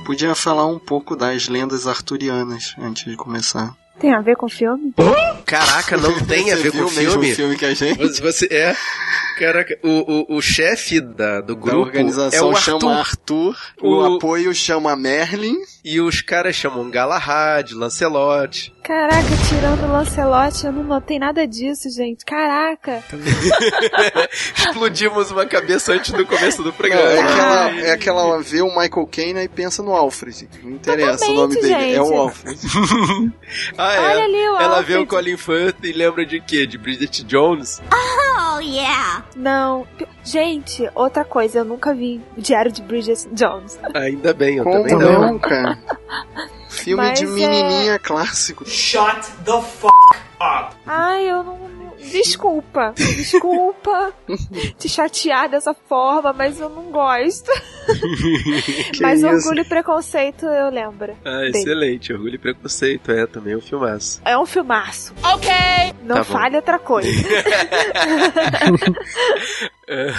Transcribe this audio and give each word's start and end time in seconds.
gente 0.00 0.04
podia 0.04 0.34
falar 0.34 0.66
um 0.66 0.78
pouco 0.78 1.14
das 1.16 1.48
lendas 1.48 1.86
arturianas 1.86 2.74
antes 2.78 3.04
de 3.04 3.16
começar. 3.16 3.74
Tem 3.98 4.14
a 4.14 4.20
ver 4.20 4.34
com 4.36 4.46
o 4.46 4.48
filme? 4.48 4.94
Caraca, 5.44 5.96
não 5.96 6.18
tem 6.26 6.50
a 6.52 6.56
ver 6.56 6.72
com 6.72 6.78
o 6.78 6.86
o 6.88 6.90
mesmo 6.92 7.12
filme? 7.12 7.34
filme 7.34 7.56
que 7.56 7.66
a 7.66 7.74
gente? 7.74 7.98
Você, 7.98 8.22
você- 8.22 8.48
é. 8.50 8.74
Caraca, 9.40 9.78
o, 9.82 10.34
o, 10.34 10.36
o 10.36 10.42
chefe 10.42 11.00
da, 11.00 11.40
do 11.40 11.54
Da 11.54 11.60
grupo 11.60 11.76
é 11.76 11.80
organização 11.80 12.50
o 12.50 12.54
chama 12.54 12.98
Arthur. 12.98 13.50
Arthur, 13.54 13.56
o, 13.80 13.88
O- 13.96 14.16
apoio 14.16 14.54
chama 14.54 14.94
Merlin. 14.94 15.56
E 15.82 15.98
os 15.98 16.20
caras 16.20 16.54
chamam 16.54 16.90
Galahad, 16.90 17.72
Lancelot. 17.72 18.70
Caraca, 18.84 19.22
tirando 19.48 19.84
o 19.84 19.92
Lancelot, 19.92 20.66
eu 20.66 20.72
não 20.72 20.82
notei 20.82 21.18
nada 21.18 21.46
disso, 21.46 21.88
gente. 21.90 22.22
Caraca. 22.22 23.02
Explodimos 24.56 25.30
uma 25.30 25.46
cabeça 25.46 25.92
antes 25.94 26.12
do 26.12 26.26
começo 26.26 26.58
do 26.62 26.68
Não, 26.68 26.72
programa. 26.72 27.02
é, 27.10 27.20
aquela, 27.20 27.70
é 27.70 27.90
aquela 27.92 28.42
vê 28.42 28.60
o 28.60 28.68
Michael 28.68 29.06
Caine 29.10 29.40
e 29.44 29.48
pensa 29.48 29.82
no 29.82 29.92
Alfred. 29.96 30.48
Não 30.62 30.72
interessa 30.72 31.24
o 31.30 31.34
nome 31.34 31.54
Totalmente, 31.54 31.78
dele, 31.80 31.94
é 31.94 32.02
o 32.02 32.06
gente. 32.06 32.16
Alfred. 32.18 32.60
Ah, 33.76 33.94
é. 33.94 33.98
Olha 34.00 34.24
ali 34.24 34.48
o 34.48 34.56
Ela 34.58 34.82
vê 34.82 34.94
o 34.94 35.00
Alfred. 35.00 35.06
Colin 35.06 35.36
Firth 35.36 35.76
e 35.84 35.92
lembra 35.92 36.24
de 36.24 36.40
quê? 36.40 36.66
De 36.66 36.78
Bridget 36.78 37.24
Jones? 37.24 37.80
Oh, 38.60 38.62
yeah. 38.62 39.24
Não. 39.34 39.86
Gente, 40.22 40.86
outra 40.94 41.24
coisa, 41.24 41.60
eu 41.60 41.64
nunca 41.64 41.94
vi 41.94 42.20
o 42.36 42.42
Diário 42.42 42.70
de 42.70 42.82
Bridget 42.82 43.26
Jones. 43.32 43.78
Ainda 43.94 44.34
bem, 44.34 44.56
eu 44.56 44.64
Como 44.64 44.86
também 44.86 44.98
não, 44.98 45.38
cara? 45.38 45.78
Filme 46.68 47.02
Mas 47.02 47.18
de 47.18 47.24
é- 47.24 47.28
menininha 47.28 47.98
clássico. 47.98 48.68
Shut 48.68 49.30
the 49.46 49.60
fuck 49.62 50.18
up. 50.40 50.76
Ai, 50.86 51.30
eu 51.30 51.42
não. 51.42 51.69
Desculpa, 52.00 52.92
desculpa 52.96 54.12
te 54.78 54.88
chatear 54.88 55.48
dessa 55.50 55.74
forma, 55.74 56.32
mas 56.32 56.58
eu 56.58 56.68
não 56.70 56.84
gosto. 56.90 57.50
Mas 59.00 59.18
isso? 59.22 59.26
Orgulho 59.28 59.60
e 59.60 59.64
Preconceito 59.64 60.46
eu 60.46 60.70
lembro. 60.70 61.16
Ah, 61.24 61.38
Dele. 61.38 61.58
excelente. 61.58 62.12
Orgulho 62.12 62.34
e 62.34 62.38
Preconceito, 62.38 63.10
é 63.10 63.26
também 63.26 63.56
um 63.56 63.60
filmaço. 63.60 64.20
É 64.24 64.38
um 64.38 64.46
filmaço. 64.46 65.12
Ok! 65.22 65.50
Não 66.04 66.16
Tá 66.16 66.24
fale 66.24 66.56
outra 66.56 66.78
coisa. 66.78 67.08
É, 69.88 70.12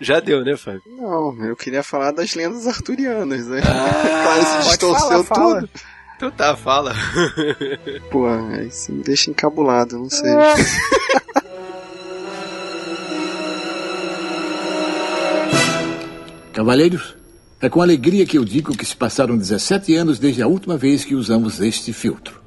Já 0.00 0.20
deu, 0.20 0.42
né, 0.42 0.56
Fábio? 0.56 0.80
Não, 0.86 1.36
eu 1.44 1.54
queria 1.54 1.82
falar 1.82 2.12
das 2.12 2.34
lendas 2.34 2.66
arturianas, 2.66 3.46
né? 3.46 3.60
Ah, 3.62 4.22
Quase 4.24 4.46
se 4.64 4.68
distorceu 4.70 5.22
falar, 5.22 5.24
fala. 5.24 5.60
tudo. 5.60 5.70
Então 6.22 6.30
tá, 6.30 6.56
fala. 6.56 6.94
Pô, 8.12 8.28
aí 8.28 8.70
você 8.70 8.92
me 8.92 9.02
deixa 9.02 9.28
encabulado, 9.28 9.98
não 9.98 10.08
sei. 10.08 10.30
Cavalheiros, 16.52 17.16
é 17.60 17.68
com 17.68 17.82
alegria 17.82 18.24
que 18.24 18.38
eu 18.38 18.44
digo 18.44 18.76
que 18.76 18.86
se 18.86 18.94
passaram 18.94 19.36
17 19.36 19.96
anos 19.96 20.20
desde 20.20 20.40
a 20.42 20.46
última 20.46 20.76
vez 20.76 21.04
que 21.04 21.16
usamos 21.16 21.60
este 21.60 21.92
filtro. 21.92 22.40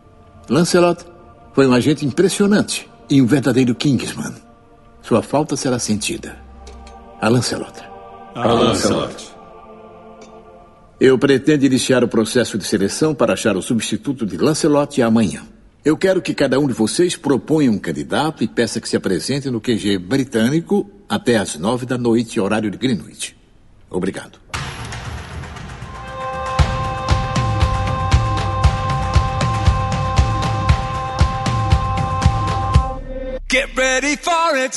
Lancelot 0.47 1.03
foi 1.51 1.67
um 1.67 1.73
agente 1.73 2.05
impressionante 2.05 2.89
e 3.09 3.21
um 3.21 3.25
verdadeiro 3.25 3.75
Kingsman. 3.75 4.35
Sua 5.01 5.21
falta 5.21 5.57
será 5.57 5.79
sentida. 5.79 6.37
A 7.19 7.27
Lancelot. 7.27 7.73
A 8.35 8.47
Lancelot. 8.53 9.34
Eu 10.99 11.19
pretendo 11.19 11.65
iniciar 11.65 12.03
o 12.05 12.07
processo 12.07 12.57
de 12.57 12.63
seleção 12.63 13.13
para 13.13 13.33
achar 13.33 13.57
o 13.57 13.61
substituto 13.61 14.25
de 14.25 14.37
Lancelot 14.37 15.01
amanhã. 15.01 15.43
Eu 15.83 15.97
quero 15.97 16.21
que 16.21 16.33
cada 16.33 16.57
um 16.57 16.67
de 16.67 16.73
vocês 16.73 17.17
proponha 17.17 17.69
um 17.69 17.77
candidato 17.77 18.43
e 18.43 18.47
peça 18.47 18.79
que 18.79 18.87
se 18.87 18.95
apresente 18.95 19.49
no 19.49 19.59
QG 19.59 19.97
britânico 19.97 20.89
até 21.07 21.37
às 21.37 21.57
nove 21.57 21.85
da 21.85 21.97
noite, 21.97 22.39
horário 22.39 22.71
de 22.71 22.77
Greenwich. 22.77 23.35
Obrigado. 23.89 24.39
Get 33.51 33.69
ready 33.75 34.15
for 34.17 34.55
it. 34.55 34.75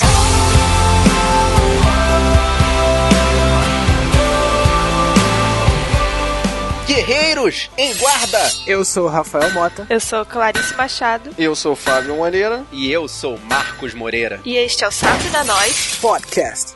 Guerreiros, 6.89 7.69
em 7.77 7.95
guarda! 7.97 8.51
Eu 8.65 8.83
sou 8.83 9.05
o 9.05 9.07
Rafael 9.07 9.51
Mota. 9.51 9.85
Eu 9.91 9.99
sou 9.99 10.25
Clarice 10.25 10.75
Machado. 10.75 11.29
Eu 11.37 11.55
sou 11.55 11.75
Fábio 11.75 12.15
Moreira. 12.15 12.65
E 12.71 12.91
eu 12.91 13.07
sou 13.07 13.37
Marcos 13.47 13.93
Moreira. 13.93 14.39
E 14.43 14.57
este 14.57 14.83
é 14.83 14.87
o 14.87 14.91
Sabe 14.91 15.29
da 15.29 15.43
Nós. 15.43 15.99
Podcast. 16.01 16.73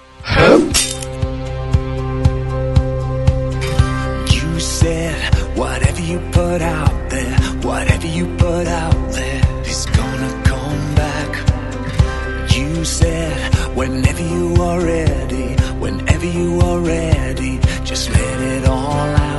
You 4.29 4.59
said 4.59 5.15
whatever 5.57 6.01
you 6.01 6.19
put 6.31 6.61
out 6.61 7.09
there, 7.09 7.35
whatever 7.63 8.05
you 8.05 8.27
put 8.37 8.67
out 8.67 9.13
there 9.13 9.41
is 9.65 9.87
gonna 9.87 10.29
come 10.43 10.93
back. 10.93 12.55
You 12.55 12.85
said 12.85 13.33
whenever 13.75 14.21
you 14.21 14.61
are 14.61 14.79
ready, 14.79 15.55
whenever 15.79 16.25
you 16.27 16.61
are 16.61 16.79
ready, 16.81 17.59
just 17.83 18.11
let 18.11 18.41
it 18.41 18.67
all 18.67 19.15
out. 19.15 19.32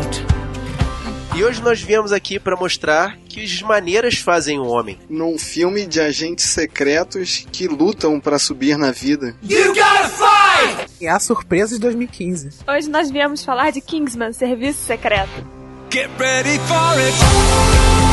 E 1.36 1.42
hoje 1.42 1.60
nós 1.60 1.82
viemos 1.82 2.12
aqui 2.12 2.38
para 2.38 2.54
mostrar 2.54 3.18
que 3.28 3.42
as 3.42 3.60
maneiras 3.60 4.18
fazem 4.18 4.60
o 4.60 4.66
homem. 4.66 5.00
Num 5.10 5.36
filme 5.36 5.84
de 5.84 6.00
agentes 6.00 6.44
secretos 6.44 7.44
que 7.50 7.66
lutam 7.66 8.20
pra 8.20 8.38
subir 8.38 8.78
na 8.78 8.92
vida. 8.92 9.34
You 9.42 9.74
gotta 9.74 10.08
fight! 10.10 10.92
E 11.00 11.08
a 11.08 11.18
surpresa 11.18 11.74
de 11.74 11.80
2015. 11.80 12.50
Hoje 12.68 12.88
nós 12.88 13.10
viemos 13.10 13.44
falar 13.44 13.72
de 13.72 13.80
Kingsman, 13.80 14.32
Serviço 14.32 14.84
Secreto. 14.84 15.44
Get 15.90 16.08
ready 16.20 16.56
for 16.68 16.98
it. 17.00 18.03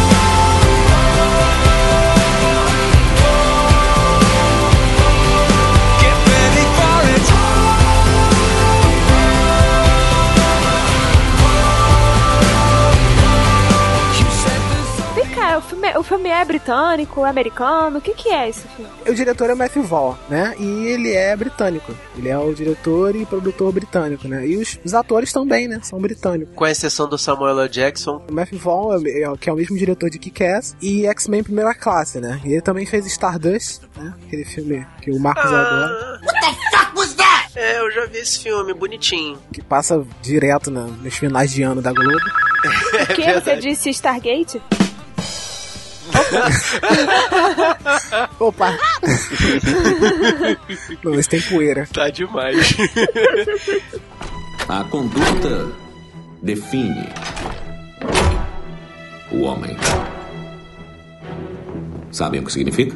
Filme, 16.17 16.23
o 16.23 16.23
filme 16.23 16.29
é 16.29 16.45
britânico, 16.45 17.25
é 17.25 17.29
americano? 17.29 17.97
O 17.97 18.01
que, 18.01 18.13
que 18.13 18.29
é 18.29 18.49
esse 18.49 18.67
filme? 18.67 18.91
O 19.07 19.13
diretor 19.13 19.49
é 19.49 19.55
Matthew 19.55 19.83
Vaughn, 19.83 20.15
né? 20.29 20.55
E 20.59 20.87
ele 20.87 21.13
é 21.13 21.35
britânico. 21.35 21.93
Ele 22.17 22.29
é 22.29 22.37
o 22.37 22.53
diretor 22.53 23.15
e 23.15 23.25
produtor 23.25 23.71
britânico, 23.71 24.27
né? 24.27 24.45
E 24.47 24.57
os, 24.57 24.79
os 24.83 24.93
atores 24.93 25.31
também, 25.31 25.67
né? 25.67 25.79
São 25.83 25.99
britânicos. 25.99 26.53
Com 26.55 26.65
exceção 26.67 27.07
do 27.07 27.17
Samuel 27.17 27.59
L. 27.59 27.69
Jackson. 27.69 28.21
O 28.29 28.33
Matthew 28.33 28.59
Vaughn, 28.59 29.05
é, 29.05 29.23
é- 29.23 29.37
que 29.39 29.49
é 29.49 29.53
o 29.53 29.55
mesmo 29.55 29.77
diretor 29.77 30.09
de 30.09 30.19
Kick-Ass 30.19 30.75
e 30.81 31.05
X-Men 31.07 31.43
Primeira 31.43 31.73
Classe, 31.73 32.19
né? 32.19 32.39
E 32.45 32.51
ele 32.53 32.61
também 32.61 32.85
fez 32.85 33.05
Stardust, 33.05 33.81
né? 33.97 34.13
Aquele 34.27 34.45
filme 34.45 34.85
que 35.01 35.11
o 35.11 35.19
Marcos 35.19 35.45
adora, 35.45 36.21
É, 37.53 37.79
eu 37.79 37.91
já 37.91 38.05
vi 38.05 38.17
esse 38.19 38.39
filme, 38.39 38.73
bonitinho. 38.73 39.37
que 39.51 39.61
passa 39.61 40.03
direto 40.21 40.71
na- 40.71 40.85
nos 40.85 41.15
finais 41.17 41.51
de 41.51 41.61
ano 41.63 41.81
da 41.81 41.91
Globo. 41.91 42.17
O 43.11 43.13
que? 43.15 43.33
Você 43.33 43.55
disse 43.57 43.89
Stargate? 43.89 44.61
Opa! 48.39 48.77
Não, 51.03 51.13
esse 51.15 51.29
tem 51.29 51.41
poeira. 51.41 51.87
Tá 51.93 52.09
demais. 52.09 52.75
A 54.67 54.83
conduta 54.85 55.71
define 56.41 57.07
o 59.31 59.41
homem. 59.41 59.75
Sabem 62.11 62.41
o 62.41 62.45
que 62.45 62.51
significa? 62.51 62.95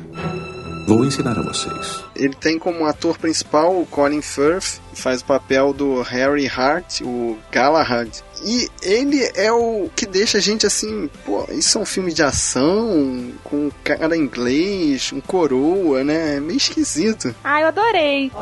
Vou 0.88 1.04
ensinar 1.04 1.38
a 1.38 1.42
vocês. 1.42 2.04
Ele 2.16 2.36
tem 2.36 2.60
como 2.60 2.86
ator 2.86 3.18
principal 3.18 3.82
o 3.82 3.88
Colin 3.88 4.22
Firth, 4.22 4.80
que 4.94 5.02
faz 5.02 5.22
o 5.22 5.26
papel 5.26 5.74
do 5.74 6.02
Harry 6.04 6.48
Hart, 6.48 7.02
o 7.02 7.38
Galahad. 7.52 8.10
E 8.46 8.70
ele 8.84 9.28
é 9.34 9.52
o 9.52 9.90
que 9.96 10.06
deixa 10.06 10.38
a 10.38 10.42
gente 10.42 10.68
assim, 10.68 11.10
pô, 11.26 11.46
isso 11.50 11.80
é 11.80 11.82
um 11.82 11.86
filme 11.86 12.14
de 12.14 12.22
ação, 12.22 13.32
com 13.44 13.56
um 13.68 13.72
cara 13.84 14.16
inglês, 14.16 15.12
um 15.12 15.20
coroa, 15.20 16.04
né? 16.04 16.36
É 16.36 16.40
meio 16.40 16.58
esquisito. 16.58 17.34
Ah, 17.44 17.62
eu 17.62 17.68
adorei. 17.68 18.32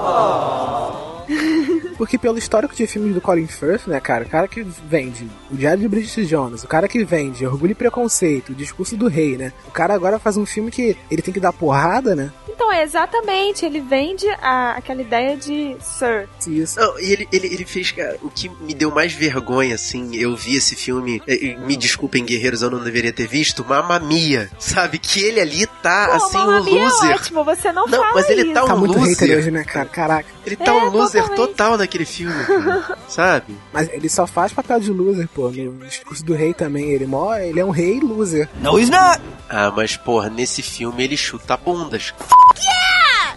Porque 1.98 2.18
pelo 2.18 2.38
histórico 2.38 2.76
de 2.76 2.86
filmes 2.86 3.14
do 3.14 3.22
Colin 3.22 3.48
Firth, 3.48 3.88
né, 3.88 4.00
cara, 4.00 4.26
o 4.26 4.30
cara 4.30 4.48
que 4.48 4.62
vende 4.90 5.26
o 5.50 5.56
Diário 5.56 5.80
de 5.82 5.88
Bridget 5.88 6.26
Jones, 6.26 6.64
o 6.64 6.68
cara 6.68 6.88
que 6.88 7.04
vende 7.06 7.46
Orgulho 7.46 7.72
e 7.72 7.76
Preconceito, 7.76 8.50
o 8.52 8.56
Discurso 8.56 8.98
do 8.98 9.08
Rei, 9.08 9.38
né? 9.38 9.54
O 9.68 9.72
cara 9.72 9.94
agora 9.94 10.20
faz 10.20 10.36
um 10.36 10.46
filme 10.46 10.70
que 10.70 10.98
ele 11.10 11.22
tem 11.22 11.34
que 11.34 11.40
dar 11.40 11.54
porrada, 11.54 12.14
né? 12.16 12.32
Então, 12.50 12.72
é 12.72 12.84
exatamente, 12.84 13.66
ele 13.66 13.80
vende 13.80 14.28
a- 14.42 14.74
aquela 14.78 15.02
ideia 15.02 15.38
de 15.38 15.76
Sir. 15.82 16.28
Isso. 16.48 16.80
Não, 16.80 17.00
e 17.00 17.12
ele, 17.12 17.28
ele, 17.32 17.48
ele 17.48 17.66
fez, 17.66 17.92
cara, 17.92 18.18
o 18.22 18.30
que 18.30 18.50
me 18.62 18.74
deu 18.74 18.92
mais 18.92 19.14
vergonha, 19.14 19.76
assim, 19.76 19.93
eu 20.14 20.36
vi 20.36 20.56
esse 20.56 20.76
filme, 20.76 21.22
é, 21.28 21.36
e 21.36 21.58
me 21.58 21.76
desculpem, 21.76 22.24
guerreiros, 22.26 22.62
eu 22.62 22.70
não 22.72 22.84
deveria 22.84 23.12
ter 23.14 23.28
visto, 23.28 23.64
Mamma 23.66 24.00
Mia, 24.00 24.50
sabe? 24.60 24.98
Que 24.98 25.22
ele 25.22 25.40
ali 25.40 25.68
tá, 25.82 26.08
Pô, 26.08 26.14
assim, 26.16 26.38
um 26.38 26.64
Mia 26.64 26.84
loser. 26.86 27.12
é 27.12 27.16
ótimo, 27.16 27.44
você 27.44 27.72
não, 27.72 27.86
Não, 27.88 28.00
fala 28.00 28.14
mas 28.16 28.30
ele 28.30 28.44
isso. 28.44 28.54
tá 28.54 28.64
um 28.64 28.68
Tá 28.68 28.76
muito 28.76 28.98
loser. 28.98 29.38
hoje, 29.38 29.52
né, 29.52 29.64
cara? 29.64 29.86
Caraca. 29.86 30.30
Ele 30.46 30.56
tá 30.56 30.66
É, 30.66 30.72
um 30.74 30.90
loser 30.90 31.22
totalmente. 31.24 31.50
total 31.56 31.78
naquele 31.78 32.06
filme, 32.06 32.34
cara, 32.46 32.98
sabe? 33.08 33.56
Mas 33.72 33.90
ele 33.92 34.10
só 34.10 34.26
faz 34.28 34.52
papel 34.52 34.80
de 34.80 34.92
loser, 34.92 35.28
pô. 35.34 35.50
No 35.50 35.86
discurso 35.86 36.24
do 36.26 36.34
rei 36.34 36.54
também. 36.54 36.92
Ele, 36.92 37.06
mó, 37.06 37.34
ele 37.36 37.60
é 37.60 37.66
um 37.66 37.70
rei 37.72 38.00
loser. 38.00 38.50
No, 38.62 38.80
he's 38.80 38.90
not. 38.90 39.22
Ah, 39.50 39.72
mas 39.76 39.96
porra, 39.98 40.30
nesse 40.30 40.62
filme 40.62 41.04
ele 41.04 41.16
chuta 41.18 41.56
bundas. 41.58 42.14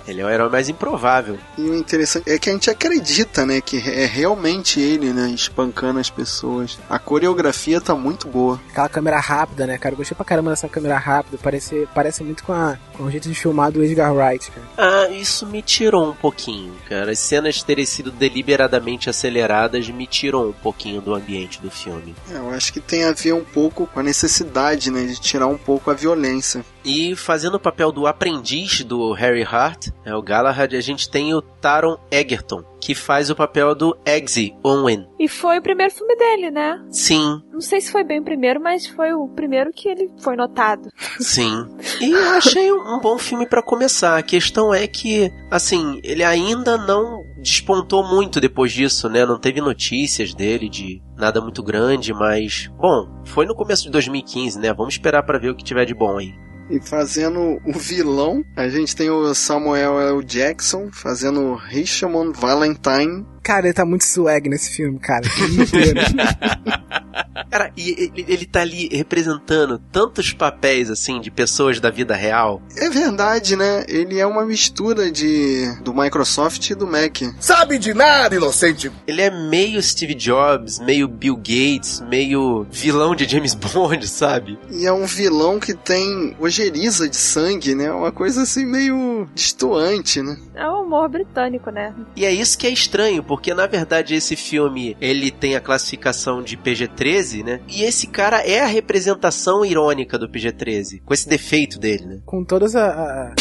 Ele 0.07 0.21
é 0.21 0.25
o 0.25 0.31
herói 0.31 0.49
mais 0.49 0.69
improvável. 0.69 1.39
E 1.59 1.63
o 1.63 1.75
interessante 1.75 2.31
é 2.31 2.39
que 2.39 2.51
a 2.51 2.53
gente 2.53 2.71
acredita, 2.71 3.45
né, 3.45 3.61
que 3.61 3.77
é 3.77 4.07
realmente 4.07 4.81
ele, 4.81 5.13
né, 5.13 5.29
espancando 5.31 5.99
as 5.99 6.11
pessoas. 6.11 6.79
A 6.89 6.99
coreografia 6.99 7.81
tá 7.81 7.95
muito 7.95 8.29
boa. 8.29 8.61
Aquela 8.71 8.89
câmera 8.89 9.19
rápida, 9.19 9.67
né, 9.67 9.79
cara? 9.79 9.95
Eu 9.95 9.99
gostei 9.99 10.15
pra 10.15 10.25
caramba 10.25 10.51
dessa 10.51 10.69
câmera 10.69 10.97
rápida. 10.97 11.39
Parece, 11.43 11.89
parece 11.95 12.23
muito 12.23 12.45
com, 12.45 12.53
a, 12.53 12.79
com 12.97 13.05
o 13.05 13.11
jeito 13.11 13.29
de 13.29 13.35
filmar 13.35 13.71
do 13.73 13.83
Edgar 13.83 14.15
Wright, 14.15 14.51
cara. 14.51 14.67
Ah, 14.77 15.09
isso 15.11 15.47
me 15.47 15.63
tirou 15.63 16.11
um 16.11 16.15
pouquinho, 16.15 16.75
cara. 16.89 17.13
As 17.13 17.19
cenas 17.19 17.63
terem 17.63 17.85
sido 17.85 18.11
deliberadamente 18.11 19.11
aceleradas 19.11 19.89
me 19.89 20.07
tirou 20.07 20.51
um 20.51 20.53
pouquinho 20.53 21.01
do 21.01 21.15
ambiente 21.15 21.61
do 21.61 21.71
filme. 21.71 22.15
É, 22.31 22.37
eu 22.37 22.51
acho 22.51 22.73
que 22.73 22.81
tem 22.81 23.05
a 23.05 23.13
ver 23.13 23.33
um 23.33 23.45
pouco 23.45 23.87
com 23.87 24.01
a 24.01 24.03
necessidade, 24.03 24.91
né, 24.91 25.05
de 25.05 25.21
tirar 25.21 25.47
um 25.47 25.59
pouco 25.59 25.91
a 25.91 25.95
violência. 25.95 26.65
E 26.87 27.17
fazendo 27.17 27.57
o 27.57 27.61
papel 27.61 27.91
do 27.91 28.07
aprendiz 28.07 28.85
do 28.85 29.13
Harry 29.13 29.43
Hart, 29.43 29.89
é 30.05 30.15
o 30.15 30.23
Galahad, 30.23 30.77
a 30.77 30.81
gente 30.81 31.11
tem 31.11 31.35
o 31.35 31.43
Taron 31.43 31.99
Egerton, 32.13 32.63
que 32.81 32.95
faz 32.95 33.29
o 33.29 33.35
papel 33.35 33.75
do 33.75 33.99
Eggsy 34.07 34.55
Owen. 34.63 35.05
E 35.19 35.27
foi 35.27 35.59
o 35.59 35.63
primeiro 35.63 35.93
filme 35.93 36.15
dele, 36.15 36.51
né? 36.53 36.81
Sim, 36.89 37.43
Não 37.53 37.61
sei 37.61 37.81
se 37.81 37.91
foi 37.91 38.05
bem 38.05 38.21
o 38.21 38.25
primeiro, 38.25 38.61
mas 38.61 38.87
foi 38.87 39.13
o 39.13 39.27
primeiro 39.27 39.73
que 39.73 39.89
ele 39.89 40.09
foi 40.19 40.37
notado. 40.37 40.89
sim. 41.19 41.67
E 42.01 42.11
eu 42.11 42.31
achei 42.35 42.71
um 42.73 43.01
bom 43.01 43.19
filme 43.19 43.47
pra 43.47 43.63
começar. 43.63 44.17
A 44.17 44.23
questão 44.23 44.73
é 44.73 44.87
que, 44.87 45.33
assim, 45.51 45.99
ele 46.05 46.23
ainda 46.23 46.77
não 46.77 47.21
despontou 47.43 48.05
muito 48.07 48.41
depois 48.41 48.71
disso, 48.73 49.09
né? 49.09 49.27
Não 49.27 49.41
teve 49.41 49.61
notícias 49.61 50.33
dele 50.35 50.69
de 50.69 51.03
nada 51.17 51.41
muito 51.41 51.63
grande, 51.65 52.13
mas 52.13 52.71
bom, 52.79 53.09
foi 53.25 53.45
no 53.45 53.55
começo 53.57 53.83
de 53.85 53.91
2015, 53.91 54.61
né? 54.61 54.73
Vamos 54.73 54.95
esperar 54.95 55.25
pra 55.25 55.39
ver 55.39 55.51
o 55.51 55.57
que 55.57 55.65
tiver 55.65 55.85
de 55.85 55.95
bom 55.95 56.19
aí. 56.19 56.35
E 56.69 56.81
fazendo 56.81 57.61
o 57.65 57.73
vilão, 57.73 58.45
a 58.57 58.69
gente 58.69 58.97
tem 58.97 59.09
o 59.09 59.33
Samuel 59.35 60.01
L. 60.01 60.25
Jackson 60.25 60.91
fazendo 60.91 61.55
Richmond 61.55 62.39
Valentine. 62.39 63.25
Cara, 63.47 63.67
ele 63.67 63.75
tá 63.75 63.85
muito 63.85 64.03
swag 64.05 64.49
nesse 64.49 64.75
filme, 64.75 64.99
cara. 64.99 65.23
Cara, 67.51 67.73
e 67.77 67.91
ele, 67.91 68.25
ele 68.29 68.47
tá 68.47 68.61
ali 68.61 68.89
representando 68.93 69.79
tantos 69.93 70.33
papéis, 70.33 70.91
assim, 70.91 71.21
de 71.21 71.31
pessoas 71.31 71.81
da 71.81 71.91
vida 71.91 72.15
real. 72.15 72.61
É 72.77 72.91
verdade, 72.91 73.57
né? 73.57 73.85
Ele 73.89 74.19
é 74.19 74.27
uma 74.27 74.45
mistura 74.45 75.11
de 75.11 75.67
do 75.83 75.95
Microsoft 75.95 76.69
e 76.71 76.75
do 76.75 76.87
Mac. 76.87 77.23
Sabe 77.41 77.79
de 77.79 77.95
nada, 77.95 78.35
inocente. 78.35 78.91
Ele 79.07 79.23
é 79.23 79.31
meio 79.31 79.81
Steve 79.83 80.15
Jobs, 80.15 80.81
meio 80.81 81.09
Bill 81.09 81.37
Gates, 81.37 82.03
meio 82.09 82.67
vilão 82.71 83.15
de 83.15 83.27
James 83.27 83.55
Bond, 83.57 84.07
sabe? 84.09 84.59
E 84.71 84.87
é 84.87 84.93
um 84.93 85.07
vilão 85.07 85.59
que 85.61 85.73
tem 85.73 86.37
ojeriza 86.39 87.09
de 87.09 87.17
sangue, 87.17 87.75
né? 87.75 87.91
Uma 87.91 88.13
coisa 88.13 88.43
assim 88.43 88.67
meio 88.67 89.29
destoante, 89.35 90.21
né? 90.21 90.37
É 90.55 90.69
o 90.69 90.83
humor 90.83 91.09
britânico, 91.09 91.71
né? 91.71 91.95
E 92.15 92.25
é 92.25 92.33
isso 92.33 92.59
que 92.59 92.67
é 92.67 92.71
estranho, 92.71 93.23
porque 93.23 93.36
na 93.55 93.67
verdade 93.67 94.15
esse 94.15 94.37
filme, 94.37 94.97
ele 95.01 95.31
tem 95.31 95.57
a 95.57 95.61
classificação 95.61 96.43
de 96.43 96.57
PG-13, 96.57 97.45
né? 97.45 97.61
E 97.69 97.83
esse 97.83 98.07
cara 98.07 98.39
é 98.39 98.61
a 98.61 98.67
representação 98.67 99.65
irônica 99.65 100.19
do 100.19 100.29
PG-13, 100.29 101.03
com 101.05 101.15
esse 101.15 101.29
defeito 101.29 101.79
dele, 101.79 102.07
né? 102.07 102.19
com 102.25 102.45
todas 102.45 102.75
a, 102.77 102.87
a- 102.89 103.35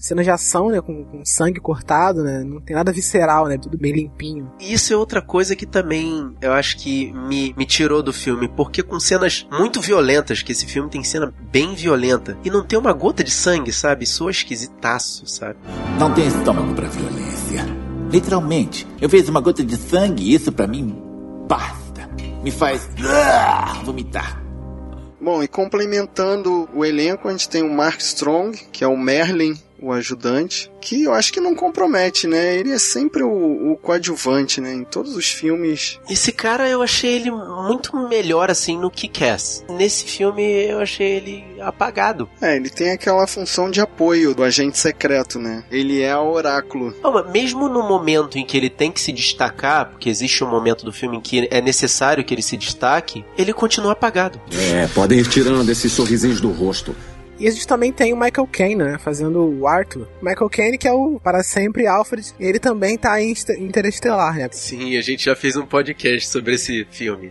cenas 0.00 0.24
de 0.24 0.30
ação, 0.30 0.70
né? 0.70 0.80
Com, 0.80 1.04
com 1.04 1.22
sangue 1.24 1.60
cortado, 1.60 2.22
né? 2.22 2.42
Não 2.42 2.60
tem 2.60 2.74
nada 2.74 2.90
visceral, 2.90 3.46
né? 3.46 3.58
Tudo 3.58 3.76
bem 3.76 3.92
limpinho. 3.92 4.50
E 4.58 4.72
isso 4.72 4.92
é 4.92 4.96
outra 4.96 5.20
coisa 5.20 5.54
que 5.54 5.66
também 5.66 6.34
eu 6.40 6.52
acho 6.52 6.78
que 6.78 7.12
me, 7.12 7.54
me 7.56 7.66
tirou 7.66 8.02
do 8.02 8.12
filme, 8.12 8.48
porque 8.48 8.82
com 8.82 8.98
cenas 8.98 9.46
muito 9.52 9.80
violentas, 9.80 10.42
que 10.42 10.52
esse 10.52 10.66
filme 10.66 10.88
tem 10.90 11.04
cena 11.04 11.32
bem 11.52 11.74
violenta, 11.74 12.36
e 12.42 12.50
não 12.50 12.64
tem 12.64 12.78
uma 12.78 12.92
gota 12.94 13.22
de 13.22 13.30
sangue, 13.30 13.72
sabe? 13.72 14.06
Sou 14.06 14.30
esquisitaço, 14.30 15.26
sabe? 15.26 15.56
Não 15.98 16.12
tenho 16.14 16.28
estômago 16.28 16.74
pra 16.74 16.88
violência. 16.88 17.79
Literalmente. 18.10 18.86
Eu 19.00 19.08
vejo 19.08 19.30
uma 19.30 19.40
gota 19.40 19.62
de 19.62 19.76
sangue 19.76 20.24
e 20.24 20.34
isso 20.34 20.50
pra 20.50 20.66
mim 20.66 20.94
basta. 21.48 22.08
Me 22.42 22.50
faz 22.50 22.88
ah, 23.04 23.80
vomitar. 23.84 24.42
Bom, 25.20 25.42
e 25.42 25.48
complementando 25.48 26.68
o 26.74 26.84
elenco, 26.84 27.28
a 27.28 27.30
gente 27.32 27.48
tem 27.48 27.62
o 27.62 27.72
Mark 27.72 28.00
Strong, 28.00 28.56
que 28.72 28.82
é 28.82 28.86
o 28.86 28.96
Merlin, 28.96 29.54
o 29.82 29.92
ajudante, 29.92 30.70
que 30.80 31.04
eu 31.04 31.12
acho 31.12 31.32
que 31.32 31.40
não 31.40 31.54
compromete, 31.54 32.26
né? 32.26 32.56
Ele 32.56 32.72
é 32.72 32.78
sempre 32.78 33.22
o, 33.22 33.72
o 33.72 33.76
coadjuvante, 33.76 34.60
né? 34.60 34.72
Em 34.72 34.84
todos 34.84 35.14
os 35.16 35.28
filmes. 35.28 35.98
Esse 36.08 36.32
cara 36.32 36.68
eu 36.68 36.82
achei 36.82 37.16
ele 37.16 37.30
muito 37.30 37.96
melhor 38.08 38.50
assim 38.50 38.78
no 38.78 38.90
Kick-Ass. 38.90 39.64
Nesse 39.70 40.04
filme 40.04 40.42
eu 40.42 40.80
achei 40.80 41.16
ele 41.16 41.44
apagado. 41.60 42.28
É, 42.40 42.56
ele 42.56 42.70
tem 42.70 42.90
aquela 42.92 43.26
função 43.26 43.70
de 43.70 43.80
apoio 43.80 44.34
do 44.34 44.42
agente 44.42 44.78
secreto, 44.78 45.38
né? 45.38 45.64
Ele 45.70 46.00
é 46.00 46.16
o 46.16 46.30
oráculo. 46.30 46.94
Não, 47.02 47.12
mas 47.12 47.30
mesmo 47.30 47.68
no 47.68 47.82
momento 47.82 48.38
em 48.38 48.44
que 48.44 48.56
ele 48.56 48.70
tem 48.70 48.90
que 48.90 49.00
se 49.00 49.12
destacar, 49.12 49.90
porque 49.90 50.08
existe 50.08 50.42
um 50.44 50.48
momento 50.48 50.84
do 50.84 50.92
filme 50.92 51.16
em 51.16 51.20
que 51.20 51.48
é 51.50 51.60
necessário 51.60 52.24
que 52.24 52.34
ele 52.34 52.42
se 52.42 52.56
destaque, 52.56 53.24
ele 53.36 53.52
continua 53.52 53.92
apagado. 53.92 54.40
É, 54.52 54.86
podem 54.88 55.18
ir 55.18 55.28
tirando 55.28 55.68
esses 55.70 55.92
sorrisinhos 55.92 56.40
do 56.40 56.50
rosto. 56.50 56.94
E 57.40 57.48
a 57.48 57.50
gente 57.50 57.66
também 57.66 57.90
tem 57.90 58.12
o 58.12 58.16
Michael 58.16 58.46
Caine, 58.52 58.74
né? 58.84 58.98
Fazendo 58.98 59.40
o 59.42 59.66
Arthur. 59.66 60.06
Michael 60.22 60.50
Caine, 60.50 60.76
que 60.78 60.86
é 60.86 60.92
o 60.92 61.18
para 61.18 61.42
sempre 61.42 61.86
Alfred. 61.86 62.34
Ele 62.38 62.58
também 62.58 62.98
tá 62.98 63.20
em 63.20 63.30
Inter- 63.30 63.58
Interestelar, 63.60 64.36
né? 64.36 64.48
Sim, 64.52 64.96
a 64.98 65.00
gente 65.00 65.24
já 65.24 65.34
fez 65.34 65.56
um 65.56 65.64
podcast 65.64 66.28
sobre 66.28 66.54
esse 66.54 66.86
filme. 66.90 67.30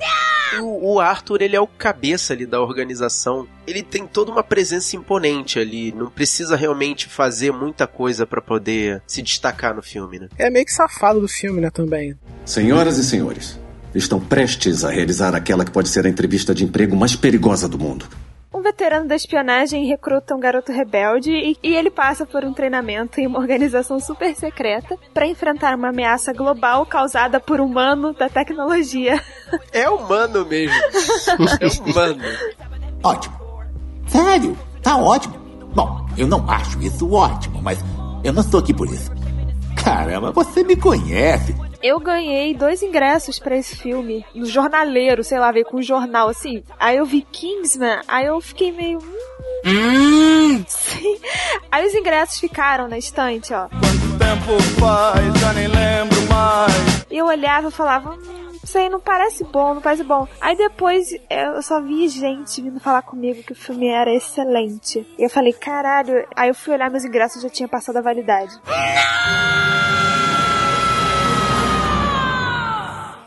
O, 0.61 0.93
o 0.95 0.99
Arthur, 0.99 1.43
ele 1.43 1.55
é 1.55 1.61
o 1.61 1.67
cabeça 1.67 2.33
ali 2.33 2.47
da 2.47 2.59
organização. 2.59 3.47
Ele 3.67 3.83
tem 3.83 4.07
toda 4.07 4.31
uma 4.31 4.41
presença 4.43 4.95
imponente 4.95 5.59
ali. 5.59 5.91
Não 5.91 6.09
precisa 6.09 6.55
realmente 6.55 7.07
fazer 7.07 7.51
muita 7.53 7.85
coisa 7.85 8.25
pra 8.25 8.41
poder 8.41 9.03
se 9.05 9.21
destacar 9.21 9.75
no 9.75 9.83
filme, 9.83 10.17
né? 10.17 10.27
É 10.39 10.49
meio 10.49 10.65
que 10.65 10.73
safado 10.73 11.21
do 11.21 11.27
filme, 11.27 11.61
né? 11.61 11.69
Também. 11.69 12.15
Senhoras 12.43 12.97
e 12.97 13.03
senhores, 13.03 13.59
estão 13.93 14.19
prestes 14.19 14.83
a 14.83 14.89
realizar 14.89 15.35
aquela 15.35 15.63
que 15.63 15.69
pode 15.71 15.87
ser 15.87 16.03
a 16.07 16.09
entrevista 16.09 16.55
de 16.55 16.63
emprego 16.63 16.95
mais 16.95 17.15
perigosa 17.15 17.67
do 17.69 17.77
mundo. 17.77 18.07
Um 18.51 18.63
veterano 18.63 19.07
da 19.07 19.15
espionagem 19.15 19.85
recruta 19.85 20.35
um 20.35 20.39
garoto 20.39 20.71
rebelde 20.71 21.31
e, 21.31 21.55
e 21.61 21.75
ele 21.75 21.91
passa 21.91 22.25
por 22.25 22.43
um 22.43 22.51
treinamento 22.51 23.21
em 23.21 23.27
uma 23.27 23.37
organização 23.39 23.99
super 23.99 24.35
secreta 24.35 24.97
para 25.13 25.27
enfrentar 25.27 25.75
uma 25.75 25.89
ameaça 25.89 26.33
global 26.33 26.83
causada 26.85 27.39
por 27.39 27.61
humano 27.61 28.13
da 28.13 28.27
tecnologia. 28.29 29.21
É 29.73 29.89
humano 29.89 30.45
mesmo. 30.45 30.75
é 31.59 31.89
humano. 31.89 32.21
Ótimo. 33.03 33.35
Sério, 34.07 34.55
tá 34.83 34.95
ótimo. 34.95 35.33
Bom, 35.73 36.05
eu 36.15 36.27
não 36.27 36.47
acho 36.49 36.79
isso 36.81 37.11
ótimo, 37.11 37.59
mas 37.59 37.79
eu 38.23 38.31
não 38.31 38.41
estou 38.41 38.59
aqui 38.59 38.71
por 38.71 38.87
isso. 38.87 39.11
Caramba, 39.83 40.31
você 40.31 40.63
me 40.63 40.75
conhece. 40.75 41.55
Eu 41.81 41.99
ganhei 41.99 42.53
dois 42.53 42.83
ingressos 42.83 43.39
pra 43.39 43.55
esse 43.55 43.75
filme 43.75 44.25
no 44.35 44.45
jornaleiro, 44.45 45.23
sei 45.23 45.39
lá, 45.39 45.51
veio 45.51 45.65
com 45.65 45.77
um 45.77 45.81
jornal 45.81 46.27
assim. 46.27 46.61
Aí 46.77 46.97
eu 46.97 47.05
vi 47.05 47.21
Kingsman, 47.21 48.01
aí 48.07 48.25
eu 48.25 48.39
fiquei 48.41 48.71
meio. 48.71 48.99
Hum. 49.65 50.63
Sim. 50.67 51.17
Aí 51.71 51.87
os 51.87 51.93
ingressos 51.93 52.39
ficaram 52.39 52.87
na 52.87 52.97
estante, 52.97 53.53
ó. 53.53 53.67
Tempo 53.67 54.61
faz, 54.79 55.39
já 55.39 55.53
nem 55.53 55.67
lembro 55.67 56.21
mais. 56.29 57.05
E 57.09 57.17
eu 57.17 57.25
olhava 57.25 57.69
e 57.69 57.71
falava, 57.71 58.11
hum, 58.11 58.51
isso 58.61 58.77
aí 58.77 58.89
não 58.89 58.99
parece 58.99 59.45
bom, 59.45 59.73
não 59.73 59.81
parece 59.81 60.03
bom. 60.03 60.27
Aí 60.41 60.57
depois 60.57 61.09
eu 61.29 61.61
só 61.61 61.81
vi 61.81 62.09
gente 62.09 62.61
vindo 62.61 62.79
falar 62.79 63.03
comigo 63.03 63.41
que 63.41 63.53
o 63.53 63.55
filme 63.55 63.87
era 63.87 64.13
excelente. 64.13 65.07
E 65.17 65.23
eu 65.23 65.29
falei, 65.29 65.53
caralho. 65.53 66.27
Aí 66.35 66.49
eu 66.49 66.55
fui 66.55 66.73
olhar 66.73 66.91
meus 66.91 67.05
ingressos 67.05 67.41
já 67.41 67.49
tinha 67.49 67.69
passado 67.69 67.97
a 67.97 68.01
validade. 68.01 68.53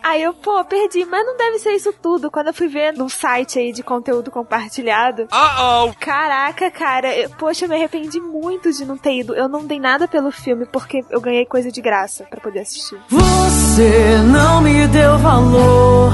Aí 0.02 0.22
eu, 0.22 0.34
pô, 0.34 0.64
perdi, 0.64 1.04
mas 1.04 1.24
não 1.24 1.36
deve 1.36 1.58
ser 1.58 1.72
isso 1.74 1.92
tudo. 1.92 2.30
Quando 2.30 2.48
eu 2.48 2.54
fui 2.54 2.68
ver 2.68 2.92
num 2.92 3.08
site 3.08 3.58
aí 3.58 3.72
de 3.72 3.82
conteúdo 3.82 4.30
compartilhado. 4.30 5.22
Uh-oh. 5.32 5.92
Caraca, 6.00 6.70
cara, 6.70 7.14
eu- 7.16 7.30
poxa, 7.30 7.64
eu 7.64 7.68
me 7.68 7.76
arrependi 7.76 8.20
muito 8.20 8.72
de 8.72 8.84
não 8.84 8.96
ter 8.98 9.14
ido. 9.20 9.34
Eu 9.34 9.48
não 9.48 9.64
dei 9.64 9.78
nada 9.78 10.08
pelo 10.08 10.30
filme 10.32 10.66
porque 10.66 11.04
eu 11.10 11.20
ganhei 11.20 11.46
coisa 11.46 11.70
de 11.70 11.80
graça 11.80 12.24
pra 12.28 12.40
poder 12.40 12.60
assistir. 12.60 12.98
Você 13.08 14.18
não 14.32 14.60
me 14.60 14.86
deu 14.88 15.16
valor 15.18 16.12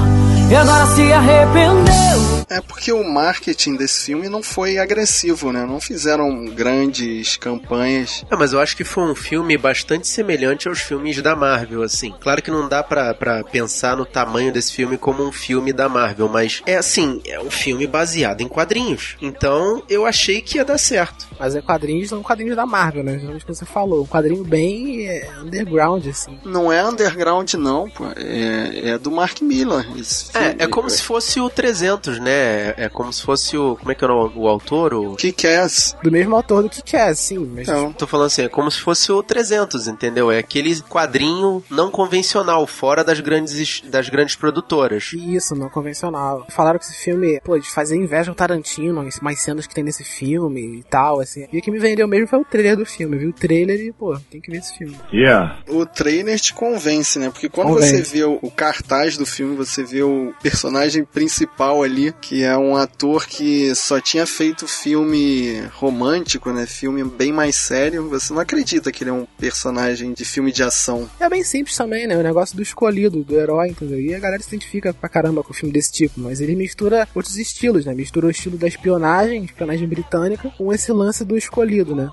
e 0.51 0.55
agora 0.55 0.85
se 0.87 1.11
arrependeu. 1.11 2.28
É 2.49 2.59
porque 2.61 2.91
o 2.91 3.03
marketing 3.03 3.75
desse 3.75 4.05
filme 4.05 4.27
não 4.27 4.41
foi 4.41 4.79
agressivo, 4.79 5.51
né? 5.51 5.65
Não 5.65 5.79
fizeram 5.79 6.45
grandes 6.45 7.37
campanhas. 7.37 8.25
É, 8.29 8.35
mas 8.35 8.53
eu 8.53 8.59
acho 8.59 8.75
que 8.75 8.83
foi 8.83 9.03
um 9.03 9.13
filme 9.13 9.55
bastante 9.57 10.07
semelhante 10.07 10.67
aos 10.67 10.79
filmes 10.79 11.21
da 11.21 11.35
Marvel, 11.35 11.83
assim. 11.83 12.13
Claro 12.19 12.41
que 12.41 12.49
não 12.49 12.67
dá 12.67 12.81
pra 12.81 13.13
pensar 13.51 13.95
no 13.95 14.05
tamanho 14.05 14.51
desse 14.51 14.73
filme 14.73 14.97
como 14.97 15.23
um 15.23 15.31
filme 15.31 15.71
da 15.71 15.87
Marvel, 15.87 16.27
mas 16.27 16.63
é 16.65 16.77
assim, 16.77 17.21
é 17.25 17.39
um 17.39 17.51
filme 17.51 17.85
baseado 17.85 18.41
em 18.41 18.47
quadrinhos. 18.47 19.15
Então 19.21 19.83
eu 19.87 20.05
achei 20.05 20.41
que 20.41 20.57
ia 20.57 20.65
dar 20.65 20.79
certo. 20.79 21.27
Mas 21.39 21.55
é 21.55 21.61
quadrinhos, 21.61 22.09
são 22.09 22.21
quadrinhos 22.21 22.55
da 22.55 22.65
Marvel, 22.65 23.03
né? 23.03 23.17
Geralmente 23.17 23.45
que 23.45 23.53
você 23.53 23.65
falou. 23.65 24.03
Um 24.03 24.07
quadrinho 24.07 24.43
bem 24.43 25.07
é, 25.07 25.29
underground, 25.41 26.05
assim. 26.07 26.37
Não 26.43 26.71
é 26.71 26.85
underground, 26.85 27.53
não, 27.53 27.89
pô. 27.89 28.05
É, 28.15 28.89
é 28.89 28.97
do 28.97 29.09
Mark 29.09 29.41
Miller. 29.41 29.87
Esse 29.97 30.31
filme. 30.31 30.47
É, 30.47 30.63
é 30.63 30.67
como 30.67 30.89
se 30.89 31.01
fosse 31.01 31.39
o 31.39 31.49
300, 31.49 32.19
né? 32.19 32.73
É 32.77 32.89
como 32.89 33.11
se 33.13 33.23
fosse 33.23 33.57
o. 33.57 33.75
Como 33.77 33.91
é 33.91 33.95
que 33.95 34.03
é 34.03 34.07
o, 34.07 34.31
o 34.35 34.47
autor? 34.47 34.93
O... 34.93 35.15
Kick-Ass. 35.15 35.95
Do 36.03 36.11
mesmo 36.11 36.35
autor 36.35 36.63
do 36.63 36.69
que 36.69 36.95
é, 36.95 37.13
sim. 37.13 37.39
Mas 37.55 37.67
Não. 37.67 37.93
Tô 37.93 38.05
falando 38.05 38.27
assim, 38.27 38.43
é 38.43 38.49
como 38.49 38.69
se 38.69 38.79
fosse 38.79 39.11
o 39.11 39.23
300, 39.23 39.87
entendeu? 39.87 40.31
É 40.31 40.39
aquele 40.39 40.81
quadrinho 40.81 41.63
não 41.69 41.89
convencional, 41.89 42.65
fora 42.67 43.03
das 43.03 43.19
grandes, 43.19 43.81
das 43.81 44.09
grandes 44.09 44.35
produtoras. 44.35 45.11
Isso, 45.13 45.55
não 45.55 45.69
convencional. 45.69 46.45
Falaram 46.49 46.79
que 46.79 46.85
esse 46.85 46.95
filme, 46.95 47.39
pô, 47.41 47.57
de 47.57 47.69
fazer 47.69 47.95
inveja 47.95 48.31
ao 48.31 48.35
Tarantino, 48.35 49.05
mais 49.21 49.41
cenas 49.41 49.65
que 49.65 49.73
tem 49.73 49.83
nesse 49.83 50.03
filme 50.03 50.79
e 50.79 50.83
tal, 50.83 51.21
assim. 51.29 51.47
E 51.51 51.59
o 51.59 51.61
que 51.61 51.71
me 51.71 51.79
vendeu 51.79 52.07
mesmo 52.07 52.27
foi 52.27 52.39
o 52.39 52.45
trailer 52.45 52.75
do 52.75 52.85
filme. 52.85 53.15
Eu 53.15 53.19
vi 53.19 53.27
o 53.27 53.33
trailer 53.33 53.79
e, 53.79 53.91
pô, 53.91 54.17
tem 54.29 54.41
que 54.41 54.51
ver 54.51 54.57
esse 54.57 54.77
filme. 54.77 54.95
Yeah. 55.13 55.59
O 55.67 55.85
trailer 55.85 56.39
te 56.39 56.53
convence, 56.53 57.19
né? 57.19 57.29
Porque 57.29 57.47
quando 57.47 57.69
Convence. 57.69 58.05
você 58.05 58.17
vê 58.17 58.23
o, 58.23 58.39
o 58.41 58.51
cartaz 58.51 59.17
do 59.17 59.25
filme, 59.25 59.55
você 59.55 59.83
vê 59.83 60.01
o 60.01 60.33
personagem 60.41 61.03
principal 61.05 61.83
ali, 61.83 62.13
que 62.19 62.43
é 62.43 62.57
um 62.57 62.75
ator 62.75 63.27
que 63.27 63.73
só 63.75 63.99
tinha 64.01 64.25
feito 64.25 64.67
filme 64.67 65.61
romântico, 65.73 66.51
né? 66.51 66.65
Filme 66.65 67.03
bem 67.03 67.31
mais 67.31 67.55
sério. 67.55 68.09
Você 68.09 68.33
não 68.33 68.41
acredita 68.41 68.91
que 68.91 69.03
ele 69.03 69.11
é 69.11 69.13
um 69.13 69.27
personagem 69.37 70.13
de 70.13 70.25
filme 70.25 70.51
de 70.51 70.63
ação. 70.63 71.09
É 71.19 71.29
bem 71.29 71.43
simples 71.43 71.77
também, 71.77 72.07
né? 72.07 72.17
O 72.17 72.23
negócio 72.23 72.55
do 72.55 72.61
escolhido, 72.61 73.23
do 73.23 73.39
herói, 73.39 73.69
entendeu? 73.69 73.99
E 73.99 74.13
a 74.13 74.19
galera 74.19 74.41
se 74.41 74.49
identifica 74.49 74.93
pra 74.93 75.09
caramba 75.09 75.43
com 75.43 75.51
um 75.51 75.55
filme 75.55 75.73
desse 75.73 75.91
tipo. 75.91 76.19
Mas 76.19 76.41
ele 76.41 76.55
mistura 76.55 77.07
outros 77.13 77.37
estilos, 77.37 77.85
né? 77.85 77.93
Mistura 77.93 78.27
o 78.27 78.31
estilo 78.31 78.57
da 78.57 78.67
espionagem, 78.67 79.43
espionagem 79.43 79.87
britânica, 79.87 80.51
com 80.57 80.73
esse 80.73 80.91
lance 80.91 81.18
do 81.25 81.37
escolhido, 81.37 81.95
né? 81.95 82.09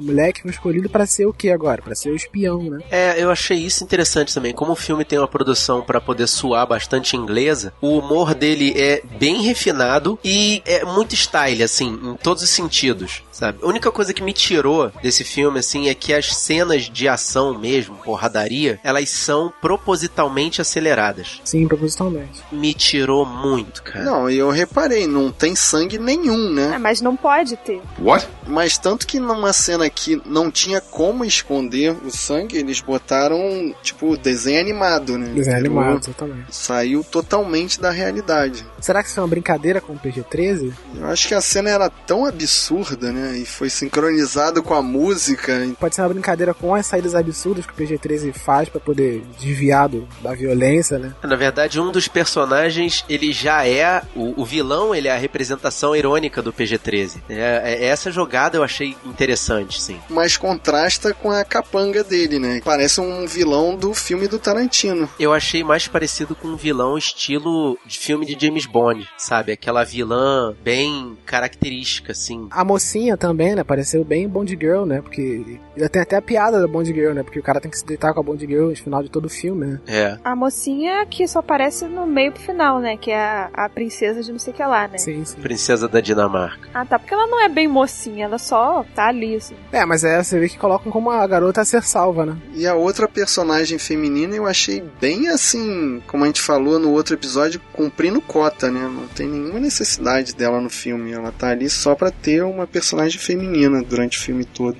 O 0.00 0.02
moleque 0.02 0.42
foi 0.42 0.50
escolhido 0.50 0.88
pra 0.88 1.04
ser 1.04 1.26
o 1.26 1.32
que 1.32 1.50
agora? 1.50 1.82
Pra 1.82 1.94
ser 1.94 2.10
o 2.10 2.16
espião, 2.16 2.62
né? 2.62 2.78
É, 2.90 3.22
eu 3.22 3.30
achei 3.30 3.58
isso 3.58 3.84
interessante 3.84 4.32
também. 4.32 4.54
Como 4.54 4.72
o 4.72 4.76
filme 4.76 5.04
tem 5.04 5.18
uma 5.18 5.28
produção 5.28 5.82
pra 5.82 6.00
poder 6.00 6.26
suar 6.26 6.66
bastante 6.66 7.16
inglesa, 7.16 7.72
o 7.80 7.98
humor 7.98 8.34
dele 8.34 8.72
é 8.76 9.02
bem 9.18 9.42
refinado 9.42 10.18
e 10.24 10.62
é 10.64 10.84
muito 10.84 11.14
style, 11.14 11.62
assim, 11.62 11.88
em 12.02 12.14
todos 12.16 12.42
os 12.42 12.50
sentidos, 12.50 13.22
sabe? 13.40 13.58
A 13.62 13.66
única 13.66 13.90
coisa 13.90 14.12
que 14.12 14.22
me 14.22 14.34
tirou 14.34 14.92
desse 15.02 15.24
filme, 15.24 15.58
assim, 15.58 15.88
é 15.88 15.94
que 15.94 16.12
as 16.12 16.36
cenas 16.36 16.82
de 16.82 17.08
ação 17.08 17.58
mesmo, 17.58 17.96
porradaria, 17.96 18.78
elas 18.84 19.08
são 19.08 19.52
propositalmente 19.60 20.60
aceleradas. 20.60 21.40
Sim, 21.42 21.66
propositalmente. 21.66 22.42
Me 22.52 22.74
tirou 22.74 23.24
muito, 23.24 23.82
cara. 23.82 24.04
Não, 24.04 24.30
e 24.30 24.36
eu 24.36 24.50
reparei, 24.50 25.06
não 25.06 25.32
tem 25.32 25.56
sangue 25.56 25.98
nenhum, 25.98 26.50
né? 26.50 26.72
Ah, 26.74 26.78
mas 26.78 27.00
não 27.00 27.16
pode 27.16 27.56
ter. 27.56 27.80
What? 27.98 28.28
Mas 28.46 28.76
tanto 28.76 29.06
que 29.06 29.18
numa 29.18 29.52
cena 29.52 29.88
que 29.88 30.20
não 30.26 30.50
tinha 30.50 30.80
como 30.80 31.24
esconder 31.24 31.96
o 32.04 32.10
sangue, 32.10 32.58
eles 32.58 32.80
botaram, 32.80 33.74
tipo, 33.82 34.16
desenho 34.16 34.60
animado, 34.60 35.16
né? 35.16 35.28
Desenho 35.28 35.56
animado, 35.56 36.00
exatamente. 36.04 36.54
Saiu 36.54 37.02
totalmente 37.02 37.80
da 37.80 37.90
realidade. 37.90 38.66
Será 38.80 39.02
que 39.02 39.08
isso 39.08 39.18
é 39.18 39.22
uma 39.22 39.28
brincadeira 39.28 39.80
com 39.80 39.94
o 39.94 39.98
PG-13? 39.98 40.72
Eu 40.96 41.06
acho 41.06 41.26
que 41.26 41.34
a 41.34 41.40
cena 41.40 41.70
era 41.70 41.88
tão 41.88 42.26
absurda, 42.26 43.10
né? 43.10 43.29
E 43.36 43.44
foi 43.46 43.70
sincronizado 43.70 44.62
com 44.62 44.74
a 44.74 44.82
música. 44.82 45.68
Pode 45.78 45.94
ser 45.94 46.02
uma 46.02 46.08
brincadeira 46.10 46.54
com 46.54 46.74
as 46.74 46.86
saídas 46.86 47.14
absurdas 47.14 47.66
que 47.66 47.72
o 47.72 47.76
PG-13 47.76 48.32
faz 48.32 48.68
pra 48.68 48.80
poder 48.80 49.22
desviar 49.38 49.88
do- 49.88 50.06
da 50.22 50.34
violência, 50.34 50.98
né? 50.98 51.14
Na 51.22 51.36
verdade, 51.36 51.80
um 51.80 51.90
dos 51.92 52.08
personagens, 52.08 53.04
ele 53.08 53.32
já 53.32 53.66
é. 53.66 54.02
O, 54.14 54.40
o 54.42 54.44
vilão, 54.44 54.94
ele 54.94 55.08
é 55.08 55.12
a 55.12 55.18
representação 55.18 55.94
irônica 55.94 56.40
do 56.42 56.52
PG-13. 56.52 57.18
É, 57.28 57.62
é- 57.64 57.84
essa 57.86 58.10
jogada 58.10 58.56
eu 58.56 58.62
achei 58.62 58.96
interessante, 59.04 59.80
sim. 59.80 59.98
Mas 60.08 60.36
contrasta 60.36 61.12
com 61.14 61.30
a 61.30 61.44
capanga 61.44 62.02
dele, 62.04 62.38
né? 62.38 62.60
Parece 62.64 63.00
um 63.00 63.26
vilão 63.26 63.76
do 63.76 63.92
filme 63.94 64.26
do 64.28 64.38
Tarantino. 64.38 65.08
Eu 65.18 65.32
achei 65.32 65.62
mais 65.64 65.86
parecido 65.88 66.34
com 66.34 66.48
um 66.48 66.56
vilão 66.56 66.96
estilo 66.96 67.78
de 67.86 67.98
filme 67.98 68.24
de 68.26 68.36
James 68.46 68.66
Bond, 68.66 69.08
sabe? 69.18 69.52
Aquela 69.52 69.84
vilã 69.84 70.54
bem 70.62 71.16
característica, 71.26 72.12
assim. 72.12 72.48
A 72.50 72.64
mocinha 72.64 73.16
também, 73.20 73.54
né? 73.54 73.62
Pareceu 73.62 74.02
bem 74.02 74.26
Bond 74.26 74.56
Girl, 74.58 74.84
né? 74.84 75.00
Porque 75.02 75.60
tem 75.92 76.02
até 76.02 76.16
a 76.16 76.22
piada 76.22 76.60
da 76.60 76.66
Bond 76.66 76.92
Girl, 76.92 77.12
né? 77.12 77.22
Porque 77.22 77.38
o 77.38 77.42
cara 77.42 77.60
tem 77.60 77.70
que 77.70 77.78
se 77.78 77.84
deitar 77.84 78.12
com 78.14 78.20
a 78.20 78.22
Bond 78.22 78.44
Girl 78.44 78.70
no 78.70 78.76
final 78.76 79.02
de 79.02 79.10
todo 79.10 79.26
o 79.26 79.28
filme, 79.28 79.66
né? 79.66 79.80
É. 79.86 80.18
A 80.24 80.34
mocinha 80.34 81.04
que 81.06 81.28
só 81.28 81.40
aparece 81.40 81.84
no 81.84 82.06
meio 82.06 82.32
pro 82.32 82.42
final, 82.42 82.80
né? 82.80 82.96
Que 82.96 83.10
é 83.10 83.20
a, 83.20 83.50
a 83.52 83.68
princesa 83.68 84.22
de 84.22 84.32
não 84.32 84.38
sei 84.38 84.52
o 84.52 84.56
que 84.56 84.62
lá, 84.62 84.88
né? 84.88 84.98
Sim, 84.98 85.24
sim. 85.24 85.36
Princesa 85.40 85.86
da 85.86 86.00
Dinamarca. 86.00 86.68
Ah, 86.72 86.84
tá. 86.84 86.98
Porque 86.98 87.12
ela 87.12 87.26
não 87.26 87.44
é 87.44 87.48
bem 87.48 87.68
mocinha, 87.68 88.24
ela 88.24 88.38
só 88.38 88.84
tá 88.94 89.08
ali, 89.08 89.36
assim. 89.36 89.54
É, 89.70 89.84
mas 89.84 90.02
é, 90.02 90.22
você 90.22 90.38
vê 90.38 90.48
que 90.48 90.58
colocam 90.58 90.90
como 90.90 91.10
a 91.10 91.26
garota 91.26 91.60
a 91.60 91.64
ser 91.64 91.82
salva, 91.82 92.24
né? 92.24 92.36
E 92.54 92.66
a 92.66 92.74
outra 92.74 93.06
personagem 93.06 93.78
feminina 93.78 94.34
eu 94.34 94.46
achei 94.46 94.82
bem 95.00 95.28
assim, 95.28 96.02
como 96.06 96.24
a 96.24 96.26
gente 96.26 96.40
falou 96.40 96.78
no 96.78 96.90
outro 96.92 97.14
episódio, 97.14 97.60
cumprindo 97.72 98.20
cota, 98.20 98.70
né? 98.70 98.80
Não 98.80 99.06
tem 99.08 99.28
nenhuma 99.28 99.60
necessidade 99.60 100.34
dela 100.34 100.60
no 100.60 100.70
filme. 100.70 101.12
Ela 101.12 101.32
tá 101.32 101.48
ali 101.48 101.68
só 101.68 101.94
pra 101.94 102.10
ter 102.10 102.42
uma 102.42 102.66
personagem 102.66 102.99
feminina 103.08 103.82
durante 103.82 104.18
o 104.18 104.20
filme 104.20 104.44
todo. 104.44 104.76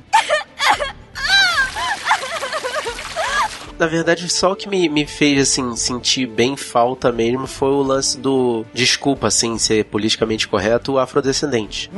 Na 3.81 3.87
verdade, 3.87 4.29
só 4.29 4.53
o 4.53 4.57
que 4.57 4.69
me, 4.69 4.91
me 4.91 5.07
fez, 5.07 5.41
assim, 5.41 5.75
sentir 5.75 6.27
bem 6.27 6.55
falta 6.55 7.11
mesmo 7.11 7.47
foi 7.47 7.71
o 7.71 7.83
lance 7.83 8.19
do. 8.19 8.63
Desculpa, 8.75 9.29
assim, 9.29 9.57
ser 9.57 9.87
politicamente 9.87 10.47
correto, 10.47 10.93
o 10.93 10.99
afrodescendente. 10.99 11.91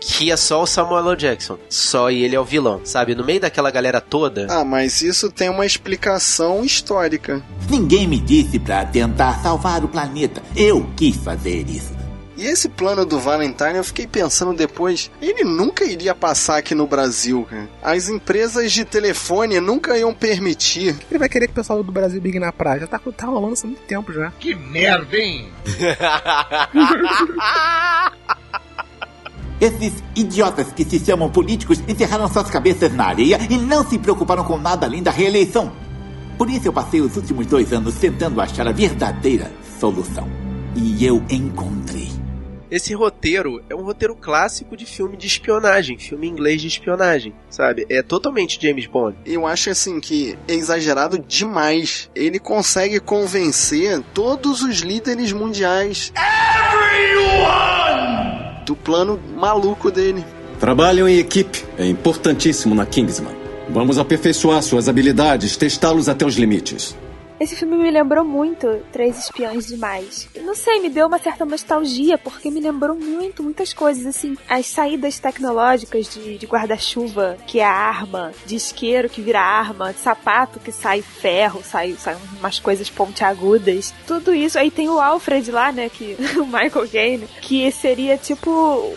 Que 0.00 0.32
é 0.32 0.36
só 0.36 0.60
o 0.60 0.66
Samuel 0.66 1.10
L. 1.10 1.16
Jackson. 1.16 1.58
Só 1.68 2.10
e 2.10 2.24
ele 2.24 2.34
é 2.34 2.40
o 2.40 2.44
vilão, 2.44 2.80
sabe? 2.82 3.14
No 3.14 3.24
meio 3.24 3.40
daquela 3.40 3.70
galera 3.70 4.00
toda. 4.00 4.48
Ah, 4.50 4.64
mas 4.64 5.00
isso 5.00 5.30
tem 5.30 5.48
uma 5.48 5.64
explicação 5.64 6.64
histórica. 6.64 7.40
Ninguém 7.70 8.08
me 8.08 8.18
disse 8.18 8.58
pra 8.58 8.84
tentar 8.84 9.40
salvar 9.42 9.84
o 9.84 9.88
planeta. 9.88 10.42
Eu 10.56 10.90
quis 10.96 11.16
fazer 11.16 11.68
isso. 11.68 11.93
E 12.44 12.46
esse 12.46 12.68
plano 12.68 13.06
do 13.06 13.18
Valentine, 13.18 13.76
eu 13.76 13.84
fiquei 13.84 14.06
pensando 14.06 14.52
depois, 14.52 15.10
ele 15.18 15.44
nunca 15.44 15.82
iria 15.82 16.14
passar 16.14 16.58
aqui 16.58 16.74
no 16.74 16.86
Brasil, 16.86 17.46
cara. 17.48 17.70
As 17.82 18.10
empresas 18.10 18.70
de 18.70 18.84
telefone 18.84 19.58
nunca 19.60 19.96
iam 19.96 20.12
permitir. 20.12 20.94
Ele 21.10 21.18
vai 21.18 21.26
querer 21.26 21.46
que 21.46 21.52
o 21.52 21.54
pessoal 21.54 21.82
do 21.82 21.90
Brasil 21.90 22.20
bigue 22.20 22.38
na 22.38 22.52
praia. 22.52 22.80
Já 22.80 22.86
tá, 22.86 23.00
tá 23.16 23.26
rolando 23.26 23.54
isso 23.54 23.64
há 23.64 23.70
muito 23.70 23.80
tempo 23.84 24.12
já. 24.12 24.30
Que 24.38 24.54
merda, 24.54 25.16
hein? 25.16 25.48
Esses 29.58 30.04
idiotas 30.14 30.70
que 30.70 30.84
se 30.84 30.98
chamam 30.98 31.30
políticos 31.30 31.82
enterraram 31.88 32.28
suas 32.28 32.50
cabeças 32.50 32.92
na 32.92 33.06
areia 33.06 33.38
e 33.48 33.56
não 33.56 33.88
se 33.88 33.98
preocuparam 33.98 34.44
com 34.44 34.58
nada 34.58 34.84
além 34.84 35.02
da 35.02 35.10
reeleição. 35.10 35.72
Por 36.36 36.50
isso 36.50 36.68
eu 36.68 36.74
passei 36.74 37.00
os 37.00 37.16
últimos 37.16 37.46
dois 37.46 37.72
anos 37.72 37.94
tentando 37.94 38.38
achar 38.38 38.68
a 38.68 38.72
verdadeira 38.72 39.50
solução. 39.80 40.28
E 40.76 41.06
eu 41.06 41.24
encontrei. 41.30 42.23
Esse 42.74 42.92
roteiro 42.92 43.62
é 43.70 43.74
um 43.76 43.84
roteiro 43.84 44.16
clássico 44.16 44.76
de 44.76 44.84
filme 44.84 45.16
de 45.16 45.28
espionagem, 45.28 45.96
filme 45.96 46.26
inglês 46.26 46.60
de 46.60 46.66
espionagem, 46.66 47.32
sabe? 47.48 47.86
É 47.88 48.02
totalmente 48.02 48.58
James 48.60 48.88
Bond. 48.88 49.16
Eu 49.24 49.46
acho 49.46 49.70
assim 49.70 50.00
que 50.00 50.36
é 50.48 50.54
exagerado 50.54 51.16
demais. 51.16 52.10
Ele 52.16 52.40
consegue 52.40 52.98
convencer 52.98 54.02
todos 54.12 54.60
os 54.60 54.80
líderes 54.80 55.32
mundiais 55.32 56.12
do 58.66 58.74
plano 58.74 59.22
maluco 59.36 59.88
dele. 59.88 60.24
Trabalham 60.58 61.08
em 61.08 61.18
equipe 61.18 61.64
é 61.78 61.86
importantíssimo 61.86 62.74
na 62.74 62.84
Kingsman. 62.84 63.36
Vamos 63.68 63.98
aperfeiçoar 63.98 64.60
suas 64.64 64.88
habilidades, 64.88 65.56
testá-los 65.56 66.08
até 66.08 66.26
os 66.26 66.34
limites. 66.34 66.96
Esse 67.38 67.56
filme 67.56 67.76
me 67.76 67.90
lembrou 67.90 68.24
muito 68.24 68.80
Três 68.92 69.18
Espiões 69.18 69.66
Demais. 69.66 70.28
Não 70.42 70.54
sei, 70.54 70.80
me 70.80 70.88
deu 70.88 71.08
uma 71.08 71.18
certa 71.18 71.44
nostalgia, 71.44 72.16
porque 72.16 72.50
me 72.50 72.60
lembrou 72.60 72.96
muito, 72.96 73.42
muitas 73.42 73.72
coisas, 73.72 74.06
assim. 74.06 74.36
As 74.48 74.66
saídas 74.66 75.18
tecnológicas 75.18 76.08
de, 76.14 76.38
de 76.38 76.46
guarda-chuva, 76.46 77.36
que 77.46 77.58
é 77.58 77.64
arma, 77.64 78.32
de 78.46 78.54
isqueiro 78.54 79.08
que 79.08 79.20
vira 79.20 79.40
arma, 79.40 79.92
de 79.92 79.98
sapato 79.98 80.60
que 80.60 80.70
sai 80.70 81.02
ferro, 81.02 81.60
sai, 81.64 81.96
sai 81.98 82.16
umas 82.38 82.60
coisas 82.60 82.88
pontiagudas. 82.88 83.92
Tudo 84.06 84.32
isso. 84.32 84.58
Aí 84.58 84.70
tem 84.70 84.88
o 84.88 85.00
Alfred 85.00 85.50
lá, 85.50 85.72
né, 85.72 85.88
que 85.88 86.16
o 86.38 86.46
Michael 86.46 86.88
Caine, 86.88 87.28
que 87.40 87.70
seria 87.72 88.16
tipo 88.16 88.50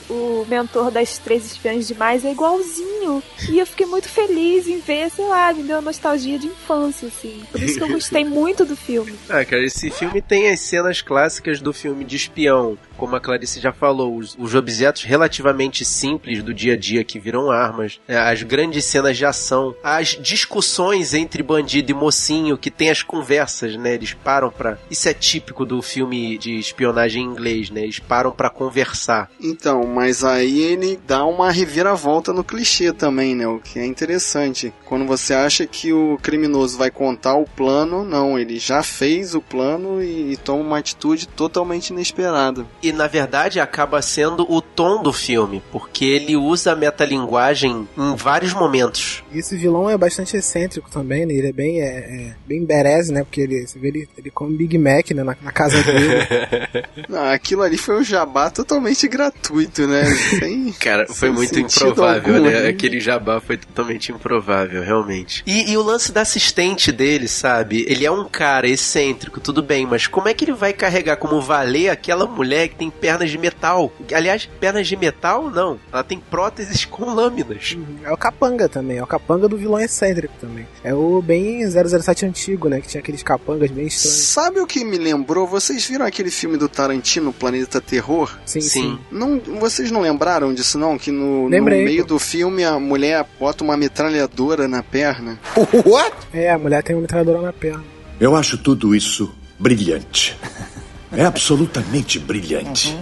o 0.09 0.45
mentor 0.47 0.91
das 0.91 1.17
Três 1.17 1.43
Espiões 1.45 1.87
Demais, 1.87 2.23
é 2.23 2.31
igualzinho. 2.31 3.23
E 3.49 3.57
eu 3.57 3.65
fiquei 3.65 3.87
muito 3.87 4.07
feliz 4.07 4.67
em 4.67 4.79
ver, 4.79 5.09
sei 5.09 5.25
lá, 5.25 5.51
me 5.53 5.63
deu 5.63 5.77
uma 5.77 5.81
nostalgia 5.81 6.37
de 6.37 6.47
infância, 6.47 7.07
assim. 7.07 7.41
Por 7.51 7.61
isso 7.61 7.77
que 7.77 7.83
eu 7.83 7.89
gostei 7.89 8.26
muito 8.27 8.65
do 8.65 8.75
filme. 8.75 9.15
Ah, 9.29 9.43
cara, 9.43 9.63
esse 9.63 9.89
filme 9.89 10.21
tem 10.21 10.49
as 10.49 10.59
cenas 10.59 11.01
clássicas 11.01 11.59
do 11.61 11.73
filme 11.73 12.03
de 12.03 12.15
espião. 12.15 12.77
Como 12.97 13.15
a 13.15 13.19
Clarice 13.19 13.59
já 13.59 13.71
falou, 13.71 14.17
os, 14.17 14.35
os 14.37 14.55
objetos 14.55 15.03
relativamente 15.03 15.85
simples 15.85 16.43
do 16.43 16.53
dia 16.53 16.73
a 16.73 16.77
dia 16.77 17.03
que 17.03 17.19
viram 17.19 17.51
armas, 17.51 17.99
né, 18.07 18.17
as 18.17 18.43
grandes 18.43 18.85
cenas 18.85 19.17
de 19.17 19.25
ação, 19.25 19.75
as 19.83 20.17
discussões 20.19 21.13
entre 21.13 21.43
bandido 21.43 21.91
e 21.91 21.93
mocinho, 21.93 22.57
que 22.57 22.71
tem 22.71 22.89
as 22.89 23.03
conversas, 23.03 23.75
né? 23.75 23.93
Eles 23.93 24.13
param 24.13 24.49
pra. 24.49 24.77
Isso 24.89 25.07
é 25.07 25.13
típico 25.13 25.65
do 25.65 25.81
filme 25.81 26.37
de 26.37 26.57
espionagem 26.57 27.23
em 27.23 27.27
inglês, 27.27 27.69
né? 27.69 27.83
Eles 27.83 27.99
param 27.99 28.31
pra 28.31 28.49
conversar. 28.49 29.29
Então, 29.39 29.85
mas 29.85 30.23
aí 30.23 30.59
ele 30.59 30.99
dá 31.07 31.25
uma 31.25 31.51
reviravolta 31.51 32.33
no 32.33 32.43
clichê 32.43 32.91
também, 32.91 33.35
né? 33.35 33.47
O 33.47 33.59
que 33.59 33.79
é 33.79 33.85
interessante. 33.85 34.73
Quando 34.85 35.05
você 35.05 35.33
acha 35.33 35.65
que 35.65 35.93
o 35.93 36.17
criminoso 36.21 36.77
vai 36.77 36.89
contar 36.89 37.35
o 37.35 37.45
plano, 37.45 38.03
não, 38.03 38.37
ele 38.37 38.59
já 38.59 38.81
fez 38.83 39.35
o 39.35 39.41
plano 39.41 40.01
e, 40.01 40.33
e 40.33 40.37
toma 40.37 40.63
uma 40.63 40.77
atitude 40.77 41.27
totalmente 41.27 41.89
inesperada. 41.89 42.65
E 42.87 42.91
na 42.93 43.05
verdade 43.05 43.59
acaba 43.59 44.01
sendo 44.01 44.49
o 44.49 44.61
tom 44.61 45.03
do 45.03 45.11
filme, 45.11 45.61
porque 45.73 46.05
ele 46.05 46.37
usa 46.37 46.71
a 46.71 46.75
metalinguagem 46.75 47.85
em 47.97 48.15
vários 48.15 48.53
momentos. 48.53 49.23
E 49.29 49.39
esse 49.39 49.57
vilão 49.57 49.89
é 49.89 49.97
bastante 49.97 50.37
excêntrico 50.37 50.89
também, 50.89 51.25
né? 51.25 51.33
Ele 51.33 51.47
é 51.47 51.51
bem, 51.51 51.81
é, 51.81 51.85
é 51.85 52.35
bem 52.47 52.63
berez, 52.63 53.09
né? 53.09 53.25
Porque 53.25 53.41
ele, 53.41 53.67
você 53.67 53.77
vê 53.77 53.89
ele, 53.89 54.09
ele 54.17 54.31
come 54.31 54.55
Big 54.55 54.77
Mac 54.77 55.11
né? 55.11 55.21
na, 55.21 55.35
na 55.41 55.51
casa 55.51 55.83
dele. 55.83 56.07
Não, 57.09 57.25
aquilo 57.25 57.61
ali 57.61 57.77
foi 57.77 57.99
um 57.99 58.03
jabá 58.03 58.49
totalmente 58.49 59.05
gratuito, 59.09 59.85
né? 59.85 60.05
Sem, 60.39 60.71
Cara, 60.79 61.07
foi 61.07 61.27
sem 61.27 61.31
muito 61.31 61.59
improvável, 61.59 62.35
algum, 62.35 62.49
né? 62.49 62.67
Aquele 62.69 63.01
jabá 63.01 63.41
foi 63.41 63.57
totalmente 63.57 64.13
improvável, 64.13 64.81
realmente. 64.81 65.43
E, 65.45 65.71
e 65.71 65.75
o 65.75 65.83
lance 65.83 66.13
da 66.13 66.21
assistente 66.21 66.89
dele, 66.89 67.27
sabe? 67.27 67.85
Ele 67.89 68.05
é 68.05 68.11
um 68.11 68.23
cara 68.23 68.65
excêntrico, 68.69 69.41
tudo 69.41 69.61
bem, 69.61 69.85
mas 69.85 70.07
como 70.07 70.29
é 70.29 70.33
que 70.33 70.45
ele 70.45 70.53
vai 70.53 70.71
carregar 70.71 71.17
como 71.17 71.41
valer 71.41 71.89
aquela 71.89 72.25
mulher 72.25 72.69
que 72.69 72.76
tem 72.77 72.89
pernas 72.89 73.29
de 73.29 73.37
metal? 73.37 73.91
Aliás, 74.13 74.47
pernas 74.59 74.87
de 74.87 74.95
metal, 74.95 75.49
não. 75.49 75.79
Ela 75.91 76.03
tem 76.03 76.19
próteses 76.19 76.85
com 76.85 77.05
lâminas. 77.13 77.77
É 78.03 78.11
o 78.11 78.17
capanga 78.17 78.69
também, 78.69 78.97
é 78.97 79.03
o 79.03 79.07
capanga 79.07 79.47
do 79.47 79.57
vilão 79.57 79.79
excêntrico 79.79 80.33
também. 80.39 80.67
É 80.83 80.93
o 80.93 81.21
bem 81.21 81.61
007 81.69 82.25
antigo, 82.25 82.69
né? 82.69 82.79
Que 82.81 82.87
tinha 82.87 83.01
aqueles 83.01 83.23
capangas 83.23 83.71
bem 83.71 83.87
estranhos. 83.87 84.17
Sabe 84.19 84.59
o 84.59 84.67
que 84.67 84.83
me 84.85 84.97
lembrou? 84.97 85.47
Vocês 85.47 85.85
viram 85.85 86.05
aquele 86.05 86.31
filme 86.31 86.57
do 86.57 86.69
Tarantino, 86.69 87.33
Planeta 87.33 87.81
Terror? 87.81 88.37
Sim, 88.45 88.61
sim. 88.61 88.69
Sim. 88.69 88.99
Não, 89.11 89.39
vocês 89.59 89.91
não 89.91 90.01
lembraram 90.01 90.53
disso 90.53 90.77
não? 90.77 90.97
Que 90.97 91.11
no, 91.11 91.43
no 91.43 91.47
Lembrei, 91.49 91.83
meio 91.83 92.03
pô. 92.03 92.09
do 92.13 92.19
filme 92.19 92.63
a 92.63 92.79
mulher 92.79 93.25
bota 93.39 93.63
uma 93.63 93.75
metralhadora 93.75 94.67
na 94.67 94.83
perna. 94.83 95.39
É, 96.33 96.51
a 96.51 96.57
mulher 96.57 96.83
tem 96.83 96.95
uma 96.95 97.01
metralhadora 97.01 97.41
na 97.41 97.53
perna. 97.53 97.83
Eu 98.19 98.35
acho 98.35 98.57
tudo 98.57 98.93
isso 98.95 99.33
brilhante. 99.59 100.37
É 101.11 101.23
absolutamente 101.23 102.19
brilhante. 102.19 102.97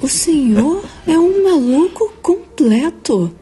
O 0.00 0.08
senhor 0.08 0.84
é 1.06 1.16
um 1.18 1.44
maluco 1.44 2.12
completo. 2.20 3.34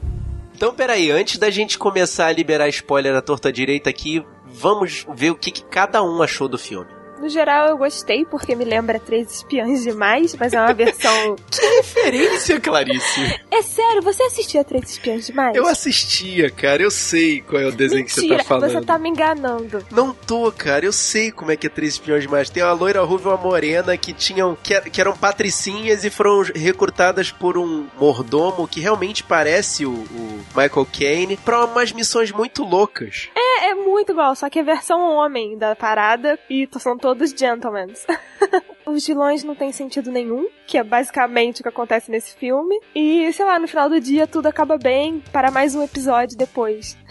Então, 0.54 0.74
peraí, 0.74 1.10
antes 1.10 1.38
da 1.38 1.50
gente 1.50 1.78
começar 1.78 2.26
a 2.26 2.32
liberar 2.32 2.68
spoiler 2.68 3.16
à 3.16 3.22
torta 3.22 3.52
direita 3.52 3.90
aqui, 3.90 4.22
vamos 4.46 5.06
ver 5.14 5.30
o 5.30 5.34
que, 5.34 5.50
que 5.50 5.64
cada 5.64 6.02
um 6.02 6.22
achou 6.22 6.46
do 6.46 6.58
filme. 6.58 6.88
No 7.22 7.28
geral, 7.28 7.68
eu 7.68 7.78
gostei 7.78 8.24
porque 8.24 8.56
me 8.56 8.64
lembra 8.64 8.98
Três 8.98 9.30
Espiãs 9.30 9.84
Demais, 9.84 10.34
mas 10.34 10.52
é 10.52 10.60
uma 10.60 10.74
versão. 10.74 11.36
Referência, 11.76 12.58
Clarice. 12.58 13.40
é 13.48 13.62
sério, 13.62 14.02
você 14.02 14.24
assistia 14.24 14.64
Três 14.64 14.90
Espiãs 14.90 15.26
Demais? 15.26 15.54
Eu 15.54 15.68
assistia, 15.68 16.50
cara, 16.50 16.82
eu 16.82 16.90
sei 16.90 17.40
qual 17.40 17.62
é 17.62 17.66
o 17.66 17.70
desenho 17.70 18.04
que 18.04 18.10
você 18.12 18.22
Mentira, 18.22 18.38
tá 18.38 18.44
falando. 18.44 18.72
você 18.72 18.80
tá 18.80 18.98
me 18.98 19.08
enganando. 19.08 19.86
Não 19.92 20.12
tô, 20.12 20.50
cara, 20.50 20.84
eu 20.84 20.92
sei 20.92 21.30
como 21.30 21.52
é 21.52 21.56
que 21.56 21.68
é 21.68 21.70
Três 21.70 21.92
Espiões 21.92 22.22
Demais. 22.22 22.50
Tem 22.50 22.60
uma 22.60 22.72
loira 22.72 23.02
ruiva 23.02 23.30
e 23.30 23.32
uma 23.32 23.40
morena 23.40 23.96
que 23.96 24.12
tinham. 24.12 24.58
Que, 24.60 24.80
que 24.80 25.00
eram 25.00 25.16
patricinhas 25.16 26.04
e 26.04 26.10
foram 26.10 26.42
recrutadas 26.52 27.30
por 27.30 27.56
um 27.56 27.86
mordomo 28.00 28.66
que 28.66 28.80
realmente 28.80 29.22
parece 29.22 29.86
o, 29.86 29.92
o 29.92 30.44
Michael 30.56 30.88
Caine 30.92 31.36
pra 31.36 31.66
umas 31.66 31.92
missões 31.92 32.32
muito 32.32 32.64
loucas. 32.64 33.30
É, 33.36 33.70
é 33.70 33.74
muito 33.76 34.10
igual, 34.10 34.34
só 34.34 34.50
que 34.50 34.58
é 34.58 34.62
versão 34.64 35.00
homem 35.00 35.56
da 35.56 35.76
parada 35.76 36.36
e 36.50 36.68
são 36.80 36.96
todos 36.96 37.11
gentlemen. 37.36 37.88
Os 38.86 39.06
vilões 39.06 39.44
não 39.44 39.54
têm 39.54 39.70
sentido 39.70 40.10
nenhum, 40.10 40.48
que 40.66 40.76
é 40.76 40.82
basicamente 40.82 41.60
o 41.60 41.62
que 41.62 41.68
acontece 41.68 42.10
nesse 42.10 42.34
filme. 42.34 42.78
E, 42.94 43.32
sei 43.32 43.44
lá, 43.44 43.58
no 43.58 43.68
final 43.68 43.88
do 43.88 44.00
dia 44.00 44.26
tudo 44.26 44.46
acaba 44.46 44.76
bem 44.76 45.22
para 45.32 45.50
mais 45.50 45.74
um 45.74 45.82
episódio 45.82 46.36
depois. 46.36 46.96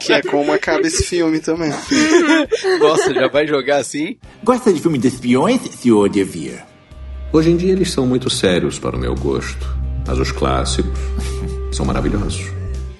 Que 0.00 0.12
é 0.12 0.22
como 0.22 0.52
acaba 0.52 0.86
esse 0.86 1.02
filme 1.04 1.40
também. 1.40 1.70
Nossa, 2.78 3.12
já 3.12 3.28
vai 3.28 3.46
jogar 3.46 3.78
assim? 3.78 4.18
Gosta 4.44 4.72
de 4.72 4.80
filme 4.80 4.98
de 4.98 5.08
espiões, 5.08 5.60
Sr. 5.62 6.08
De 6.08 6.22
Vere? 6.22 6.62
Hoje 7.32 7.50
em 7.50 7.56
dia 7.56 7.72
eles 7.72 7.90
são 7.90 8.06
muito 8.06 8.30
sérios 8.30 8.78
para 8.78 8.96
o 8.96 8.98
meu 8.98 9.14
gosto, 9.14 9.66
mas 10.06 10.18
os 10.18 10.30
clássicos 10.30 10.98
são 11.72 11.84
maravilhosos. 11.84 12.46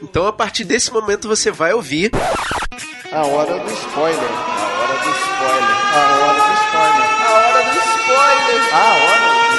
Então, 0.02 0.26
a 0.26 0.32
partir 0.32 0.64
desse 0.64 0.92
momento, 0.92 1.28
você 1.28 1.50
vai 1.50 1.72
ouvir. 1.74 2.10
A 3.12 3.26
hora 3.26 3.58
do 3.58 3.70
spoiler. 3.70 4.65
A 4.86 4.88
hora 4.88 5.02
do 5.02 5.10
spoiler. 5.10 5.76
A 5.90 6.06
hora 6.14 6.38
do 6.46 6.54
spoiler. 6.62 7.10
A 7.18 7.34
hora 7.34 7.60
do 7.64 7.74
spoiler. 7.74 8.62
A 8.70 8.86
hora 8.86 9.18
do 9.18 9.58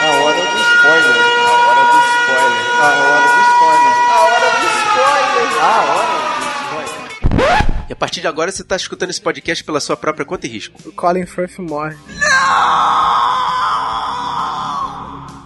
A 0.00 0.08
hora 0.16 0.42
do 0.42 1.98
spoiler. 2.00 2.56
A 2.80 2.88
hora 2.88 3.20
do 3.26 3.40
spoiler. 3.52 3.92
A 4.08 4.24
hora 4.24 4.48
do 4.56 4.66
spoiler. 4.80 5.52
A 5.60 5.76
hora 5.92 6.08
do 6.08 6.40
spoiler. 6.88 7.86
E 7.86 7.92
a 7.92 7.96
partir 7.96 8.22
de 8.22 8.26
agora, 8.26 8.50
você 8.50 8.64
tá 8.64 8.76
escutando 8.76 9.10
esse 9.10 9.20
podcast 9.20 9.62
pela 9.62 9.78
sua 9.78 9.94
própria 9.94 10.24
conta 10.24 10.46
e 10.46 10.50
risco. 10.50 10.80
O 10.88 10.92
Colin 10.92 11.26
Firth 11.26 11.58
morre. 11.58 11.96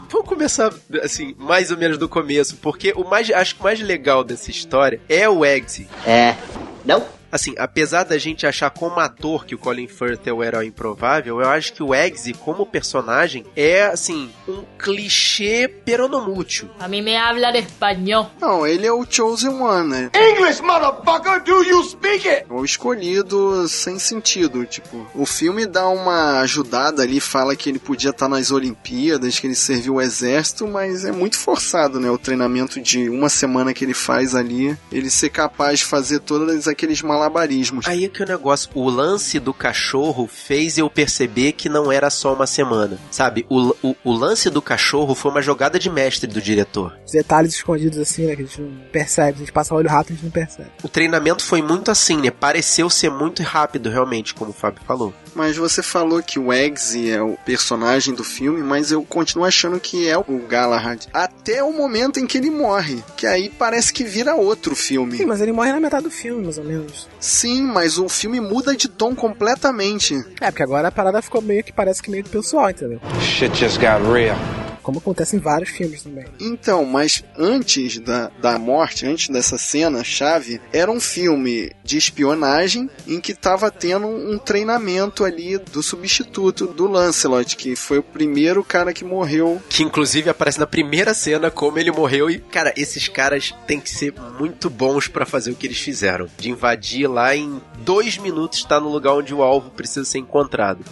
Vamos 0.08 0.28
começar, 0.28 0.72
assim, 1.02 1.34
mais 1.36 1.72
ou 1.72 1.76
menos 1.76 1.98
do 1.98 2.08
começo, 2.08 2.58
porque 2.58 2.92
o 2.94 3.02
mais, 3.02 3.28
acho 3.28 3.56
que 3.56 3.60
o 3.60 3.64
mais 3.64 3.80
legal 3.80 4.22
dessa 4.22 4.52
história 4.52 5.00
é 5.08 5.28
o 5.28 5.44
Eggsy. 5.44 5.88
É. 6.06 6.36
Não? 6.84 7.18
Assim, 7.30 7.54
apesar 7.58 8.04
da 8.04 8.18
gente 8.18 8.46
achar 8.46 8.70
como 8.70 8.98
ator 8.98 9.44
que 9.44 9.54
o 9.54 9.58
Colin 9.58 9.86
Firth 9.86 10.26
é 10.26 10.32
o 10.32 10.42
herói 10.42 10.66
improvável, 10.66 11.40
eu 11.40 11.48
acho 11.48 11.72
que 11.72 11.82
o 11.82 11.94
Eggsy, 11.94 12.32
como 12.34 12.66
personagem, 12.66 13.44
é, 13.54 13.82
assim, 13.84 14.30
um 14.48 14.64
clichê 14.78 15.68
peronomútil. 15.68 16.68
A 16.78 16.88
mí 16.88 17.00
me 17.00 17.16
habla 17.16 17.52
de 17.52 17.58
español. 17.58 18.30
Não, 18.40 18.66
ele 18.66 18.86
é 18.86 18.92
o 18.92 19.06
Chosen 19.08 19.50
One, 19.50 19.88
né? 19.88 20.10
English, 20.14 20.62
motherfucker, 20.62 21.42
do 21.44 21.62
you 21.62 21.82
speak 21.84 22.28
it? 22.28 22.46
O 22.50 22.64
escolhido 22.64 23.68
sem 23.68 23.98
sentido, 23.98 24.64
tipo, 24.66 25.06
o 25.14 25.24
filme 25.24 25.66
dá 25.66 25.88
uma 25.88 26.40
ajudada 26.40 27.02
ali, 27.02 27.20
fala 27.20 27.54
que 27.54 27.68
ele 27.68 27.78
podia 27.78 28.10
estar 28.10 28.28
nas 28.28 28.50
Olimpíadas, 28.50 29.38
que 29.38 29.46
ele 29.46 29.54
serviu 29.54 29.94
o 29.94 30.00
exército, 30.00 30.66
mas 30.66 31.04
é 31.04 31.12
muito 31.12 31.38
forçado, 31.38 32.00
né? 32.00 32.10
O 32.10 32.18
treinamento 32.18 32.80
de 32.80 33.08
uma 33.08 33.28
semana 33.28 33.72
que 33.72 33.84
ele 33.84 33.94
faz 33.94 34.34
ali, 34.34 34.76
ele 34.90 35.10
ser 35.10 35.30
capaz 35.30 35.80
de 35.80 35.84
fazer 35.84 36.20
todos 36.20 36.66
aqueles 36.66 37.02
malabarismos. 37.20 37.86
Aí 37.86 38.04
é 38.04 38.08
que 38.08 38.22
o 38.22 38.26
negócio, 38.26 38.70
o 38.74 38.88
lance 38.88 39.38
do 39.38 39.52
cachorro 39.52 40.26
fez 40.26 40.78
eu 40.78 40.88
perceber 40.88 41.52
que 41.52 41.68
não 41.68 41.92
era 41.92 42.08
só 42.10 42.32
uma 42.34 42.46
semana. 42.46 42.98
Sabe, 43.10 43.46
o, 43.48 43.74
o, 43.82 43.96
o 44.04 44.12
lance 44.12 44.48
do 44.48 44.62
cachorro 44.62 45.14
foi 45.14 45.30
uma 45.30 45.42
jogada 45.42 45.78
de 45.78 45.90
mestre 45.90 46.26
do 46.26 46.40
diretor. 46.40 46.98
Os 47.04 47.12
detalhes 47.12 47.54
escondidos 47.54 47.98
assim, 47.98 48.26
né? 48.26 48.36
Que 48.36 48.42
a 48.42 48.46
gente 48.46 48.60
não 48.60 48.70
percebe. 48.90 49.36
A 49.36 49.38
gente 49.40 49.52
passa 49.52 49.74
o 49.74 49.76
olho 49.76 49.88
rápido 49.88 50.10
e 50.10 50.12
a 50.12 50.16
gente 50.16 50.24
não 50.24 50.32
percebe. 50.32 50.70
O 50.82 50.88
treinamento 50.88 51.44
foi 51.44 51.62
muito 51.62 51.90
assim, 51.90 52.16
né? 52.16 52.30
Pareceu 52.30 52.88
ser 52.88 53.10
muito 53.10 53.42
rápido, 53.42 53.90
realmente, 53.90 54.34
como 54.34 54.50
o 54.50 54.54
Fábio 54.54 54.82
falou. 54.86 55.12
Mas 55.34 55.56
você 55.56 55.82
falou 55.82 56.22
que 56.22 56.38
o 56.38 56.52
Eggsy 56.52 57.10
é 57.10 57.22
o 57.22 57.36
personagem 57.44 58.14
do 58.14 58.24
filme, 58.24 58.62
mas 58.62 58.90
eu 58.90 59.02
continuo 59.02 59.44
achando 59.44 59.80
que 59.80 60.08
é 60.08 60.18
o 60.18 60.46
Galahad. 60.48 61.06
Até 61.12 61.62
o 61.62 61.72
momento 61.72 62.18
em 62.18 62.26
que 62.26 62.38
ele 62.38 62.50
morre, 62.50 63.02
que 63.16 63.26
aí 63.26 63.48
parece 63.48 63.92
que 63.92 64.04
vira 64.04 64.34
outro 64.34 64.74
filme. 64.74 65.16
Sim, 65.16 65.26
mas 65.26 65.40
ele 65.40 65.52
morre 65.52 65.72
na 65.72 65.80
metade 65.80 66.04
do 66.04 66.10
filme, 66.10 66.44
mais 66.44 66.58
ou 66.58 66.64
menos. 66.64 67.08
Sim, 67.18 67.62
mas 67.62 67.98
o 67.98 68.08
filme 68.08 68.40
muda 68.40 68.74
de 68.74 68.88
tom 68.88 69.14
completamente. 69.14 70.14
É, 70.40 70.50
porque 70.50 70.62
agora 70.62 70.88
a 70.88 70.92
parada 70.92 71.22
ficou 71.22 71.40
meio 71.40 71.62
que 71.64 71.72
parece 71.72 72.02
que 72.02 72.10
meio 72.10 72.24
do 72.24 72.30
pessoal, 72.30 72.70
entendeu? 72.70 73.00
Shit 73.20 73.56
just 73.56 73.78
got 73.78 74.00
real. 74.12 74.59
Como 74.82 74.98
acontece 74.98 75.36
em 75.36 75.38
vários 75.38 75.70
filmes 75.70 76.02
também. 76.02 76.26
Então, 76.40 76.84
mas 76.84 77.24
antes 77.36 77.98
da, 77.98 78.30
da 78.40 78.58
morte, 78.58 79.06
antes 79.06 79.28
dessa 79.28 79.58
cena 79.58 80.02
chave, 80.02 80.60
era 80.72 80.90
um 80.90 81.00
filme 81.00 81.72
de 81.84 81.98
espionagem 81.98 82.88
em 83.06 83.20
que 83.20 83.34
tava 83.34 83.70
tendo 83.70 84.06
um 84.06 84.38
treinamento 84.38 85.24
ali 85.24 85.58
do 85.58 85.82
substituto 85.82 86.66
do 86.68 86.86
Lancelot, 86.86 87.56
que 87.56 87.76
foi 87.76 87.98
o 87.98 88.02
primeiro 88.02 88.62
cara 88.64 88.92
que 88.92 89.04
morreu. 89.04 89.60
Que 89.68 89.82
inclusive 89.82 90.30
aparece 90.30 90.58
na 90.58 90.66
primeira 90.66 91.14
cena 91.14 91.50
como 91.50 91.78
ele 91.78 91.90
morreu. 91.90 92.30
E, 92.30 92.38
cara, 92.38 92.72
esses 92.76 93.08
caras 93.08 93.54
têm 93.66 93.80
que 93.80 93.90
ser 93.90 94.14
muito 94.38 94.70
bons 94.70 95.08
pra 95.08 95.26
fazer 95.26 95.50
o 95.50 95.54
que 95.54 95.66
eles 95.66 95.80
fizeram. 95.80 96.28
De 96.38 96.50
invadir 96.50 97.08
lá 97.08 97.34
em 97.34 97.60
dois 97.78 98.18
minutos, 98.18 98.64
tá 98.64 98.78
no 98.80 98.88
lugar 98.88 99.14
onde 99.14 99.34
o 99.34 99.42
alvo 99.42 99.70
precisa 99.70 100.04
ser 100.04 100.18
encontrado. 100.18 100.84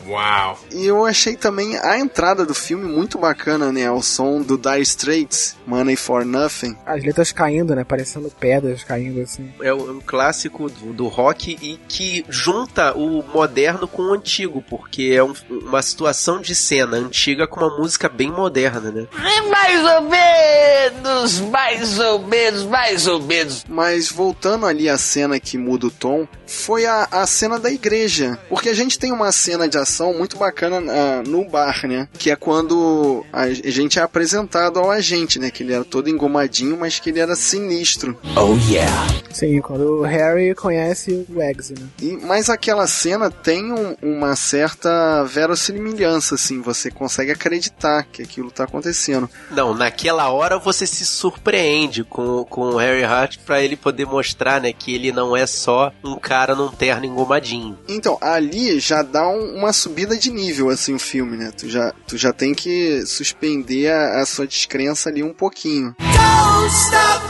E 0.72 0.86
eu 0.86 1.04
achei 1.04 1.36
também 1.36 1.76
a 1.78 1.98
entrada 1.98 2.44
do 2.44 2.54
filme 2.54 2.84
muito 2.84 3.18
bacana, 3.18 3.72
né? 3.72 3.77
Né, 3.78 3.86
ao 3.86 4.02
som 4.02 4.42
do 4.42 4.58
Dire 4.58 4.82
Straits, 4.82 5.56
Money 5.66 5.94
for 5.94 6.24
Nothing. 6.24 6.76
As 6.84 7.04
letras 7.04 7.30
caindo, 7.30 7.74
né? 7.74 7.84
Parecendo 7.84 8.30
pedras 8.30 8.82
caindo 8.82 9.20
assim. 9.20 9.52
É 9.62 9.72
um 9.72 10.00
clássico 10.04 10.68
do, 10.68 10.92
do 10.92 11.06
rock 11.06 11.56
e 11.62 11.78
que 11.88 12.24
junta 12.28 12.92
o 12.96 13.22
moderno 13.22 13.86
com 13.86 14.02
o 14.02 14.12
antigo, 14.12 14.62
porque 14.68 15.12
é 15.14 15.22
um, 15.22 15.32
uma 15.48 15.80
situação 15.82 16.40
de 16.40 16.54
cena 16.54 16.96
antiga 16.96 17.46
com 17.46 17.60
uma 17.60 17.78
música 17.78 18.08
bem 18.08 18.30
moderna, 18.30 18.90
né? 18.90 19.06
Mais 19.48 19.84
ou 19.84 20.02
menos, 20.02 21.40
mais 21.40 21.98
ou 21.98 22.18
menos, 22.26 22.64
mais 22.64 23.06
ou 23.06 23.22
menos. 23.22 23.64
Mas 23.68 24.10
voltando 24.10 24.66
ali 24.66 24.88
à 24.88 24.98
cena 24.98 25.38
que 25.38 25.56
muda 25.56 25.86
o 25.86 25.90
tom, 25.90 26.26
foi 26.46 26.84
a, 26.86 27.06
a 27.10 27.26
cena 27.26 27.58
da 27.58 27.70
igreja. 27.70 28.38
Porque 28.48 28.68
a 28.68 28.74
gente 28.74 28.98
tem 28.98 29.12
uma 29.12 29.30
cena 29.30 29.68
de 29.68 29.78
ação 29.78 30.14
muito 30.14 30.36
bacana 30.36 30.78
uh, 30.80 31.28
no 31.28 31.44
bar, 31.44 31.86
né? 31.86 32.08
Que 32.18 32.30
é 32.30 32.36
quando 32.36 33.24
a 33.32 33.48
gente 33.70 33.98
é 33.98 34.02
apresentado 34.02 34.78
ao 34.78 34.90
agente, 34.90 35.38
né? 35.38 35.50
Que 35.50 35.62
ele 35.62 35.72
era 35.72 35.84
todo 35.84 36.08
engomadinho, 36.08 36.76
mas 36.76 36.98
que 36.98 37.10
ele 37.10 37.20
era 37.20 37.34
sinistro. 37.36 38.18
Oh 38.36 38.56
yeah. 38.70 39.06
Sim, 39.32 39.60
quando 39.60 40.00
o 40.00 40.02
Harry 40.02 40.54
conhece 40.54 41.26
o 41.28 41.42
Eggsy, 41.42 41.74
né? 41.74 41.86
E, 42.02 42.16
mas 42.16 42.50
aquela 42.50 42.86
cena 42.86 43.30
tem 43.30 43.72
um, 43.72 43.94
uma 44.02 44.34
certa 44.36 45.24
verossimilhança, 45.24 46.34
assim. 46.34 46.60
Você 46.60 46.90
consegue 46.90 47.30
acreditar 47.30 48.04
que 48.04 48.22
aquilo 48.22 48.50
tá 48.50 48.64
acontecendo. 48.64 49.28
Não, 49.50 49.74
naquela 49.74 50.28
hora 50.30 50.58
você 50.58 50.86
se 50.86 51.04
surpreende 51.04 52.04
com, 52.04 52.44
com 52.44 52.62
o 52.62 52.76
Harry 52.76 53.04
Hart 53.04 53.38
para 53.44 53.62
ele 53.62 53.76
poder 53.76 54.06
mostrar, 54.06 54.60
né, 54.60 54.72
que 54.72 54.94
ele 54.94 55.12
não 55.12 55.36
é 55.36 55.46
só 55.46 55.92
um 56.04 56.16
cara 56.16 56.54
num 56.54 56.70
terno 56.70 57.06
engomadinho. 57.06 57.78
Então, 57.88 58.18
ali 58.20 58.78
já 58.80 59.02
dá 59.02 59.28
um, 59.28 59.56
uma 59.56 59.72
subida 59.72 60.16
de 60.16 60.30
nível, 60.30 60.70
assim, 60.70 60.94
o 60.94 60.98
filme, 60.98 61.36
né? 61.36 61.52
Tu 61.56 61.68
já, 61.68 61.92
tu 62.06 62.16
já 62.16 62.32
tem 62.32 62.54
que 62.54 63.04
suspender 63.06 63.57
a, 63.88 64.20
a 64.20 64.26
sua 64.26 64.46
descrença 64.46 65.08
ali 65.08 65.22
um 65.22 65.32
pouquinho. 65.32 65.94
Don't 65.98 66.72
stop 66.72 67.24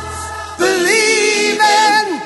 believing. 0.58 2.20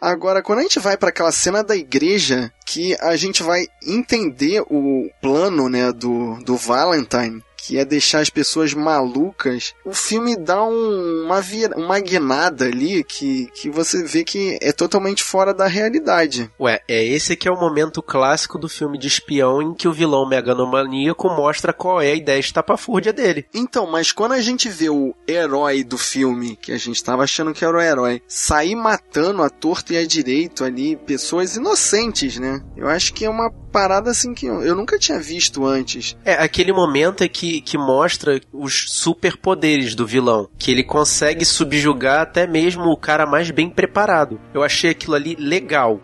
Agora, 0.00 0.42
quando 0.42 0.60
a 0.60 0.62
gente 0.62 0.78
vai 0.78 0.96
para 0.96 1.08
aquela 1.08 1.32
cena 1.32 1.62
da 1.64 1.74
igreja, 1.76 2.52
que 2.66 2.96
a 3.00 3.16
gente 3.16 3.42
vai 3.42 3.66
entender 3.86 4.60
o 4.68 5.08
plano, 5.22 5.68
né, 5.68 5.92
do, 5.92 6.36
do 6.44 6.56
Valentine, 6.56 7.42
que 7.66 7.78
é 7.78 7.84
deixar 7.84 8.20
as 8.20 8.30
pessoas 8.30 8.72
malucas, 8.72 9.74
o 9.84 9.92
filme 9.92 10.36
dá 10.36 10.62
um, 10.62 11.24
uma, 11.24 11.40
vira, 11.40 11.76
uma 11.76 11.98
guinada 11.98 12.66
ali 12.66 13.02
que, 13.02 13.50
que 13.54 13.68
você 13.68 14.04
vê 14.04 14.22
que 14.22 14.56
é 14.62 14.70
totalmente 14.70 15.24
fora 15.24 15.52
da 15.52 15.66
realidade. 15.66 16.48
Ué, 16.60 16.80
é 16.86 17.04
esse 17.04 17.34
que 17.34 17.48
é 17.48 17.50
o 17.50 17.58
momento 17.58 18.00
clássico 18.00 18.56
do 18.56 18.68
filme 18.68 18.96
de 18.96 19.08
espião 19.08 19.60
em 19.60 19.74
que 19.74 19.88
o 19.88 19.92
vilão 19.92 20.28
meganomaníaco 20.28 21.28
mostra 21.28 21.72
qual 21.72 22.00
é 22.00 22.12
a 22.12 22.14
ideia 22.14 22.38
estapafúrdia 22.38 23.12
dele. 23.12 23.46
Então, 23.52 23.90
mas 23.90 24.12
quando 24.12 24.32
a 24.32 24.40
gente 24.40 24.68
vê 24.68 24.88
o 24.88 25.12
herói 25.26 25.82
do 25.82 25.98
filme, 25.98 26.54
que 26.54 26.70
a 26.70 26.78
gente 26.78 27.02
tava 27.02 27.24
achando 27.24 27.52
que 27.52 27.64
era 27.64 27.76
o 27.76 27.80
herói, 27.80 28.22
sair 28.28 28.76
matando 28.76 29.42
a 29.42 29.50
torta 29.50 29.92
e 29.92 29.96
a 29.96 30.06
direito 30.06 30.62
ali 30.62 30.94
pessoas 30.94 31.56
inocentes, 31.56 32.38
né? 32.38 32.55
Eu 32.76 32.88
acho 32.88 33.12
que 33.12 33.24
é 33.24 33.30
uma 33.30 33.50
parada 33.50 34.10
assim 34.10 34.34
que 34.34 34.46
eu, 34.46 34.62
eu 34.62 34.74
nunca 34.74 34.98
tinha 34.98 35.18
visto 35.18 35.64
antes. 35.64 36.16
É, 36.24 36.34
aquele 36.34 36.72
momento 36.72 37.22
é 37.22 37.28
que, 37.28 37.60
que 37.60 37.76
mostra 37.76 38.40
os 38.52 38.86
superpoderes 38.88 39.94
do 39.94 40.06
vilão, 40.06 40.48
que 40.58 40.70
ele 40.70 40.84
consegue 40.84 41.44
subjugar 41.44 42.20
até 42.20 42.46
mesmo 42.46 42.84
o 42.84 42.96
cara 42.96 43.26
mais 43.26 43.50
bem 43.50 43.68
preparado. 43.68 44.40
Eu 44.54 44.62
achei 44.62 44.90
aquilo 44.90 45.14
ali 45.14 45.36
legal. 45.38 46.00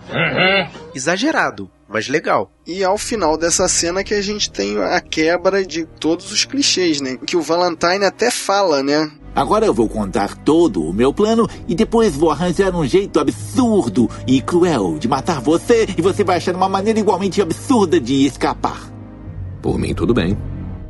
Exagerado, 0.94 1.70
mas 1.88 2.08
legal. 2.08 2.50
E 2.66 2.84
ao 2.84 2.96
final 2.96 3.36
dessa 3.36 3.68
cena 3.68 4.04
que 4.04 4.14
a 4.14 4.22
gente 4.22 4.50
tem 4.50 4.78
a 4.78 5.00
quebra 5.00 5.64
de 5.64 5.84
todos 5.84 6.30
os 6.30 6.44
clichês, 6.44 7.00
né? 7.00 7.18
Que 7.26 7.36
o 7.36 7.42
Valentine 7.42 8.04
até 8.04 8.30
fala, 8.30 8.82
né? 8.82 9.10
Agora 9.34 9.64
eu 9.64 9.72
vou 9.72 9.88
contar 9.88 10.36
todo 10.36 10.82
o 10.82 10.92
meu 10.92 11.12
plano 11.12 11.48
e 11.66 11.74
depois 11.74 12.14
vou 12.14 12.30
arranjar 12.30 12.74
um 12.76 12.86
jeito 12.86 13.18
absurdo 13.18 14.08
e 14.26 14.40
cruel 14.42 14.98
de 14.98 15.08
matar 15.08 15.40
você 15.40 15.86
e 15.96 16.02
você 16.02 16.22
vai 16.22 16.36
achar 16.36 16.54
uma 16.54 16.68
maneira 16.68 17.00
igualmente 17.00 17.40
absurda 17.40 17.98
de 17.98 18.26
escapar. 18.26 18.92
Por 19.62 19.78
mim, 19.78 19.94
tudo 19.94 20.12
bem. 20.12 20.36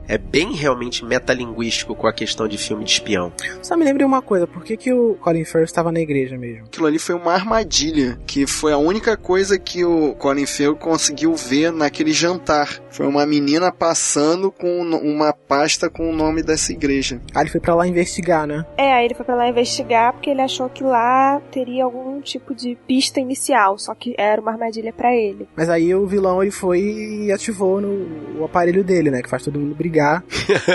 É 0.08 0.18
bem 0.18 0.52
realmente 0.52 1.04
metalinguístico 1.04 1.94
com 1.94 2.06
a 2.06 2.12
questão 2.12 2.48
de 2.48 2.58
filme 2.58 2.84
de 2.84 2.90
espião. 2.90 3.32
Só 3.62 3.76
me 3.76 3.84
lembre 3.84 4.04
uma 4.04 4.20
coisa, 4.20 4.46
por 4.46 4.64
que, 4.64 4.76
que 4.76 4.92
o 4.92 5.14
Colin 5.14 5.44
Firth 5.44 5.64
estava 5.64 5.92
na 5.92 6.00
igreja 6.00 6.36
mesmo? 6.36 6.66
Aquilo 6.66 6.86
ali 6.86 6.98
foi 6.98 7.14
uma 7.14 7.32
armadilha, 7.32 8.18
que 8.26 8.46
foi 8.46 8.72
a 8.72 8.78
única 8.78 9.16
coisa 9.16 9.58
que 9.58 9.84
o 9.84 10.14
Colin 10.16 10.44
Firth 10.44 10.78
conseguiu 10.78 11.34
ver 11.34 11.72
naquele 11.72 12.12
jantar. 12.12 12.81
Foi 12.92 13.06
uma 13.06 13.24
menina 13.26 13.72
passando 13.72 14.52
com 14.52 14.80
uma 14.82 15.32
pasta 15.32 15.88
com 15.88 16.10
o 16.10 16.14
nome 16.14 16.42
dessa 16.42 16.72
igreja. 16.72 17.20
Ah, 17.34 17.40
ele 17.40 17.50
foi 17.50 17.60
pra 17.60 17.74
lá 17.74 17.86
investigar, 17.86 18.46
né? 18.46 18.64
É, 18.76 18.92
aí 18.92 19.06
ele 19.06 19.14
foi 19.14 19.24
pra 19.24 19.34
lá 19.34 19.48
investigar 19.48 20.12
porque 20.12 20.30
ele 20.30 20.42
achou 20.42 20.68
que 20.68 20.84
lá 20.84 21.40
teria 21.50 21.84
algum 21.84 22.20
tipo 22.20 22.54
de 22.54 22.76
pista 22.86 23.18
inicial, 23.18 23.78
só 23.78 23.94
que 23.94 24.14
era 24.18 24.40
uma 24.40 24.52
armadilha 24.52 24.92
pra 24.92 25.14
ele. 25.14 25.48
Mas 25.56 25.68
aí 25.68 25.94
o 25.94 26.06
vilão 26.06 26.42
ele 26.42 26.50
foi 26.50 26.80
e 26.80 27.32
ativou 27.32 27.80
no, 27.80 28.40
o 28.40 28.44
aparelho 28.44 28.84
dele, 28.84 29.10
né? 29.10 29.22
Que 29.22 29.28
faz 29.28 29.42
todo 29.42 29.58
mundo 29.58 29.74
brigar. 29.74 30.22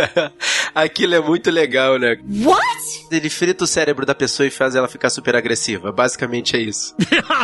Aquilo 0.74 1.16
é 1.16 1.20
muito 1.20 1.50
legal, 1.50 1.98
né? 1.98 2.18
What? 2.44 3.08
Ele 3.12 3.30
frita 3.30 3.64
o 3.64 3.68
cérebro 3.68 4.06
da 4.06 4.14
pessoa 4.14 4.46
e 4.46 4.52
faz 4.52 4.76
ela 4.76 4.88
ficar 4.88 5.10
super 5.10 5.36
agressiva. 5.36 5.92
Basicamente 5.92 6.56
é 6.56 6.60
isso. 6.60 6.96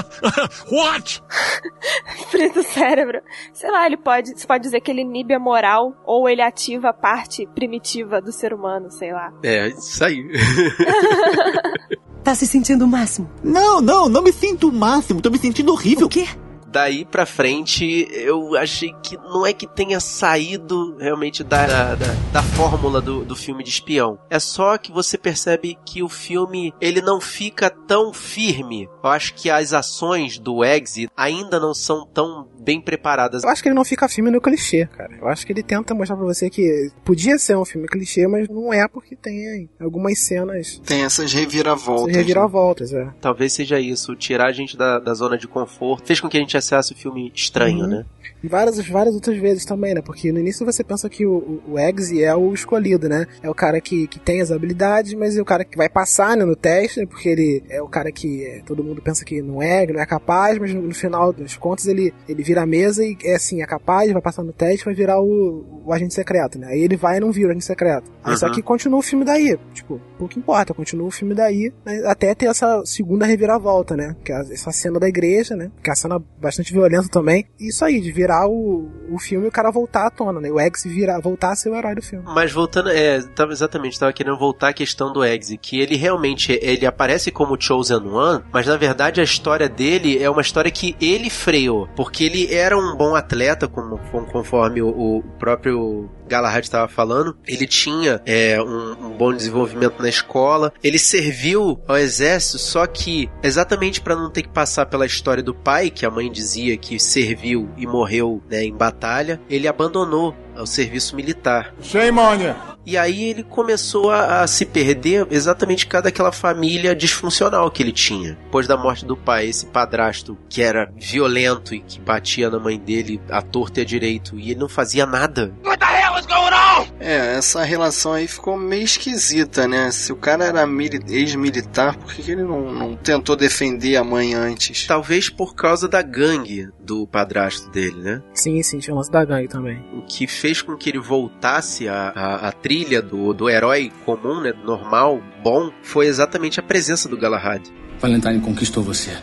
What? 0.71 1.23
Frita 2.29 2.59
o 2.59 2.63
cérebro. 2.63 3.21
Sei 3.53 3.69
lá, 3.71 3.86
ele 3.86 3.97
pode. 3.97 4.38
Você 4.38 4.45
pode 4.45 4.62
dizer 4.63 4.82
que 4.82 4.89
ele 4.89 5.02
inibe 5.02 5.34
a 5.34 5.39
moral 5.39 5.93
ou 6.06 6.28
ele 6.28 6.41
ativa 6.41 6.89
a 6.89 6.93
parte 6.93 7.45
primitiva 7.54 8.19
do 8.21 8.32
ser 8.32 8.54
humano, 8.54 8.89
sei 8.89 9.12
lá. 9.12 9.32
É, 9.43 9.67
isso 9.67 10.04
aí. 10.04 10.26
Tá 12.23 12.34
se 12.34 12.47
sentindo 12.47 12.86
o 12.86 12.88
máximo? 12.88 13.30
Não, 13.43 13.82
não, 13.82 14.08
não 14.08 14.23
me 14.23 14.32
sinto 14.32 14.69
o 14.69 14.71
máximo, 14.71 15.21
tô 15.21 15.30
me 15.30 15.38
sentindo 15.38 15.73
horrível. 15.73 16.08
O 16.08 16.10
quê? 16.10 16.26
Daí 16.73 17.05
pra 17.05 17.23
frente, 17.23 18.07
eu 18.12 18.57
achei 18.57 18.91
que 19.03 19.15
não 19.15 19.45
é 19.45 19.53
que 19.53 19.67
tenha 19.67 19.99
saído 19.99 20.97
realmente 20.97 21.43
da, 21.43 21.67
da, 21.67 21.93
da, 21.93 22.07
da 22.31 22.41
fórmula 22.41 22.99
do, 22.99 23.23
do 23.23 23.36
filme 23.36 23.63
de 23.63 23.69
espião. 23.69 24.17
É 24.27 24.39
só 24.39 24.75
que 24.79 24.91
você 24.91 25.15
percebe 25.15 25.77
que 25.86 26.01
o 26.01 26.09
filme, 26.09 26.73
ele 26.81 26.99
não 26.99 27.21
fica 27.21 27.69
tão 27.69 28.12
firme. 28.12 28.89
Eu 29.03 29.09
acho 29.12 29.36
que 29.36 29.51
as 29.51 29.71
ações 29.71 30.39
do 30.39 30.65
Exit 30.65 31.12
ainda 31.15 31.59
não 31.59 31.75
são 31.75 32.07
tão 32.07 32.47
bem 32.59 32.81
preparadas. 32.81 33.43
Eu 33.43 33.49
acho 33.49 33.62
que 33.62 33.67
ele 33.67 33.75
não 33.75 33.86
fica 33.86 34.07
filme 34.07 34.31
no 34.31 34.41
clichê, 34.41 34.88
cara. 34.88 35.15
Eu 35.21 35.27
acho 35.27 35.45
que 35.45 35.51
ele 35.51 35.62
tenta 35.62 35.93
mostrar 35.93 36.15
pra 36.15 36.25
você 36.25 36.49
que 36.49 36.89
podia 37.03 37.38
ser 37.38 37.55
um 37.57 37.65
filme 37.65 37.88
clichê, 37.88 38.25
mas 38.25 38.47
não 38.47 38.73
é 38.73 38.88
porque 38.88 39.15
tem 39.15 39.69
algumas 39.79 40.17
cenas. 40.19 40.81
Tem 40.86 41.03
essas 41.03 41.33
reviravoltas. 41.33 42.07
Essas 42.07 42.15
reviravoltas, 42.15 42.93
é. 42.93 43.13
Talvez 43.21 43.53
seja 43.53 43.79
isso, 43.79 44.15
tirar 44.15 44.47
a 44.47 44.51
gente 44.51 44.75
da, 44.75 44.97
da 44.97 45.13
zona 45.13 45.38
de 45.38 45.47
conforto. 45.47 46.07
Fez 46.07 46.19
com 46.19 46.29
que 46.29 46.38
a 46.38 46.39
gente 46.39 46.57
achasse 46.63 46.93
o 46.93 46.95
filme 46.95 47.32
estranho, 47.36 47.82
Uhum. 47.82 47.88
né? 47.88 48.06
E 48.41 48.47
várias, 48.47 48.78
várias 48.88 49.15
outras 49.15 49.38
vezes 49.38 49.63
também, 49.63 49.93
né? 49.93 50.02
Porque 50.02 50.32
no 50.32 50.39
início 50.39 50.65
você 50.65 50.84
pensa 50.84 51.10
que 51.10 51.26
o, 51.26 51.62
o 51.67 51.80
Eggsy 51.80 52.23
é 52.23 52.36
o 52.36 52.54
escolhido, 52.54 53.08
né? 53.08 53.26
É 53.41 53.49
o 53.49 53.56
cara 53.56 53.80
que, 53.80 54.06
que 54.08 54.19
tem 54.19 54.41
as 54.41 54.52
habilidades, 54.52 55.13
mas 55.13 55.38
é 55.38 55.41
o 55.41 55.45
cara 55.45 55.63
que 55.63 55.78
vai 55.78 55.88
passar 55.88 56.36
né, 56.36 56.43
no 56.43 56.56
teste, 56.56 56.99
né? 56.99 57.06
porque 57.06 57.30
ele 57.30 57.63
é 57.69 57.82
o 57.82 57.88
cara 57.88 58.12
que 58.12 58.43
é, 58.45 58.62
todo 58.65 58.84
mundo 58.84 59.02
pensa 59.02 59.23
que 59.23 59.41
não 59.41 59.62
é, 59.62 59.86
não 59.88 59.99
é 59.99 60.06
capaz, 60.06 60.58
mas 60.60 60.73
no, 60.73 60.82
no 60.82 60.93
final 60.93 61.32
das 61.32 61.56
contas 61.56 61.86
ele, 61.88 62.13
ele 62.28 62.43
vira 62.43 62.63
a 62.63 62.65
mesa 62.65 63.06
e 63.06 63.17
é 63.23 63.36
assim, 63.36 63.62
é 63.62 63.65
capaz, 63.65 64.12
vai 64.12 64.21
passar 64.21 64.43
no 64.43 64.52
teste, 64.52 64.84
vai 64.86 64.93
virar 64.93 65.21
o, 65.21 65.82
o 65.86 65.93
agente 65.93 66.13
secreto, 66.13 66.60
né? 66.60 66.67
Aí 66.67 66.82
ele 66.82 66.97
vai 66.97 67.17
e 67.17 67.19
não 67.21 67.32
vira 67.32 67.47
o 67.47 67.52
agente 67.52 67.65
secreto. 67.65 68.12
Aí 68.23 68.36
só 68.38 68.47
Uhum. 68.47 68.52
que 68.54 68.62
continua 68.62 68.99
o 68.99 69.04
filme 69.04 69.23
daí. 69.23 69.58
Tipo, 69.73 70.02
pouco 70.17 70.38
importa, 70.38 70.73
continua 70.73 71.08
o 71.08 71.12
filme 71.12 71.34
daí, 71.34 71.71
né? 71.86 72.02
até 72.06 72.34
ter 72.36 72.47
essa 72.47 72.84
segunda 72.86 73.26
reviravolta, 73.26 73.95
né? 73.95 74.15
Que 74.23 74.32
é 74.34 74.39
essa 74.52 74.71
cena 74.71 74.99
da 74.99 75.08
igreja, 75.08 75.56
né? 75.56 75.71
Que 75.82 75.89
é 75.89 75.91
uma 75.91 75.95
cena 75.95 76.23
bastante 76.53 76.71
violenta 76.71 77.07
também. 77.09 77.45
Isso 77.59 77.83
aí, 77.83 77.99
de 77.99 78.11
virar 78.11 78.47
o, 78.47 78.89
o 79.09 79.19
filme 79.19 79.45
e 79.45 79.49
o 79.49 79.51
cara 79.51 79.71
voltar 79.71 80.07
à 80.07 80.09
tona, 80.09 80.39
né? 80.39 80.49
O 80.51 80.59
Eggs 80.59 80.87
virar, 80.87 81.19
voltar 81.19 81.51
a 81.51 81.55
ser 81.55 81.69
o 81.69 81.75
herói 81.75 81.95
do 81.95 82.01
filme. 82.01 82.23
Mas 82.27 82.51
voltando, 82.51 82.89
é, 82.89 83.21
tava, 83.21 83.51
exatamente, 83.51 83.99
tava 83.99 84.13
querendo 84.13 84.37
voltar 84.37 84.69
à 84.69 84.73
questão 84.73 85.11
do 85.11 85.23
Eggsy, 85.23 85.57
que 85.57 85.79
ele 85.79 85.95
realmente, 85.95 86.57
ele 86.61 86.85
aparece 86.85 87.31
como 87.31 87.59
Chosen 87.59 88.07
One, 88.07 88.43
mas 88.51 88.67
na 88.67 88.77
verdade 88.77 89.19
a 89.19 89.23
história 89.23 89.67
dele 89.67 90.21
é 90.21 90.29
uma 90.29 90.41
história 90.41 90.71
que 90.71 90.95
ele 91.01 91.29
freou, 91.29 91.87
porque 91.95 92.23
ele 92.23 92.53
era 92.53 92.77
um 92.77 92.95
bom 92.95 93.15
atleta, 93.15 93.67
como, 93.67 93.97
conforme 94.31 94.81
o, 94.81 94.89
o 94.89 95.23
próprio 95.39 96.09
Galahad 96.27 96.63
estava 96.63 96.88
falando, 96.88 97.38
ele 97.47 97.67
tinha 97.67 98.21
é, 98.25 98.62
um, 98.62 99.07
um 99.07 99.17
bom 99.17 99.33
desenvolvimento 99.33 100.01
na 100.01 100.09
escola, 100.09 100.73
ele 100.83 100.99
serviu 100.99 101.79
ao 101.88 101.97
exército, 101.97 102.57
só 102.57 102.86
que 102.86 103.29
exatamente 103.41 104.01
para 104.01 104.15
não 104.15 104.29
ter 104.29 104.43
que 104.43 104.49
passar 104.49 104.86
pela 104.86 105.05
história 105.05 105.43
do 105.43 105.53
pai, 105.53 105.89
que 105.89 106.05
a 106.05 106.12
mãe 106.12 106.31
dizia 106.31 106.77
que 106.77 106.99
serviu 106.99 107.69
e 107.77 107.86
morreu 107.86 108.41
né, 108.49 108.63
em 108.63 108.75
batalha, 108.75 109.39
ele 109.49 109.67
abandonou 109.67 110.36
o 110.57 110.65
serviço 110.65 111.15
militar. 111.15 111.73
Shame 111.81 112.19
on 112.19 112.35
you. 112.35 112.55
E 112.85 112.97
aí 112.97 113.29
ele 113.29 113.43
começou 113.43 114.11
a, 114.11 114.41
a 114.41 114.47
se 114.47 114.65
perder 114.65 115.25
exatamente 115.31 115.87
cada 115.87 116.09
aquela 116.09 116.33
família 116.33 116.93
disfuncional 116.93 117.71
que 117.71 117.81
ele 117.81 117.93
tinha. 117.93 118.33
Depois 118.43 118.67
da 118.67 118.75
morte 118.75 119.05
do 119.05 119.15
pai, 119.15 119.47
esse 119.47 119.65
padrasto 119.67 120.37
que 120.49 120.61
era 120.61 120.91
violento 120.97 121.73
e 121.73 121.79
que 121.79 121.99
batia 122.01 122.49
na 122.49 122.59
mãe 122.59 122.77
dele 122.77 123.21
à 123.29 123.41
torta 123.41 123.79
e 123.79 123.83
à 123.83 123.85
direito, 123.85 124.37
e 124.37 124.51
ele 124.51 124.59
não 124.59 124.67
fazia 124.67 125.05
nada. 125.05 125.53
What 125.63 125.79
the 125.79 125.85
hell 125.85 126.19
is 126.19 126.25
going 126.25 126.53
on? 126.53 126.87
É, 126.99 127.35
essa 127.37 127.63
relação 127.63 128.11
aí 128.13 128.27
ficou 128.27 128.57
meio 128.57 128.83
esquisita, 128.83 129.65
né? 129.65 129.89
Se 129.91 130.11
o 130.11 130.17
cara 130.17 130.43
era 130.43 130.67
mili- 130.67 131.01
ex-militar, 131.07 131.97
por 131.97 132.13
que, 132.13 132.21
que 132.21 132.31
ele 132.31 132.43
não, 132.43 132.69
não 132.73 132.95
tentou 132.97 133.35
defender 133.37 133.95
a 133.95 134.03
mãe 134.03 134.33
antes? 134.33 134.85
Talvez 134.85 135.29
por 135.29 135.55
causa 135.55 135.87
da 135.87 136.01
gangue 136.01 136.67
do 136.81 137.07
padrasto 137.07 137.69
dele, 137.69 137.95
né? 138.01 138.21
Sim, 138.33 138.61
sim, 138.61 138.79
tinha 138.79 138.93
o 138.93 138.97
lance 138.97 139.09
da 139.11 139.23
gangue 139.23 139.47
também. 139.47 139.81
O 139.93 140.01
que 140.01 140.27
fez 140.43 140.62
com 140.62 140.75
que 140.75 140.89
ele 140.89 140.99
voltasse 140.99 141.88
à, 141.88 142.10
à, 142.10 142.47
à 142.49 142.51
trilha 142.51 143.01
do, 143.01 143.34
do 143.34 143.49
herói 143.49 143.89
comum, 144.06 144.41
né? 144.41 144.51
Normal, 144.65 145.23
bom, 145.41 145.71
foi 145.82 146.08
exatamente 146.08 146.60
a 146.60 146.63
presença 146.63 147.08
do 147.08 147.15
Galahad. 147.15 147.62
Valentine 147.97 148.41
conquistou 148.41 148.84
você. 148.84 149.17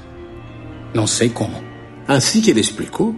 Não 0.94 1.06
sei 1.06 1.28
como. 1.28 1.62
Assim 2.08 2.40
que 2.40 2.50
ele 2.50 2.60
explicou, 2.60 3.14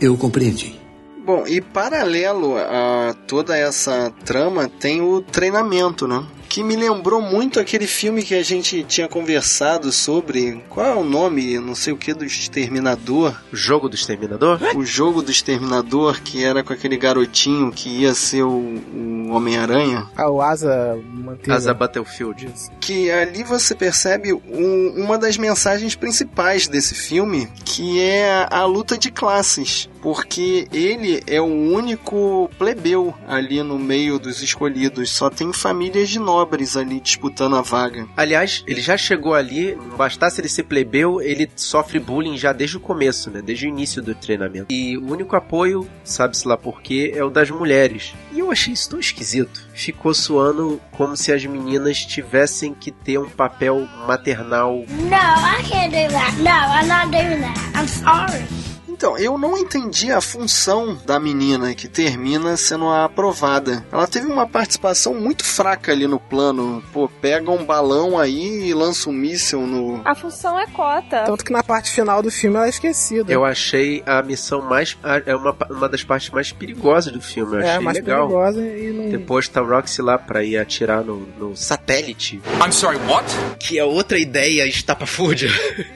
eu 0.00 0.16
compreendi. 0.16 0.78
Bom, 1.26 1.44
e 1.44 1.60
paralelo 1.60 2.56
a 2.56 3.16
toda 3.26 3.58
essa 3.58 4.12
trama 4.24 4.68
tem 4.68 5.02
o 5.02 5.20
treinamento, 5.20 6.06
né? 6.06 6.24
Que 6.48 6.62
me 6.62 6.76
lembrou 6.76 7.20
muito 7.20 7.58
aquele 7.58 7.86
filme 7.86 8.22
que 8.22 8.34
a 8.34 8.42
gente 8.42 8.84
tinha 8.84 9.08
conversado 9.08 9.90
sobre. 9.90 10.62
Qual 10.68 10.86
é 10.86 10.94
o 10.94 11.02
nome? 11.04 11.58
Não 11.58 11.74
sei 11.74 11.92
o 11.92 11.96
que 11.96 12.14
do 12.14 12.24
Exterminador. 12.24 13.34
O 13.52 13.56
jogo 13.56 13.88
do 13.88 13.94
Exterminador? 13.96 14.60
O 14.76 14.84
jogo 14.84 15.20
do 15.22 15.30
Exterminador, 15.30 16.20
que 16.22 16.44
era 16.44 16.62
com 16.62 16.72
aquele 16.72 16.96
garotinho 16.96 17.72
que 17.72 17.88
ia 17.88 18.14
ser 18.14 18.42
o, 18.44 18.50
o 18.50 19.28
Homem-Aranha. 19.30 20.06
Ah, 20.16 20.30
o 20.30 20.40
Asa 20.40 20.96
Manteiga. 21.12 21.54
Asa 21.54 21.74
Battlefield. 21.74 22.48
Que 22.80 23.10
ali 23.10 23.42
você 23.42 23.74
percebe 23.74 24.32
um- 24.32 24.94
uma 24.96 25.18
das 25.18 25.36
mensagens 25.36 25.94
principais 25.96 26.68
desse 26.68 26.94
filme, 26.94 27.48
que 27.64 28.00
é 28.00 28.46
a 28.50 28.64
luta 28.64 28.96
de 28.96 29.10
classes. 29.10 29.88
Porque 30.00 30.68
ele 30.70 31.22
é 31.26 31.40
o 31.40 31.44
único 31.46 32.50
plebeu 32.58 33.14
ali 33.26 33.62
no 33.62 33.78
meio 33.78 34.18
dos 34.18 34.42
escolhidos. 34.42 35.08
Só 35.10 35.30
tem 35.30 35.50
famílias 35.50 36.10
de 36.10 36.18
nobres 36.34 36.76
ali 36.76 36.98
disputando 36.98 37.56
a 37.56 37.62
vaga. 37.62 38.08
Aliás, 38.16 38.64
ele 38.66 38.80
já 38.80 38.96
chegou 38.96 39.34
ali, 39.34 39.76
não 39.76 39.96
bastasse 39.96 40.40
ele 40.40 40.48
ser 40.48 40.64
plebeu, 40.64 41.20
ele 41.20 41.48
sofre 41.54 42.00
bullying 42.00 42.36
já 42.36 42.52
desde 42.52 42.76
o 42.76 42.80
começo, 42.80 43.30
né? 43.30 43.40
Desde 43.40 43.66
o 43.66 43.68
início 43.68 44.02
do 44.02 44.14
treinamento. 44.14 44.66
E 44.68 44.98
o 44.98 45.12
único 45.12 45.36
apoio, 45.36 45.88
sabe-se 46.02 46.46
lá 46.46 46.56
por 46.56 46.82
quê, 46.82 47.12
é 47.14 47.22
o 47.22 47.30
das 47.30 47.50
mulheres. 47.50 48.14
E 48.32 48.40
eu 48.40 48.50
achei 48.50 48.74
isso 48.74 48.90
tão 48.90 48.98
esquisito. 48.98 49.64
Ficou 49.72 50.12
soando 50.12 50.80
como 50.90 51.16
se 51.16 51.32
as 51.32 51.44
meninas 51.46 52.04
tivessem 52.04 52.74
que 52.74 52.90
ter 52.90 53.18
um 53.18 53.28
papel 53.28 53.88
maternal. 54.06 54.84
No, 54.88 55.14
I 55.14 55.62
can't 55.68 55.90
do 55.90 56.12
that. 56.12 56.36
No, 56.38 56.50
I'm 56.50 56.88
not 56.88 57.10
doing 57.12 57.40
that. 57.40 57.58
I'm 57.76 57.86
sorry. 57.86 58.73
Então, 59.04 59.18
eu 59.18 59.36
não 59.36 59.58
entendi 59.58 60.10
a 60.10 60.18
função 60.18 60.98
da 61.04 61.20
menina 61.20 61.74
que 61.74 61.86
termina 61.86 62.56
sendo 62.56 62.88
a 62.88 63.04
aprovada. 63.04 63.84
Ela 63.92 64.06
teve 64.06 64.26
uma 64.26 64.46
participação 64.46 65.12
muito 65.12 65.44
fraca 65.44 65.92
ali 65.92 66.06
no 66.06 66.18
plano. 66.18 66.82
Pô, 66.90 67.06
pega 67.06 67.50
um 67.50 67.66
balão 67.66 68.18
aí 68.18 68.70
e 68.70 68.72
lança 68.72 69.10
um 69.10 69.12
míssil 69.12 69.66
no. 69.66 70.00
A 70.06 70.14
função 70.14 70.58
é 70.58 70.66
cota. 70.68 71.24
Tanto 71.24 71.44
que 71.44 71.52
na 71.52 71.62
parte 71.62 71.90
final 71.90 72.22
do 72.22 72.30
filme 72.30 72.56
ela 72.56 72.64
é 72.64 72.70
esquecida. 72.70 73.30
Eu 73.30 73.44
achei 73.44 74.02
a 74.06 74.22
missão 74.22 74.62
mais. 74.62 74.96
É 75.26 75.36
uma, 75.36 75.54
uma 75.68 75.86
das 75.86 76.02
partes 76.02 76.30
mais 76.30 76.50
perigosas 76.50 77.12
do 77.12 77.20
filme. 77.20 77.56
Eu 77.56 77.60
é, 77.60 77.72
achei 77.72 77.84
mais 77.84 77.98
legal. 77.98 78.26
perigosa 78.26 78.66
e 78.66 78.90
não. 78.90 79.10
Depois 79.10 79.46
tá 79.48 79.60
Roxy 79.60 80.00
lá 80.00 80.16
pra 80.16 80.42
ir 80.42 80.56
atirar 80.56 81.04
no, 81.04 81.28
no 81.38 81.54
satélite. 81.54 82.40
I'm 82.58 82.72
sorry, 82.72 82.96
what? 83.06 83.26
Que 83.60 83.78
é 83.78 83.84
outra 83.84 84.18
ideia 84.18 84.66
estapafúrdia. 84.66 85.50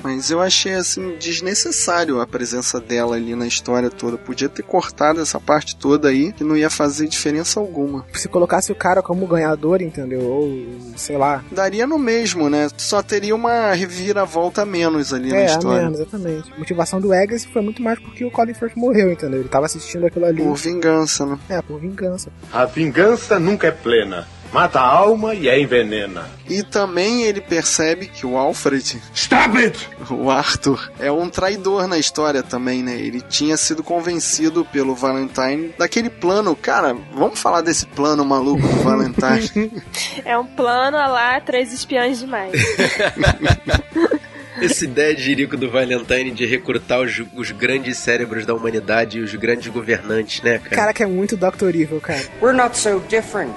Mas 0.05 0.31
eu 0.31 0.43
achei 0.43 0.75
assim 0.75 1.17
desnecessário 1.17 2.21
a 2.21 2.27
presença 2.27 2.79
dela 2.79 2.98
ali 3.01 3.35
na 3.35 3.47
história 3.47 3.91
toda. 3.91 4.17
Podia 4.19 4.49
ter 4.49 4.63
cortado 4.63 5.21
essa 5.21 5.41
parte 5.41 5.77
toda 5.77 6.09
aí 6.09 6.33
que 6.33 6.45
não 6.45 6.57
ia 6.57 6.71
fazer 6.71 7.07
diferença 7.09 7.61
alguma. 7.61 8.05
Se 8.15 8.29
colocasse 8.29 8.71
o 8.73 8.75
cara 8.75 9.03
como 9.03 9.27
ganhador, 9.27 9.81
entendeu? 9.83 10.21
Ou, 10.23 10.67
sei 10.97 11.17
lá. 11.17 11.45
Daria 11.51 11.87
no 11.87 11.99
mesmo, 11.99 12.49
né? 12.51 12.69
Só 12.77 13.03
teria 13.03 13.35
uma 13.35 13.73
reviravolta 13.73 14.63
a 14.63 14.67
menos 14.67 15.13
ali 15.13 15.31
na 15.31 15.37
É, 15.37 15.43
a 15.43 15.47
história. 15.47 15.83
menos, 15.85 16.01
exatamente. 16.01 16.53
A 16.53 16.59
motivação 16.59 17.01
do 17.01 17.13
Eggers 17.15 17.45
foi 17.45 17.63
muito 17.63 17.83
mais 17.83 17.99
porque 17.99 18.25
o 18.25 18.31
Colin 18.31 18.55
Firth 18.55 18.77
morreu, 18.77 19.13
entendeu? 19.13 19.41
Ele 19.41 19.49
tava 19.49 19.67
assistindo 19.67 20.07
aquilo 20.07 20.25
ali. 20.27 20.43
Por 20.43 20.55
vingança, 20.57 21.27
né? 21.27 21.39
É, 21.49 21.63
por 21.63 21.81
vingança. 21.81 22.31
A 22.53 22.65
vingança 22.65 23.39
nunca 23.39 23.67
é 23.69 23.71
plena. 23.71 24.27
Mata 24.53 24.81
a 24.81 24.87
alma 24.87 25.35
e 25.35 25.49
a 25.49 25.59
envenena. 25.59 26.29
E 26.49 26.63
também 26.63 27.23
ele 27.23 27.41
percebe 27.41 28.07
que 28.07 28.27
o 28.27 28.37
Alfred, 28.37 29.01
Stop 29.15 29.59
it! 29.59 29.89
o 30.11 30.31
Arthur, 30.31 30.91
é 30.99 31.13
um 31.13 31.29
traidor 31.29 31.87
na 31.87 31.99
história 31.99 32.43
também, 32.43 32.83
né? 32.83 32.95
Ele 32.95 33.21
tinha 33.21 33.57
sido 33.57 33.83
convencido 33.83 34.65
pelo 34.65 34.95
Valentine 34.95 35.75
daquele 35.79 36.09
plano. 36.09 36.57
Cara, 36.57 36.97
vamos 37.13 37.39
falar 37.41 37.61
desse 37.61 37.87
plano 37.87 38.25
maluco 38.25 38.67
do 38.67 38.83
Valentine. 38.83 39.71
É 40.25 40.37
um 40.37 40.45
plano 40.45 40.97
a 40.97 41.07
lá, 41.07 41.41
três 41.41 41.73
espiões 41.73 42.19
demais. 42.19 42.53
Essa 44.63 44.85
ideia 44.85 45.15
de 45.15 45.23
Jerico 45.23 45.57
do 45.57 45.71
Valentine 45.71 46.31
de 46.31 46.47
recrutar 46.47 47.01
os, 47.01 47.23
os 47.35 47.51
grandes 47.51 47.99
cérebros 47.99 48.45
da 48.45 48.55
humanidade 48.55 49.19
e 49.19 49.21
os 49.21 49.35
grandes 49.35 49.69
governantes, 49.69 50.43
né, 50.43 50.59
cara? 50.59 50.77
Cara 50.77 50.93
que 50.93 51.03
é 51.03 51.07
muito 51.07 51.37
Dr. 51.37 51.75
Evil, 51.75 52.01
cara. 52.01 52.23
We're 52.41 52.57
not 52.57 52.77
so 52.77 53.01
different. 53.09 53.55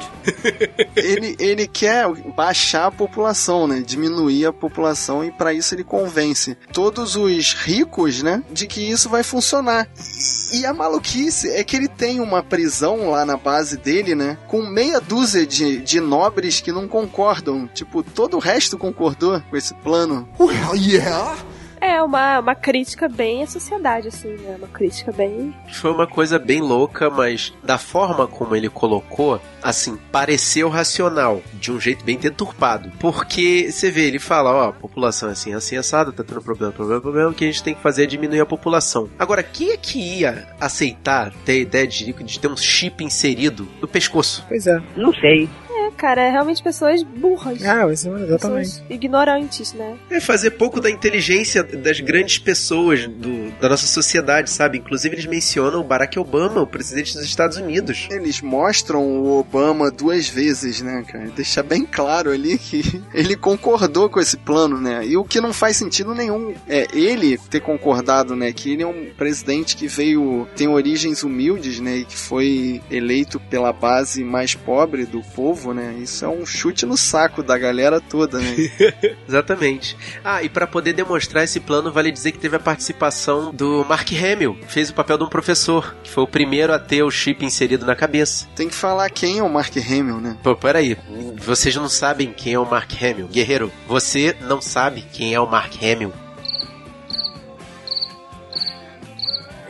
ele, 0.96 1.36
ele 1.40 1.68
quer 1.68 2.08
baixar 2.36 2.88
a 2.88 2.92
população, 2.92 3.68
né? 3.68 3.84
Diminuir 3.86 4.46
a 4.46 4.54
população 4.54 5.24
e 5.24 5.32
para 5.32 5.54
isso 5.54 5.74
ele 5.74 5.84
convence 5.84 6.58
todos 6.74 7.16
os 7.16 7.54
ricos, 7.54 8.22
né? 8.22 8.44
De 8.52 8.68
que 8.68 8.82
isso 8.82 9.10
vai 9.10 9.24
funcionar. 9.24 9.88
E 10.54 10.66
a 10.66 10.74
maluquice 10.74 11.50
é 11.50 11.64
que 11.64 11.76
ele 11.76 11.88
tem 11.88 12.20
uma 12.20 12.44
prisão 12.44 13.10
lá 13.10 13.26
na 13.26 13.38
base 13.38 13.78
dele, 13.78 14.16
né? 14.16 14.38
Com 14.48 14.62
meia 14.66 15.00
dúzia 15.00 15.46
de, 15.46 15.78
de 15.78 16.00
nobres 16.00 16.60
que 16.60 16.72
não 16.72 16.88
concordam. 16.88 17.68
Tipo, 17.74 18.04
todo 18.04 18.38
o 18.38 18.40
resto 18.40 18.78
concordou 18.78 19.42
com 19.50 19.58
esse 19.58 19.74
plano. 19.76 20.28
Well, 20.40 20.76
yeah. 20.91 21.38
É 21.80 21.99
uma, 22.04 22.39
uma 22.39 22.54
crítica 22.54 23.10
bem 23.10 23.41
à 23.41 23.47
sociedade, 23.47 24.08
assim, 24.08 24.27
né? 24.27 24.56
Uma 24.56 24.67
crítica 24.67 25.12
bem. 25.12 25.51
Foi 25.73 25.89
uma 25.89 26.06
coisa 26.06 26.38
bem 26.38 26.62
louca, 26.62 27.10
mas 27.10 27.51
da 27.63 27.80
forma 27.80 28.27
como 28.27 28.56
ele 28.56 28.69
colocou, 28.69 29.41
assim, 29.63 29.97
pareceu 30.12 30.69
racional, 30.69 31.41
de 31.56 31.71
um 31.71 31.80
jeito 31.80 32.06
bem 32.06 32.19
deturpado. 32.19 32.91
Porque 32.99 33.71
você 33.71 33.89
vê, 33.89 34.06
ele 34.06 34.19
fala, 34.19 34.54
ó, 34.54 34.69
a 34.69 34.73
população 34.73 35.30
é 35.30 35.32
assim, 35.32 35.56
assim, 35.56 35.75
assada, 35.75 36.12
tá 36.12 36.23
tendo 36.23 36.39
problema, 36.43 36.71
problema, 36.71 37.01
problema, 37.01 37.30
o 37.32 37.34
que 37.34 37.45
a 37.45 37.47
gente 37.47 37.63
tem 37.63 37.73
que 37.73 37.82
fazer 37.82 38.04
é 38.04 38.08
diminuir 38.08 38.41
a 38.41 38.45
população. 38.45 39.10
Agora, 39.17 39.41
quem 39.41 39.71
é 39.71 39.77
que 39.77 40.19
ia 40.19 40.47
aceitar 40.60 41.34
ter 41.43 41.54
a 41.54 41.56
ideia 41.56 41.88
de, 41.88 42.13
de 42.13 42.39
ter 42.39 42.47
um 42.47 42.58
chip 42.58 43.04
inserido 43.04 43.67
no 43.82 43.88
pescoço? 43.88 44.45
Pois 44.47 44.67
é. 44.67 44.80
Não 44.95 45.12
sei. 45.15 45.49
É, 46.02 46.12
cara, 46.12 46.22
é 46.24 46.32
realmente 46.32 46.64
pessoas 46.64 47.04
burras. 47.04 47.64
Ah, 47.64 47.86
mas, 47.86 48.04
exatamente. 48.04 48.70
Pessoas 48.70 48.84
ignorantes, 48.90 49.74
né? 49.74 49.98
É 50.10 50.20
fazer 50.20 50.52
pouco 50.52 50.82
da 50.82 50.90
inteligência 50.90 51.64
das 51.64 52.00
grandes 52.00 52.40
pessoas 52.40 53.06
do, 53.08 53.52
da 53.60 53.70
nossa 53.70 53.86
sociedade, 53.86 54.50
sabe? 54.50 54.80
Inclusive 54.80 55.16
eles 55.16 55.28
mencionam 55.28 55.80
o 55.80 55.84
Barack 55.84 56.18
Obama, 56.18 56.62
o 56.62 56.68
presidente 56.68 57.14
dos 57.14 57.24
Estados 57.24 57.58
Unidos. 57.58 58.08
Eles 58.10 58.42
mostram 58.42 59.06
o 59.06 59.40
Obama 59.40 59.92
duas 59.92 60.28
vezes, 60.28 60.82
né, 60.82 61.04
cara? 61.08 61.30
Deixa 61.36 61.62
bem 61.62 61.86
claro 61.86 62.32
ali 62.32 62.58
que 62.58 62.82
ele 63.14 63.36
concordou 63.36 64.10
com 64.10 64.20
esse 64.20 64.38
plano, 64.38 64.82
né? 64.82 65.06
E 65.06 65.16
o 65.16 65.24
que 65.24 65.40
não 65.40 65.54
faz 65.54 65.78
sentido 65.78 66.16
nenhum 66.16 66.56
é 66.68 66.88
ele 66.94 67.38
ter 67.38 67.60
concordado, 67.60 68.36
né? 68.36 68.52
Que 68.52 68.72
ele 68.72 68.82
é 68.82 68.88
um 68.88 69.12
presidente 69.16 69.78
que 69.78 69.88
veio, 69.88 70.48
tem 70.56 70.68
origens 70.68 71.22
humildes, 71.22 71.80
né? 71.80 71.98
E 71.98 72.06
que 72.06 72.18
foi 72.18 72.82
eleito 72.90 73.40
pela 73.40 73.72
base 73.72 74.24
mais 74.24 74.56
pobre 74.56 75.06
do 75.06 75.22
povo, 75.22 75.74
né? 75.76 75.90
Isso 75.93 76.25
é 76.25 76.27
um 76.27 76.45
chute 76.45 76.86
no 76.86 76.97
saco 76.97 77.43
da 77.43 77.58
galera 77.58 77.99
toda, 77.99 78.39
né? 78.39 78.56
Exatamente. 79.27 79.97
Ah, 80.23 80.43
e 80.43 80.49
para 80.49 80.67
poder 80.67 80.93
demonstrar 80.93 81.43
esse 81.43 81.60
plano, 81.60 81.91
vale 81.91 82.12
dizer 82.12 82.32
que 82.32 82.39
teve 82.39 82.56
a 82.56 82.60
participação 82.60 83.54
do 83.54 83.86
Mark 83.88 84.10
Hamill, 84.12 84.56
que 84.56 84.71
fez 84.71 84.89
o 84.89 84.93
papel 84.93 85.17
de 85.17 85.23
um 85.23 85.30
professor, 85.30 85.95
que 86.04 86.10
foi 86.10 86.23
o 86.23 86.27
primeiro 86.27 86.73
a 86.73 86.80
ter 86.80 87.04
o 87.04 87.12
chip 87.12 87.45
inserido 87.45 87.86
na 87.86 87.95
cabeça. 87.95 88.47
Tem 88.56 88.67
que 88.67 88.75
falar 88.75 89.10
quem 89.10 89.39
é 89.39 89.43
o 89.43 89.49
Mark 89.49 89.75
Hamill, 89.77 90.19
né? 90.19 90.38
Pô, 90.43 90.56
peraí, 90.56 90.97
vocês 91.38 91.75
não 91.75 91.89
sabem 91.89 92.34
quem 92.34 92.54
é 92.54 92.60
o 92.60 92.69
Mark 92.69 92.91
Hamill. 93.01 93.27
Guerreiro, 93.27 93.71
você 93.88 94.36
não 94.41 94.62
sabe 94.62 95.06
quem 95.12 95.34
é 95.34 95.39
o 95.39 95.49
Mark 95.49 95.73
Hamill. 95.82 96.13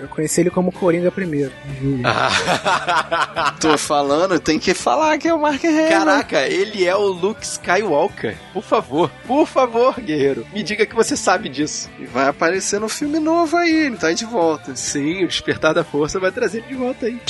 Eu 0.02 0.08
conheci 0.08 0.42
ele 0.42 0.50
como 0.50 0.72
Coringa 0.72 1.12
primeiro. 1.12 1.52
Júlio. 1.80 2.04
Tô 3.62 3.78
falando, 3.78 4.40
tem 4.40 4.58
que 4.58 4.74
falar 4.74 5.18
que 5.20 5.28
é 5.28 5.34
o 5.34 5.40
Mark 5.40 5.64
Hamill. 5.64 5.90
Caraca, 5.90 6.48
ele 6.48 6.86
é 6.86 6.96
o 6.96 7.06
Luke 7.06 7.44
Skywalker. 7.46 8.36
Por 8.52 8.64
favor, 8.64 9.12
por 9.28 9.46
favor, 9.46 9.94
guerreiro, 10.02 10.46
me 10.52 10.64
diga 10.64 10.86
que 10.88 10.96
você 10.96 11.16
sabe 11.16 11.50
disso. 11.50 11.88
E 12.00 12.06
vai 12.06 12.28
aparecer 12.28 12.80
no 12.80 12.90
filme 12.90 13.20
novo 13.20 13.56
aí, 13.58 13.86
ele 13.86 13.98
tá 13.98 14.12
de 14.12 14.26
volta. 14.26 14.76
Sim, 14.76 15.24
o 15.24 15.28
Despertar 15.28 15.74
da 15.74 15.84
Força 15.84 16.20
vai 16.20 16.32
trazer 16.32 16.60
ele 16.60 16.68
de 16.70 16.76
volta 16.76 17.06
aí. 17.06 17.22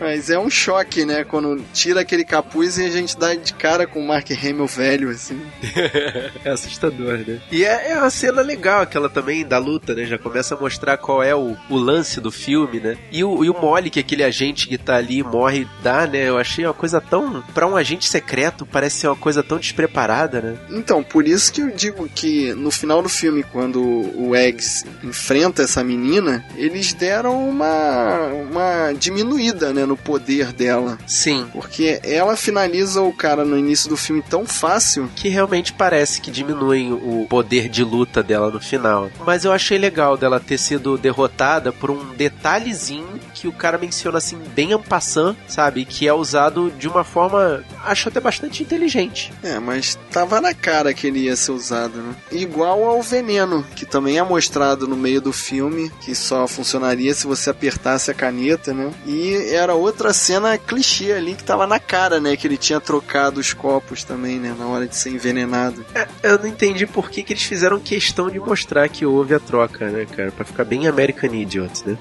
Mas 0.00 0.30
é 0.30 0.38
um 0.38 0.48
choque, 0.48 1.04
né? 1.04 1.24
Quando 1.24 1.62
tira 1.74 2.00
aquele 2.00 2.24
capuz 2.24 2.78
e 2.78 2.86
a 2.86 2.90
gente 2.90 3.18
dá 3.18 3.34
de 3.34 3.52
cara 3.52 3.86
com 3.86 4.00
o 4.00 4.06
Mark 4.06 4.30
Hamill 4.30 4.66
velho, 4.66 5.10
assim. 5.10 5.40
é 6.42 6.50
assustador, 6.50 7.18
né? 7.18 7.40
E 7.52 7.64
é, 7.64 7.90
é 7.90 7.98
uma 7.98 8.08
cena 8.08 8.40
legal 8.40 8.80
aquela 8.80 9.10
também 9.10 9.44
da 9.44 9.58
luta, 9.58 9.94
né? 9.94 10.06
Já 10.06 10.16
começa 10.18 10.54
a 10.54 10.58
mostrar 10.58 10.96
qual 10.96 11.22
é 11.22 11.34
o, 11.34 11.54
o 11.68 11.76
lance 11.76 12.18
do 12.18 12.30
filme, 12.30 12.80
né? 12.80 12.96
E 13.12 13.22
o, 13.22 13.44
e 13.44 13.50
o 13.50 13.60
mole 13.60 13.90
que 13.90 14.00
aquele 14.00 14.24
agente 14.24 14.66
que 14.66 14.78
tá 14.78 14.96
ali 14.96 15.22
morre 15.22 15.68
dá, 15.82 16.06
né? 16.06 16.28
Eu 16.28 16.38
achei 16.38 16.64
uma 16.64 16.74
coisa 16.74 17.00
tão. 17.00 17.42
Pra 17.52 17.66
um 17.66 17.76
agente 17.76 18.08
secreto, 18.08 18.64
parece 18.64 19.00
ser 19.00 19.08
uma 19.08 19.16
coisa 19.16 19.42
tão 19.42 19.58
despreparada, 19.58 20.40
né? 20.40 20.58
Então, 20.70 21.02
por 21.02 21.28
isso 21.28 21.52
que 21.52 21.60
eu 21.60 21.70
digo 21.70 22.08
que 22.08 22.54
no 22.54 22.70
final 22.70 23.02
do 23.02 23.08
filme, 23.08 23.42
quando 23.42 23.80
o 23.80 24.34
Eggs 24.34 24.84
enfrenta 25.04 25.62
essa 25.62 25.84
menina, 25.84 26.44
eles 26.56 26.94
deram 26.94 27.48
uma, 27.48 28.28
uma 28.50 28.92
diminuída, 29.30 29.72
né? 29.72 29.86
No 29.86 29.96
poder 29.96 30.52
dela. 30.52 30.98
Sim. 31.06 31.46
Porque 31.52 32.00
ela 32.02 32.36
finaliza 32.36 33.00
o 33.00 33.12
cara 33.12 33.44
no 33.44 33.56
início 33.56 33.88
do 33.88 33.96
filme 33.96 34.22
tão 34.22 34.44
fácil. 34.44 35.08
Que 35.14 35.28
realmente 35.28 35.72
parece 35.72 36.20
que 36.20 36.30
diminuem 36.30 36.92
o 36.92 37.26
poder 37.28 37.68
de 37.68 37.84
luta 37.84 38.22
dela 38.22 38.50
no 38.50 38.60
final. 38.60 39.10
Mas 39.24 39.44
eu 39.44 39.52
achei 39.52 39.78
legal 39.78 40.16
dela 40.16 40.40
ter 40.40 40.58
sido 40.58 40.98
derrotada 40.98 41.72
por 41.72 41.90
um 41.90 42.14
detalhezinho 42.14 43.20
que 43.34 43.48
o 43.48 43.52
cara 43.52 43.78
menciona 43.78 44.18
assim, 44.18 44.38
bem 44.54 44.72
en 44.72 44.78
passant, 44.78 45.36
sabe? 45.46 45.84
Que 45.84 46.06
é 46.06 46.12
usado 46.12 46.70
de 46.78 46.88
uma 46.88 47.04
forma, 47.04 47.64
acho 47.84 48.08
até 48.08 48.20
bastante 48.20 48.62
inteligente. 48.62 49.32
É, 49.42 49.58
mas 49.58 49.98
tava 50.10 50.40
na 50.40 50.52
cara 50.52 50.92
que 50.92 51.06
ele 51.06 51.20
ia 51.20 51.36
ser 51.36 51.52
usado, 51.52 51.98
né? 52.02 52.14
Igual 52.32 52.84
ao 52.84 53.00
veneno, 53.02 53.64
que 53.74 53.86
também 53.86 54.18
é 54.18 54.22
mostrado 54.22 54.86
no 54.86 54.96
meio 54.96 55.20
do 55.20 55.32
filme, 55.32 55.90
que 56.00 56.14
só 56.14 56.46
funcionaria 56.46 57.14
se 57.14 57.26
você 57.26 57.50
apertasse 57.50 58.10
a 58.10 58.14
caneta, 58.14 58.74
né? 58.74 58.90
E 59.06 59.19
era 59.52 59.74
outra 59.74 60.12
cena 60.12 60.56
clichê 60.58 61.12
ali 61.12 61.34
que 61.34 61.44
tava 61.44 61.66
na 61.66 61.78
cara, 61.78 62.20
né? 62.20 62.36
Que 62.36 62.46
ele 62.46 62.56
tinha 62.56 62.80
trocado 62.80 63.40
os 63.40 63.52
copos 63.52 64.04
também, 64.04 64.38
né? 64.38 64.54
Na 64.58 64.66
hora 64.66 64.86
de 64.86 64.96
ser 64.96 65.10
envenenado. 65.10 65.84
É, 65.94 66.06
eu 66.22 66.38
não 66.38 66.46
entendi 66.46 66.86
por 66.86 67.10
que, 67.10 67.22
que 67.22 67.32
eles 67.32 67.42
fizeram 67.42 67.78
questão 67.78 68.30
de 68.30 68.38
mostrar 68.38 68.88
que 68.88 69.04
houve 69.04 69.34
a 69.34 69.40
troca, 69.40 69.88
né, 69.90 70.06
cara? 70.06 70.32
Pra 70.32 70.44
ficar 70.44 70.64
bem 70.64 70.86
American 70.86 71.32
Idiot, 71.32 71.86
né? 71.86 71.98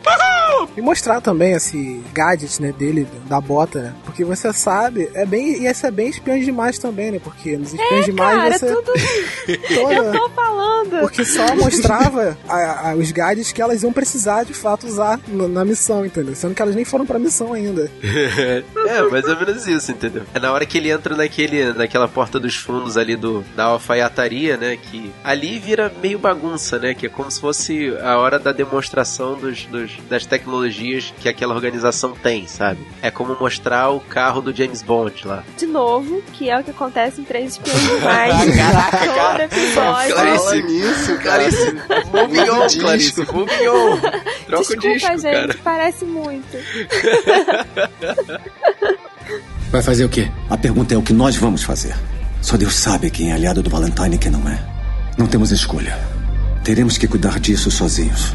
E 0.76 0.82
mostrar 0.82 1.22
também 1.22 1.54
esse 1.54 2.04
gadget, 2.14 2.62
né, 2.62 2.72
dele, 2.72 3.08
da 3.28 3.40
bota, 3.40 3.82
né? 3.82 3.96
Porque 4.06 4.24
você 4.24 4.52
sabe, 4.54 5.10
é 5.14 5.26
bem. 5.26 5.64
Ia 5.64 5.74
ser 5.74 5.92
bem 5.92 6.10
espiões 6.10 6.46
demais 6.46 6.78
também, 6.78 7.12
né? 7.12 7.20
Porque 7.24 7.58
nos 7.58 7.74
espiões 7.74 8.04
é, 8.04 8.06
demais 8.06 8.38
cara, 8.38 8.58
você. 8.58 8.76
Tudo... 8.76 8.94
Toda... 9.76 9.94
Eu 9.94 10.12
tô 10.12 10.30
falando. 10.30 11.00
Porque 11.02 11.26
só 11.26 11.56
mostrava 11.56 12.38
a, 12.48 12.90
a, 12.90 12.96
os 12.96 13.12
gadgets 13.12 13.52
que 13.52 13.62
elas 13.62 13.84
iam 13.84 13.92
precisar 13.92 14.44
de 14.44 14.54
fato 14.54 14.88
usar 14.88 15.20
na, 15.28 15.48
na 15.48 15.66
missão, 15.66 16.06
entendeu? 16.06 16.36
Sendo 16.36 16.54
que 16.54 16.62
elas 16.62 16.76
nem 16.76 16.86
foram 16.86 17.06
pra 17.10 17.18
missão 17.18 17.54
ainda. 17.54 17.90
é, 18.04 19.02
mais 19.10 19.26
ou 19.26 19.36
menos 19.36 19.66
isso, 19.66 19.92
entendeu? 19.92 20.22
É 20.32 20.40
na 20.40 20.52
hora 20.54 20.64
que 20.64 20.78
ele 20.78 20.92
entra 20.92 21.16
naquele, 21.16 21.74
naquela 21.74 22.08
porta 22.08 22.40
dos 22.40 22.56
fundos 22.56 22.98
ali 22.98 23.16
do, 23.16 23.44
da 23.56 23.64
alfaiataria, 23.64 24.56
né? 24.58 24.78
Que 24.78 25.12
ali 25.24 25.58
vira 25.58 25.92
meio 26.04 26.20
bagunça, 26.20 26.78
né? 26.78 26.94
Que 26.94 27.08
é 27.08 27.10
como 27.10 27.32
se 27.32 27.42
fosse 27.42 27.98
a 28.04 28.18
hora 28.20 28.38
da 28.38 28.52
demonstração 28.52 29.34
dos, 29.40 29.66
dos 29.66 29.90
das 30.08 30.28
tecnologias 30.28 31.12
que 31.20 31.28
aquela 31.28 31.56
organização 31.56 32.12
tem, 32.12 32.46
sabe? 32.46 32.86
É 33.02 33.10
como 33.10 33.36
mostrar 33.40 33.90
o 33.90 34.00
carro 34.00 34.40
do 34.40 34.54
James 34.56 34.84
Bond 34.84 35.28
lá. 35.28 35.44
De 35.58 35.66
novo, 35.66 36.22
que 36.34 36.48
é 36.48 36.60
o 36.60 36.64
que 36.64 36.70
acontece 36.70 37.22
em 37.22 37.24
Três 37.24 37.54
Espiões 37.54 37.82
Demais. 37.90 38.56
Caraca, 38.56 38.98
Todo 39.00 39.42
episódio. 39.42 40.14
Clarice, 40.14 40.62
nisso, 40.62 41.18
Clarice. 41.20 41.74
Moving 42.14 42.50
on, 42.52 42.82
Clarice. 42.82 43.20
Moving 43.34 43.68
on. 43.68 43.98
Troca 44.46 44.64
Desculpa, 44.76 44.88
o 44.88 44.94
disco, 44.94 45.18
gente, 45.18 45.22
cara. 45.22 45.56
parece 45.64 46.06
muito. 46.06 46.58
Vai 49.72 49.84
fazer 49.84 50.06
o 50.06 50.10
quê? 50.10 50.32
A 50.50 50.58
pergunta 50.58 50.94
é 50.94 50.98
o 50.98 51.02
que 51.02 51.14
nós 51.14 51.36
vamos 51.36 51.64
fazer. 51.64 51.96
Só 52.42 52.58
Deus 52.58 52.74
sabe 52.74 53.12
quem 53.12 53.32
é 53.32 53.34
aliado 53.34 53.62
do 53.62 53.70
Valentine 53.70 54.16
e 54.16 54.18
quem 54.18 54.32
não 54.32 54.48
é. 54.50 54.60
Não 55.18 55.28
temos 55.28 55.52
escolha. 55.52 55.98
Teremos 56.64 56.98
que 56.98 57.08
cuidar 57.08 57.40
disso 57.40 57.70
sozinhos. 57.70 58.34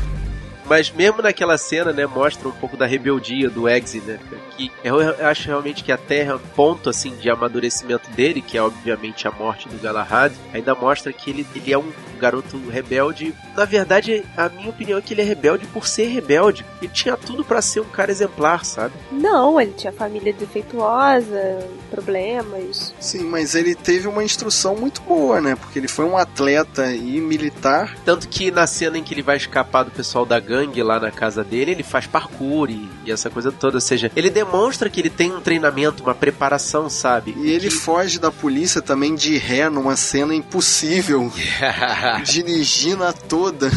Mas 0.67 0.91
mesmo 0.91 1.23
naquela 1.23 1.59
cena, 1.59 1.93
né, 1.93 2.07
mostra 2.07 2.49
um 2.49 2.53
pouco 2.53 2.77
da 2.77 2.87
rebeldia 2.87 3.51
do 3.51 3.69
Eggsy, 3.69 4.01
né? 4.01 4.19
Que 4.57 4.71
eu 4.83 4.97
acho 5.27 5.49
realmente 5.49 5.85
que 5.85 5.93
até 5.93 6.35
um 6.35 6.39
ponto 6.39 6.89
assim 6.89 7.15
de 7.17 7.29
amadurecimento 7.29 8.11
dele, 8.11 8.41
que 8.41 8.57
é 8.57 8.63
obviamente 8.63 9.27
a 9.29 9.31
morte 9.31 9.69
do 9.69 9.81
Galahad, 9.81 10.33
ainda 10.53 10.75
mostra 10.75 11.13
que 11.13 11.31
ele, 11.31 11.47
ele 11.55 11.73
é 11.73 11.79
um 11.79 11.93
garoto 12.19 12.57
rebelde. 12.69 13.35
Na 13.57 13.65
verdade, 13.65 14.25
a 14.37 14.49
minha 14.49 14.71
opinião 14.71 14.99
é 14.99 15.03
que 15.03 15.13
ele 15.13 15.21
é 15.21 15.25
rebelde 15.25 15.67
por 15.67 15.87
ser 15.87 16.07
rebelde. 16.07 16.65
Ele 16.81 16.91
tinha 16.93 17.17
tudo 17.17 17.45
para 17.45 17.61
ser 17.61 17.81
um 17.81 17.89
cara 17.89 18.11
exemplar, 18.11 18.65
sabe? 18.65 18.95
Não, 19.13 19.61
ele 19.61 19.73
tinha 19.73 19.93
família 19.93 20.33
defeituosa, 20.33 21.59
problemas. 21.91 22.95
Sim, 22.99 23.25
mas 23.25 23.55
ele 23.55 23.75
teve 23.75 24.09
uma 24.09 24.25
instrução 24.25 24.77
muito 24.77 25.03
boa, 25.03 25.41
né? 25.41 25.57
Porque 25.57 25.79
ele 25.79 25.89
foi 25.89 26.05
um 26.05 26.17
atleta 26.17 26.93
e 26.95 27.21
militar. 27.21 27.97
Tanto 28.05 28.29
que 28.29 28.51
na 28.51 28.67
cena 28.67 28.97
em 28.97 29.03
que 29.03 29.13
ele 29.13 29.23
vai 29.23 29.37
escapar 29.37 29.83
do 29.83 29.91
pessoal 29.91 30.25
da 30.25 30.39
gangue 30.41 30.54
lá 30.83 31.01
na 31.01 31.11
casa 31.11 31.43
dele, 31.43 31.73
ele 31.73 31.83
faz 31.83 32.07
parkour 32.07 32.71
e, 32.71 32.89
e 33.05 33.13
essa 33.13 33.31
coisa 33.31 33.51
toda. 33.51 33.77
Ou 33.77 33.81
seja, 33.81 34.11
ele 34.15 34.31
demonstra 34.31 34.89
que 34.89 35.01
ele 35.01 35.11
tem 35.11 35.33
um 35.33 35.41
treinamento, 35.41 36.03
uma 36.03 36.15
preparação, 36.15 36.89
sabe? 36.89 37.35
E 37.39 37.51
ele 37.51 37.71
foge 37.71 38.19
da 38.19 38.31
polícia 38.31 38.81
também 38.83 39.15
de 39.15 39.37
ré 39.37 39.69
numa 39.69 39.97
cena 39.97 40.35
impossível. 40.35 41.33
dirigindo 42.25 43.05
a 43.05 43.13
toda. 43.13 43.71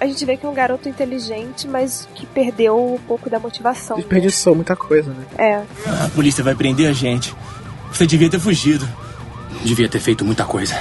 A 0.00 0.06
gente 0.06 0.24
vê 0.24 0.36
que 0.36 0.46
é 0.46 0.48
um 0.48 0.54
garoto 0.54 0.88
inteligente, 0.88 1.66
mas 1.66 2.08
que 2.14 2.26
perdeu 2.26 2.94
um 2.94 2.98
pouco 2.98 3.30
da 3.30 3.38
motivação. 3.38 3.96
Desperdiçou 3.96 4.54
muita 4.54 4.76
coisa, 4.76 5.10
né? 5.10 5.24
É. 5.36 5.54
A 6.04 6.08
polícia 6.14 6.42
vai 6.42 6.54
prender 6.54 6.88
a 6.88 6.92
gente. 6.92 7.34
Você 7.92 8.06
devia 8.06 8.30
ter 8.30 8.38
fugido. 8.38 8.88
Devia 9.62 9.88
ter 9.88 10.00
feito 10.00 10.24
muita 10.24 10.44
coisa. 10.44 10.74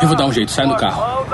Eu 0.00 0.08
vou 0.08 0.16
dar 0.16 0.26
um 0.26 0.32
jeito, 0.32 0.50
sai 0.50 0.66
do 0.66 0.76
carro. 0.76 1.26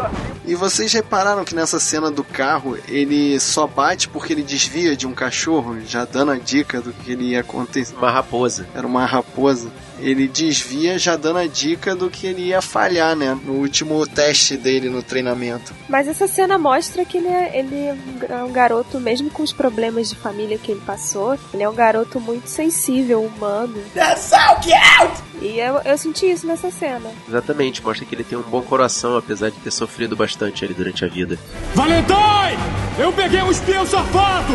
E 0.46 0.54
vocês 0.54 0.92
repararam 0.92 1.44
que 1.44 1.54
nessa 1.54 1.80
cena 1.80 2.10
do 2.10 2.22
carro 2.22 2.76
ele 2.86 3.40
só 3.40 3.66
bate 3.66 4.08
porque 4.08 4.32
ele 4.32 4.42
desvia 4.42 4.94
de 4.94 5.06
um 5.06 5.14
cachorro, 5.14 5.78
já 5.86 6.04
dando 6.04 6.32
a 6.32 6.36
dica 6.36 6.82
do 6.82 6.92
que 6.92 7.12
ele 7.12 7.30
ia 7.30 7.40
acontecer. 7.40 7.94
Uma 7.96 8.10
raposa. 8.10 8.66
Era 8.74 8.86
uma 8.86 9.06
raposa. 9.06 9.70
Ele 9.98 10.26
desvia 10.26 10.98
já 10.98 11.16
dando 11.16 11.38
a 11.38 11.46
dica 11.46 11.94
do 11.94 12.10
que 12.10 12.26
ele 12.26 12.42
ia 12.42 12.60
falhar, 12.60 13.14
né? 13.14 13.38
No 13.44 13.54
último 13.54 14.06
teste 14.06 14.56
dele 14.56 14.88
no 14.88 15.02
treinamento. 15.02 15.72
Mas 15.88 16.08
essa 16.08 16.26
cena 16.26 16.58
mostra 16.58 17.04
que 17.04 17.18
ele 17.18 17.28
é, 17.28 17.58
ele 17.58 18.00
é 18.28 18.42
um 18.42 18.52
garoto, 18.52 18.98
mesmo 18.98 19.30
com 19.30 19.42
os 19.42 19.52
problemas 19.52 20.10
de 20.10 20.16
família 20.16 20.58
que 20.58 20.72
ele 20.72 20.82
passou, 20.84 21.38
ele 21.52 21.62
é 21.62 21.68
um 21.68 21.74
garoto 21.74 22.20
muito 22.20 22.48
sensível, 22.48 23.22
humano. 23.22 23.74
That's 23.94 24.22
so 24.22 24.36
cute! 24.56 25.22
E 25.40 25.58
eu, 25.58 25.80
eu 25.84 25.98
senti 25.98 26.30
isso 26.30 26.46
nessa 26.46 26.70
cena. 26.70 27.10
Exatamente, 27.28 27.82
mostra 27.82 28.04
que 28.04 28.14
ele 28.14 28.24
tem 28.24 28.38
um 28.38 28.42
bom 28.42 28.62
coração, 28.62 29.16
apesar 29.16 29.50
de 29.50 29.58
ter 29.58 29.70
sofrido 29.70 30.16
bastante 30.16 30.64
ali 30.64 30.74
durante 30.74 31.04
a 31.04 31.08
vida. 31.08 31.38
Valentine! 31.74 32.58
Eu 32.98 33.12
peguei 33.12 33.42
um 33.42 33.50
espião 33.50 33.86
safado! 33.86 34.54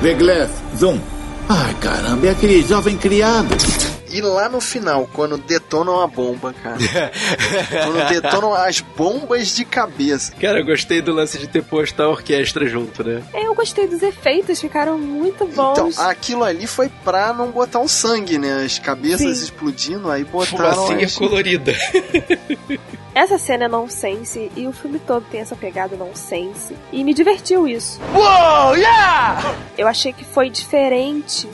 Veglev, 0.00 0.50
Zoom. 0.76 0.98
Ai, 1.48 1.74
caramba, 1.80 2.26
é 2.26 2.30
aquele 2.30 2.62
jovem 2.62 2.96
criado. 2.96 3.54
E 4.10 4.20
lá 4.20 4.48
no 4.48 4.60
final, 4.60 5.08
quando 5.12 5.38
detonam 5.38 6.00
a 6.00 6.06
bomba, 6.06 6.52
cara. 6.52 6.78
quando 7.84 8.08
detonam 8.08 8.54
as 8.54 8.80
bombas 8.80 9.54
de 9.54 9.64
cabeça. 9.64 10.32
Cara, 10.32 10.58
eu 10.58 10.64
gostei 10.64 11.00
do 11.00 11.12
lance 11.12 11.38
de 11.38 11.46
ter 11.46 11.62
posto 11.62 12.00
a 12.02 12.08
orquestra 12.08 12.66
junto, 12.66 13.04
né? 13.04 13.22
É, 13.32 13.46
eu 13.46 13.54
gostei 13.54 13.86
dos 13.86 14.02
efeitos, 14.02 14.60
ficaram 14.60 14.98
muito 14.98 15.46
bons. 15.46 15.72
Então, 15.72 16.08
aquilo 16.08 16.42
ali 16.44 16.66
foi 16.66 16.88
pra 17.04 17.32
não 17.32 17.50
botar 17.50 17.78
um 17.78 17.88
sangue, 17.88 18.38
né? 18.38 18.64
As 18.64 18.78
cabeças 18.78 19.38
Sim. 19.38 19.44
explodindo, 19.44 20.10
aí 20.10 20.24
botaram. 20.24 20.74
Fumacinha 20.74 21.06
as... 21.06 21.16
colorida. 21.16 21.72
Essa 23.14 23.38
cena 23.38 23.64
é 23.64 23.68
nonsense 23.68 24.50
e 24.56 24.68
o 24.68 24.72
filme 24.72 25.00
todo 25.00 25.24
tem 25.30 25.40
essa 25.40 25.56
pegada 25.56 25.96
nonsense. 25.96 26.76
E 26.92 27.02
me 27.02 27.12
divertiu 27.12 27.66
isso. 27.66 28.00
Uou, 28.14 28.76
yeah! 28.76 29.56
Eu 29.76 29.88
achei 29.88 30.12
que 30.12 30.24
foi 30.24 30.48
diferente. 30.48 31.48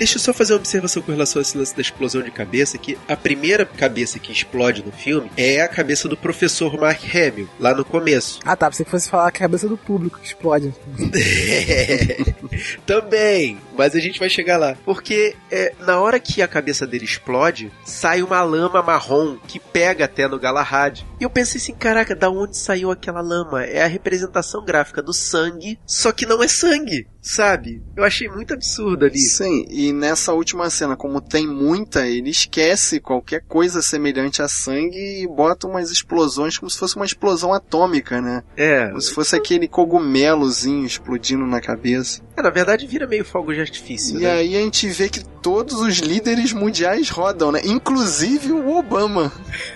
Deixa 0.00 0.16
eu 0.16 0.20
só 0.22 0.32
fazer 0.32 0.54
uma 0.54 0.60
observação 0.60 1.02
com 1.02 1.12
relação 1.12 1.40
a 1.40 1.42
esse 1.42 1.58
lance 1.58 1.76
da 1.76 1.82
explosão 1.82 2.22
de 2.22 2.30
cabeça, 2.30 2.78
que 2.78 2.96
a 3.06 3.14
primeira 3.14 3.66
cabeça 3.66 4.18
que 4.18 4.32
explode 4.32 4.82
no 4.82 4.90
filme 4.90 5.30
é 5.36 5.60
a 5.60 5.68
cabeça 5.68 6.08
do 6.08 6.16
professor 6.16 6.74
Mark 6.80 7.02
Hamill, 7.14 7.46
lá 7.58 7.74
no 7.74 7.84
começo. 7.84 8.40
Ah, 8.42 8.56
tá. 8.56 8.70
Pensei 8.70 8.86
que 8.86 8.90
fosse 8.90 9.10
falar 9.10 9.30
que 9.30 9.36
a 9.36 9.40
cabeça 9.40 9.68
do 9.68 9.76
público 9.76 10.18
que 10.18 10.28
explode. 10.28 10.74
Também, 12.86 13.58
mas 13.76 13.94
a 13.94 14.00
gente 14.00 14.18
vai 14.18 14.30
chegar 14.30 14.56
lá. 14.56 14.74
Porque 14.86 15.36
é, 15.50 15.74
na 15.80 16.00
hora 16.00 16.18
que 16.18 16.40
a 16.40 16.48
cabeça 16.48 16.86
dele 16.86 17.04
explode, 17.04 17.70
sai 17.84 18.22
uma 18.22 18.42
lama 18.42 18.82
marrom 18.82 19.36
que 19.46 19.60
pega 19.60 20.06
até 20.06 20.26
no 20.26 20.40
Galahad. 20.40 21.04
E 21.20 21.24
eu 21.24 21.28
pensei 21.28 21.60
assim, 21.60 21.74
caraca, 21.74 22.16
da 22.16 22.30
onde 22.30 22.56
saiu 22.56 22.90
aquela 22.90 23.20
lama? 23.20 23.64
É 23.64 23.82
a 23.82 23.86
representação 23.86 24.64
gráfica 24.64 25.02
do 25.02 25.12
sangue, 25.12 25.78
só 25.86 26.10
que 26.10 26.24
não 26.24 26.42
é 26.42 26.48
sangue, 26.48 27.06
sabe? 27.20 27.82
Eu 27.96 28.04
achei 28.04 28.28
muito 28.28 28.54
absurdo 28.54 29.04
ali. 29.04 29.18
Sim, 29.18 29.66
e 29.68 29.92
nessa 29.92 30.32
última 30.32 30.70
cena, 30.70 30.96
como 30.96 31.20
tem 31.20 31.46
muita, 31.46 32.06
ele 32.06 32.30
esquece 32.30 33.00
qualquer 33.00 33.42
coisa 33.42 33.82
semelhante 33.82 34.42
a 34.42 34.48
sangue 34.48 35.22
e 35.22 35.26
bota 35.26 35.66
umas 35.66 35.90
explosões 35.90 36.58
como 36.58 36.70
se 36.70 36.78
fosse 36.78 36.96
uma 36.96 37.04
explosão 37.04 37.52
atômica, 37.52 38.20
né? 38.20 38.42
É. 38.56 38.88
Como 38.88 39.00
se 39.00 39.12
fosse 39.12 39.36
aquele 39.36 39.68
cogumelozinho 39.68 40.86
explodindo 40.86 41.46
na 41.46 41.60
cabeça. 41.60 42.22
É, 42.40 42.42
na 42.42 42.50
verdade 42.50 42.86
vira 42.86 43.06
meio 43.06 43.24
fogo 43.24 43.52
de 43.52 43.60
artifício, 43.60 44.18
E 44.18 44.22
né? 44.22 44.30
aí 44.32 44.56
a 44.56 44.60
gente 44.60 44.88
vê 44.88 45.08
que 45.08 45.22
todos 45.42 45.74
os 45.80 45.98
líderes 45.98 46.52
mundiais 46.52 47.08
rodam, 47.10 47.52
né? 47.52 47.60
Inclusive 47.64 48.52
o 48.52 48.76
Obama. 48.76 49.32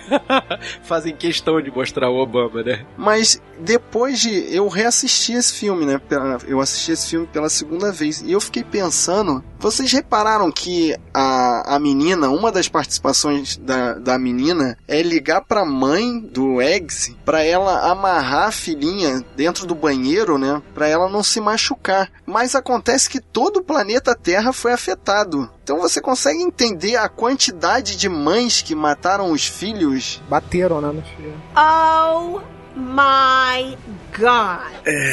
Fazem 0.83 1.15
questão 1.15 1.61
de 1.61 1.71
mostrar 1.71 2.09
o 2.09 2.17
Obama, 2.17 2.61
né? 2.63 2.85
Mas 2.97 3.41
depois 3.59 4.19
de. 4.19 4.53
Eu 4.53 4.67
reassisti 4.67 5.33
esse 5.33 5.53
filme, 5.53 5.85
né? 5.85 5.99
Eu 6.47 6.59
assisti 6.59 6.91
esse 6.91 7.07
filme 7.09 7.27
pela 7.27 7.49
segunda 7.49 7.91
vez. 7.91 8.21
E 8.21 8.31
eu 8.31 8.41
fiquei 8.41 8.63
pensando. 8.63 9.43
Vocês 9.59 9.91
repararam 9.91 10.51
que 10.51 10.95
a, 11.13 11.75
a 11.75 11.79
menina, 11.79 12.29
uma 12.29 12.51
das 12.51 12.67
participações 12.67 13.57
da, 13.57 13.93
da 13.95 14.19
menina 14.19 14.77
é 14.87 15.01
ligar 15.01 15.41
pra 15.41 15.65
mãe 15.65 16.19
do 16.19 16.61
Eggs 16.61 17.15
pra 17.25 17.43
ela 17.43 17.89
amarrar 17.89 18.49
a 18.49 18.51
filhinha 18.51 19.23
dentro 19.35 19.65
do 19.65 19.73
banheiro, 19.73 20.37
né? 20.37 20.61
Pra 20.73 20.87
ela 20.87 21.09
não 21.09 21.23
se 21.23 21.39
machucar. 21.41 22.11
Mas 22.25 22.54
acontece 22.55 23.09
que 23.09 23.19
todo 23.19 23.57
o 23.57 23.63
planeta 23.63 24.15
Terra 24.15 24.51
foi 24.53 24.73
afetado. 24.73 25.49
Então 25.63 25.79
você 25.79 26.01
consegue 26.01 26.41
entender 26.41 26.95
a 26.95 27.09
quantidade 27.09 27.95
de 27.95 28.09
mães 28.09 28.61
que 28.61 28.75
mataram 28.75 29.31
os 29.31 29.45
filhos? 29.47 30.21
Bateram, 30.29 30.81
né? 30.81 30.91
nos 30.91 31.07
filhos. 31.09 31.33
Oh 31.55 32.54
my 32.75 33.77
god. 34.17 34.59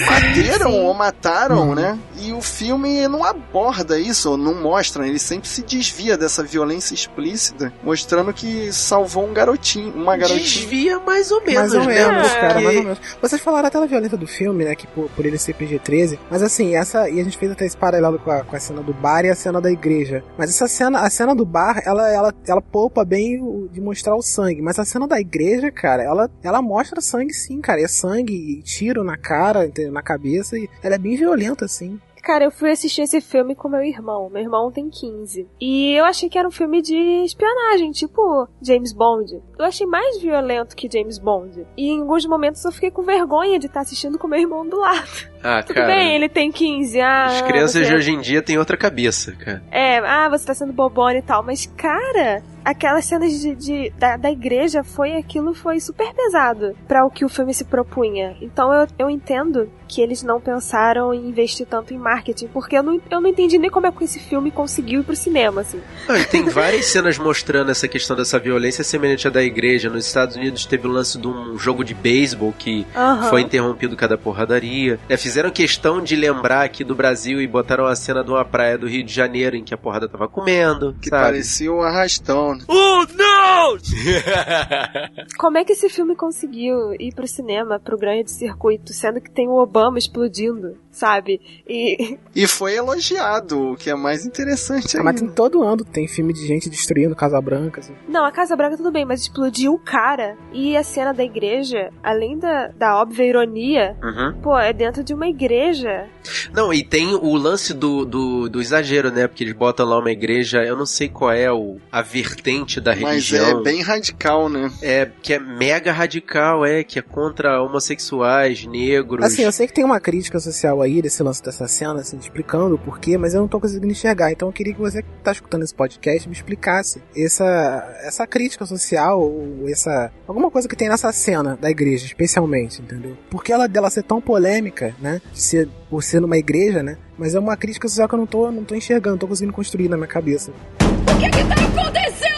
bateram 0.07 0.73
ou 0.85 0.95
mataram, 0.95 1.75
né? 1.75 1.99
E 2.19 2.33
o 2.33 2.41
filme 2.41 3.07
não 3.09 3.25
aborda 3.25 3.99
isso, 3.99 4.31
ou 4.31 4.37
não 4.37 4.55
mostra, 4.63 5.07
ele 5.07 5.19
sempre 5.19 5.49
se 5.49 5.63
desvia 5.63 6.17
dessa 6.17 6.43
violência 6.43 6.95
explícita, 6.95 7.73
mostrando 7.83 8.33
que 8.33 8.73
salvou 8.73 9.29
um 9.29 9.33
garotinho, 9.33 9.93
uma 9.95 10.17
garotinha. 10.17 10.41
Desvia 10.43 10.99
mais 11.01 11.31
ou 11.31 11.41
menos, 11.41 11.55
Mais 11.55 11.75
ou 11.75 11.85
né? 11.85 11.95
menos, 11.95 12.33
cara, 12.33 12.47
Porque- 12.55 12.65
mais 12.65 12.77
ou 12.77 12.83
menos. 12.85 12.99
Vocês 13.21 13.41
falaram 13.43 13.69
até 13.69 13.81
da 13.81 13.87
violência 13.87 14.17
do 14.17 14.27
filme, 14.27 14.65
né? 14.65 14.75
Que 14.77 14.87
por, 14.87 15.09
por 15.11 15.27
ele 15.27 15.39
ser 15.39 15.55
PG-13. 15.55 16.19
Mas 16.31 16.43
assim, 16.43 16.77
essa. 16.77 17.09
E 17.11 17.21
a 17.21 17.25
gente 17.25 17.37
fez 17.37 17.51
até 17.51 17.67
esse 17.67 17.77
paralelo 17.77 18.19
com 18.19 18.31
a, 18.31 18.45
com 18.45 18.55
a 18.55 18.61
cena 18.61 18.83
do 18.83 18.93
bar 18.95 19.25
e 19.25 19.31
a 19.31 19.35
cena 19.35 19.61
da 19.61 19.71
igreja. 19.71 20.23
Mas 20.39 20.51
essa 20.51 20.69
cena, 20.69 21.01
a 21.01 21.11
cena 21.11 21.35
do 21.35 21.45
bar, 21.45 21.83
ela, 21.85 22.09
ela, 22.09 22.35
ela 22.47 22.63
poupa 22.63 23.05
bem 23.05 23.41
o- 23.43 23.69
de 23.73 23.81
mostrar 23.81 24.15
o 24.15 24.23
sangue. 24.23 24.63
Mas 24.63 24.79
a 24.79 24.85
cena 24.85 25.09
da 25.09 25.21
igreja, 25.21 25.71
cara, 25.73 26.03
ela, 26.05 26.31
ela 26.43 26.63
mostra 26.63 27.01
sangue 27.01 27.33
sim, 27.35 27.52
cara. 27.61 27.81
E 27.81 27.85
é 27.85 27.89
sangue 27.89 28.35
e 28.35 28.63
tiro 28.63 29.03
na 29.05 29.17
cara, 29.17 29.71
na 29.91 30.03
cabeça. 30.03 30.57
E 30.59 30.69
ela 30.83 30.95
é 30.95 30.99
bem 30.99 31.17
violenta, 31.17 31.65
assim. 31.65 32.01
Cara, 32.23 32.45
eu 32.45 32.53
fui 32.53 32.71
assistir 32.71 33.03
esse 33.03 33.21
filme 33.21 33.53
com 33.53 33.69
meu 33.69 33.83
irmão. 33.83 34.31
Meu 34.31 34.41
irmão 34.43 34.71
tem 34.71 34.89
15. 34.89 35.49
E 35.61 35.93
eu 35.93 36.05
achei 36.05 36.29
que 36.29 36.39
era 36.39 36.47
um 36.47 36.53
filme 36.53 36.81
de 36.81 36.95
espionagem, 37.25 37.91
tipo 37.91 38.47
James 38.65 38.93
Bond. 38.93 39.43
Eu 39.59 39.65
achei 39.65 39.85
mais 39.89 40.21
violento 40.23 40.77
que 40.77 40.89
James 40.89 41.19
Bond. 41.19 41.67
E 41.77 41.89
em 41.89 42.01
alguns 42.01 42.25
momentos 42.25 42.65
eu 42.65 42.71
fiquei 42.71 42.93
com 42.93 43.03
vergonha 43.03 43.59
de 43.59 43.67
estar 43.67 43.81
assistindo 43.81 44.21
com 44.21 44.29
meu 44.29 44.39
irmão 44.39 44.65
do 44.69 44.79
lado. 44.79 45.03
Ah, 45.45 45.61
Tudo 45.61 45.75
cara. 45.75 45.89
bem, 45.89 46.15
ele 46.15 46.29
tem 46.29 46.53
15. 46.53 47.01
Ah, 47.01 47.25
As 47.27 47.43
crianças 47.43 47.73
você- 47.85 47.91
de 47.91 47.97
hoje 47.97 48.13
em 48.13 48.21
dia 48.21 48.41
têm 48.41 48.59
outra 48.59 48.77
cabeça, 48.77 49.33
cara. 49.33 49.61
É, 49.73 49.99
ah, 49.99 50.29
você 50.29 50.47
tá 50.47 50.55
sendo 50.55 50.73
bobona 50.73 51.19
e 51.19 51.23
tal. 51.23 51.43
Mas, 51.43 51.67
cara, 51.77 52.41
aquelas 52.65 53.05
cenas 53.05 53.33
de, 53.41 53.55
de- 53.55 53.91
da, 53.99 54.17
da 54.17 54.31
igreja 54.31 54.83
foi 54.85 55.17
aquilo 55.17 55.55
foi 55.55 55.81
super 55.81 56.13
pesado 56.15 56.77
pra 56.87 57.05
o 57.05 57.11
que 57.11 57.25
o 57.25 57.29
filme 57.29 57.53
se 57.55 57.65
propunha. 57.65 58.37
Então 58.41 58.73
eu, 58.73 58.87
eu 58.99 59.11
entendo 59.11 59.69
que 59.89 60.01
eles 60.01 60.23
não 60.23 60.41
pensaram 60.41 61.13
em 61.13 61.29
investir 61.29 61.67
tanto 61.67 61.93
em 61.93 61.99
marketing, 61.99 62.47
porque 62.49 62.77
eu 62.79 62.83
não, 62.83 62.99
eu 63.11 63.21
não 63.21 63.29
entendi 63.29 63.59
nem 63.59 63.69
como 63.71 63.87
é 63.87 63.93
que 63.93 64.05
esse 64.05 64.19
filme 64.19 64.51
conseguiu 64.51 65.01
ir 65.01 65.05
pro 65.05 65.15
cinema, 65.15 65.61
assim. 65.61 65.81
Não, 66.09 66.17
e 66.17 66.25
tem 66.25 66.45
várias 66.49 66.87
cenas 66.87 67.19
mostrando 67.19 67.71
essa 67.71 67.87
questão 67.87 68.17
dessa 68.17 68.39
violência 68.39 68.83
semelhante 68.83 69.29
à 69.29 69.31
da 69.31 69.43
igreja. 69.43 69.91
Nos 69.91 70.07
Estados 70.07 70.35
Unidos 70.37 70.65
teve 70.65 70.87
o 70.87 70.91
lance 70.91 71.19
de 71.19 71.29
um 71.29 71.59
jogo 71.59 71.85
de 71.85 71.93
beisebol 71.93 72.55
que 72.59 72.87
Aham. 72.97 73.29
foi 73.29 73.43
interrompido 73.43 73.95
cada 73.95 74.17
porradaria. 74.17 74.99
É, 75.11 75.17
fizeram 75.19 75.51
questão 75.51 76.01
de 76.03 76.17
lembrar 76.17 76.63
aqui 76.65 76.83
do 76.85 76.95
Brasil 76.95 77.39
e 77.43 77.47
botaram 77.47 77.85
a 77.85 77.95
cena 77.95 78.25
de 78.25 78.31
uma 78.31 78.47
praia 78.47 78.79
do 78.79 78.89
Rio 78.89 79.05
de 79.05 79.13
Janeiro 79.13 79.57
em 79.57 79.63
que 79.63 79.75
a 79.75 79.79
porrada 79.79 80.09
tava 80.09 80.27
comendo. 80.27 80.97
Que 81.03 81.11
sabe? 81.11 81.23
parecia 81.25 81.71
o 81.71 81.83
arrastão. 81.83 82.52
Né? 82.55 82.65
Oh, 82.69 83.07
não! 83.43 83.77
Como 85.39 85.59
é 85.59 85.65
que 85.65 85.73
esse 85.73 85.89
filme 85.89 86.15
conseguiu 86.15 86.95
ir 86.99 87.15
pro 87.15 87.27
cinema, 87.27 87.79
pro 87.79 87.99
grande 87.99 88.31
circuito, 88.31 88.93
sendo 88.93 89.21
que 89.21 89.31
tem 89.31 89.49
o 89.49 89.57
Obama 89.61 89.99
explodindo, 89.99 90.77
sabe? 90.91 91.41
E 91.69 92.19
E 92.35 92.47
foi 92.47 92.75
elogiado, 92.75 93.73
o 93.73 93.77
que 93.77 93.91
é 93.91 93.95
mais 93.95 94.25
interessante 94.25 94.97
Ah, 94.97 95.03
mas 95.03 95.17
tem 95.17 95.25
ainda. 95.25 95.35
todo 95.35 95.63
ano 95.63 95.85
tem 95.85 96.09
filme 96.09 96.33
de 96.33 96.47
gente 96.47 96.69
destruindo 96.71 97.15
Casa 97.15 97.41
Branca, 97.41 97.81
assim. 97.81 97.95
Não, 98.09 98.25
a 98.25 98.33
Casa 98.33 98.57
Branca 98.57 98.77
tudo 98.77 98.91
bem, 98.91 99.05
mas 99.05 99.23
explodiu 99.23 99.75
o 99.75 99.79
cara. 99.79 100.37
E 100.53 100.77
a 100.77 100.83
cena 100.83 101.13
da 101.13 101.23
igreja, 101.25 101.91
além 102.03 102.39
da, 102.39 102.69
da 102.69 103.01
óbvia 103.01 103.25
ironia, 103.25 103.97
Uhum. 104.03 104.41
pô, 104.41 104.59
é 104.59 104.73
dentro 104.73 105.05
de 105.05 105.13
uma 105.15 105.29
igreja. 105.29 106.09
Não, 106.53 106.73
e 106.73 106.83
tem 106.83 107.15
o 107.15 107.35
lance 107.37 107.75
do, 107.75 108.05
do, 108.05 108.49
do 108.49 108.61
exagero, 108.61 109.11
né? 109.11 109.27
Porque 109.27 109.45
eles 109.45 109.55
botam 109.55 109.87
lá 109.87 109.99
uma 109.99 110.11
igreja, 110.11 110.63
eu 110.65 110.77
não 110.77 110.87
sei 110.87 111.09
qual 111.09 111.33
é 111.33 111.51
o, 111.53 111.79
a 111.91 112.03
vertente 112.03 112.81
da 112.81 112.95
Mas 112.97 113.25
é 113.37 113.55
bem 113.63 113.83
radical, 113.83 114.49
né? 114.49 114.71
É, 114.81 115.11
que 115.23 115.35
é 115.35 115.39
mega 115.39 115.93
radical, 115.93 116.65
é, 116.65 116.83
que 116.83 116.99
é 116.99 117.03
contra 117.03 117.63
homossexuais, 117.63 118.65
negros. 118.67 119.25
Assim, 119.25 119.43
eu 119.43 119.53
sei 119.53 119.67
que 119.67 119.73
tem 119.73 119.85
uma 119.85 120.01
crítica 120.01 120.39
social 120.41 120.81
aí 120.83 121.01
desse 121.03 121.23
lance 121.23 121.43
dessa 121.43 121.67
cena, 121.69 122.01
assim, 122.01 122.19
explicando 122.19 122.75
o 122.75 122.79
porquê, 122.79 123.17
mas 123.17 123.35
eu 123.35 123.41
não 123.41 123.49
tô 123.49 123.61
conseguindo 123.61 123.93
enxergar. 123.93 124.33
Então 124.33 124.49
eu 124.49 124.53
queria 124.53 124.75
que 124.75 124.81
você 124.81 125.03
que 125.03 125.09
tá 125.23 125.33
escutando 125.33 125.63
esse 125.63 125.75
podcast 125.75 126.29
me 126.29 126.35
explicasse 126.35 127.03
essa, 127.17 127.97
essa 128.03 128.27
crítica 128.27 128.67
social, 128.67 129.21
ou 129.21 129.69
essa. 129.69 130.11
alguma 130.27 130.51
coisa 130.51 130.69
que 130.69 130.77
tem 130.77 130.89
nessa 130.89 131.13
cena 131.13 131.57
da 131.61 131.71
igreja, 131.71 132.07
especialmente, 132.07 132.81
entendeu? 132.81 133.17
Porque 133.31 133.53
ela 133.53 133.67
dela 133.67 133.91
ser 133.91 134.03
tão 134.03 134.21
polêmica, 134.21 134.95
né? 135.01 135.21
De 135.33 135.41
ser, 135.41 135.69
por 135.89 136.03
ser 136.03 136.21
numa 136.21 136.39
igreja, 136.39 136.83
né? 136.83 136.97
Mas 137.17 137.35
é 137.35 137.39
uma 137.39 137.57
crítica 137.57 137.89
social 137.89 138.09
que 138.09 138.15
eu 138.15 138.19
não 138.19 138.27
tô, 138.27 138.51
não 138.51 138.65
tô 138.65 138.75
enxergando, 138.75 139.13
não 139.13 139.19
tô 139.19 139.29
conseguindo 139.29 139.53
construir 139.53 139.89
na 139.89 139.97
minha 139.97 140.09
cabeça. 140.09 140.51
O 140.51 141.19
que 141.19 141.31
que 141.31 141.45
tá 141.45 141.55
acontecendo 141.55 142.32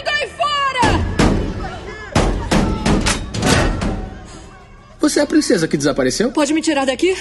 Você 5.15 5.21
é 5.21 5.23
a 5.23 5.27
princesa 5.27 5.69
que 5.69 5.77
desapareceu? 5.77 6.33
Pode 6.33 6.53
me 6.53 6.61
tirar 6.61 6.85
daqui? 6.85 7.17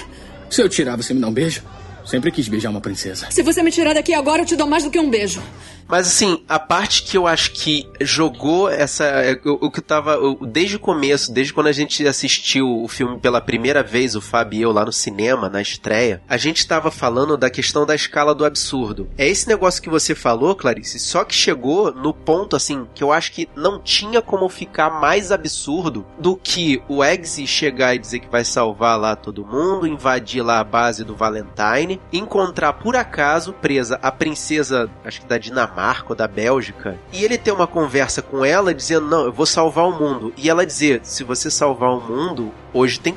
Se 0.50 0.64
eu 0.64 0.68
tirar, 0.68 0.96
você 0.96 1.14
me 1.14 1.20
dá 1.20 1.28
um 1.28 1.32
beijo? 1.32 1.62
Sempre 2.04 2.32
quis 2.32 2.48
beijar 2.48 2.72
uma 2.72 2.82
princesa. 2.82 3.28
Se 3.30 3.44
você 3.44 3.62
me 3.62 3.70
tirar 3.70 3.94
daqui 3.94 4.16
agora, 4.16 4.42
eu 4.42 4.46
te 4.48 4.56
dou 4.56 4.66
mais 4.66 4.84
do 4.84 4.90
que 4.90 5.00
um 5.00 5.12
beijo. 5.12 5.44
Mas 5.88 6.08
assim, 6.08 6.44
a 6.48 6.60
parte 6.60 7.04
que 7.04 7.18
eu 7.18 7.28
acho 7.28 7.52
que 7.52 7.88
jogou 8.02 8.70
essa. 8.70 9.06
O, 9.46 9.68
o 9.68 9.72
que 9.72 9.82
tava. 9.82 10.18
desde 10.42 10.76
o 10.76 10.80
começo, 10.80 11.32
desde 11.32 11.54
quando 11.54 11.68
a 11.68 11.72
gente 11.72 12.06
assistiu 12.08 12.84
o 12.84 12.88
filme 12.88 13.20
pela 13.20 13.42
primeira 13.42 13.84
vez, 13.84 14.16
o 14.16 14.22
Fábio 14.22 14.60
e 14.60 14.62
eu 14.62 14.72
lá 14.72 14.86
no 14.86 14.92
cinema, 14.92 15.50
na 15.50 15.62
estreia, 15.62 16.22
a 16.28 16.38
gente 16.38 16.68
tava 16.68 16.90
falando 16.90 17.38
da 17.38 17.50
questão 17.50 17.86
da 17.86 17.96
escala 17.96 18.34
do 18.34 18.46
absurdo. 18.46 19.10
É 19.18 19.28
esse 19.28 19.48
negócio 19.48 19.82
que 19.82 19.90
você 19.90 20.16
falou, 20.16 20.56
Clarice, 20.56 21.00
só 21.00 21.24
que 21.24 21.36
chegou 21.36 21.94
no 21.94 22.14
ponto 22.14 22.56
assim, 22.56 22.88
que 22.94 23.04
eu 23.04 23.12
acho 23.12 23.32
que 23.32 23.50
não 23.56 23.80
tinha 23.80 24.22
como 24.22 24.50
ficar 24.50 24.90
mais 24.90 25.32
absurdo 25.32 26.06
do 26.18 26.36
que 26.36 26.82
o 26.88 27.04
Eggsy 27.04 27.46
chegar 27.46 27.96
e 27.96 28.00
dizer 28.00 28.20
que 28.20 28.30
vai 28.30 28.44
salvar 28.44 29.00
lá 29.00 29.16
todo 29.16 29.46
mundo, 29.46 29.88
invadir 29.88 30.44
lá 30.44 30.60
a 30.60 30.64
base 30.64 31.04
do 31.04 31.16
Valentine, 31.16 32.02
encontrar 32.12 32.74
por 32.74 32.96
acaso 32.96 33.54
presa 33.54 34.00
a 34.02 34.12
princesa, 34.12 34.90
acho 35.04 35.22
que 35.22 35.28
da 35.28 35.38
Dinamarca 35.38 35.73
ou 36.08 36.16
da 36.16 36.28
Bélgica, 36.28 36.98
e 37.12 37.24
ele 37.24 37.38
ter 37.38 37.52
uma 37.52 37.68
conversa 37.68 38.22
com 38.22 38.46
ela 38.46 38.74
dizendo: 38.74 39.08
Não, 39.08 39.26
eu 39.26 39.32
vou 39.32 39.46
salvar 39.46 39.86
o 39.86 39.92
mundo. 39.92 40.34
E 40.38 40.50
ela 40.50 40.66
dizer: 40.66 41.02
Se 41.04 41.24
você 41.24 41.50
salvar 41.50 41.90
o 41.90 42.02
mundo, 42.02 42.52
hoje 42.74 43.00
tem. 43.00 43.16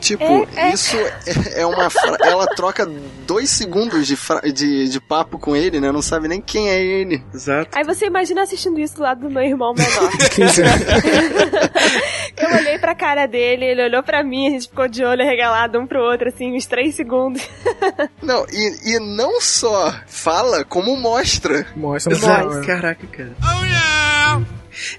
Tipo, 0.00 0.46
É, 0.54 0.68
é. 0.68 0.72
isso 0.74 0.96
é- 0.96 1.60
é 1.62 1.66
uma. 1.66 1.88
fra- 1.88 2.16
Ela 2.20 2.46
troca 2.54 2.86
dois 3.26 3.48
segundos 3.50 4.06
de, 4.06 4.16
fra- 4.16 4.40
de, 4.40 4.88
de 4.88 5.00
papo 5.00 5.38
com 5.38 5.56
ele, 5.56 5.80
né? 5.80 5.90
Não 5.90 6.02
sabe 6.02 6.28
nem 6.28 6.40
quem 6.40 6.68
é 6.68 6.80
ele. 6.82 7.22
Exato. 7.34 7.70
Aí 7.76 7.84
você 7.84 8.06
imagina 8.06 8.42
assistindo 8.42 8.78
isso 8.78 8.96
do 8.96 9.02
lado 9.02 9.20
do 9.20 9.30
meu 9.30 9.42
irmão 9.42 9.74
menor. 9.74 10.10
Eu 12.36 12.56
olhei 12.58 12.78
pra 12.78 12.94
cara 12.94 13.26
dele, 13.26 13.64
ele 13.64 13.82
olhou 13.84 14.02
pra 14.02 14.22
mim, 14.22 14.48
a 14.48 14.50
gente 14.50 14.68
ficou 14.68 14.86
de 14.88 15.02
olho 15.04 15.24
regalado 15.24 15.78
um 15.78 15.86
pro 15.86 16.02
outro, 16.02 16.28
assim, 16.28 16.54
uns 16.54 16.66
três 16.66 16.94
segundos. 16.94 17.42
Não, 18.22 18.44
e, 18.52 18.94
e 18.96 19.00
não 19.00 19.40
só 19.40 19.94
fala, 20.06 20.64
como 20.64 20.96
mostra. 20.96 21.66
Mostra 21.74 22.14
né? 22.14 22.66
caraca, 22.66 23.06
cara. 23.06 23.32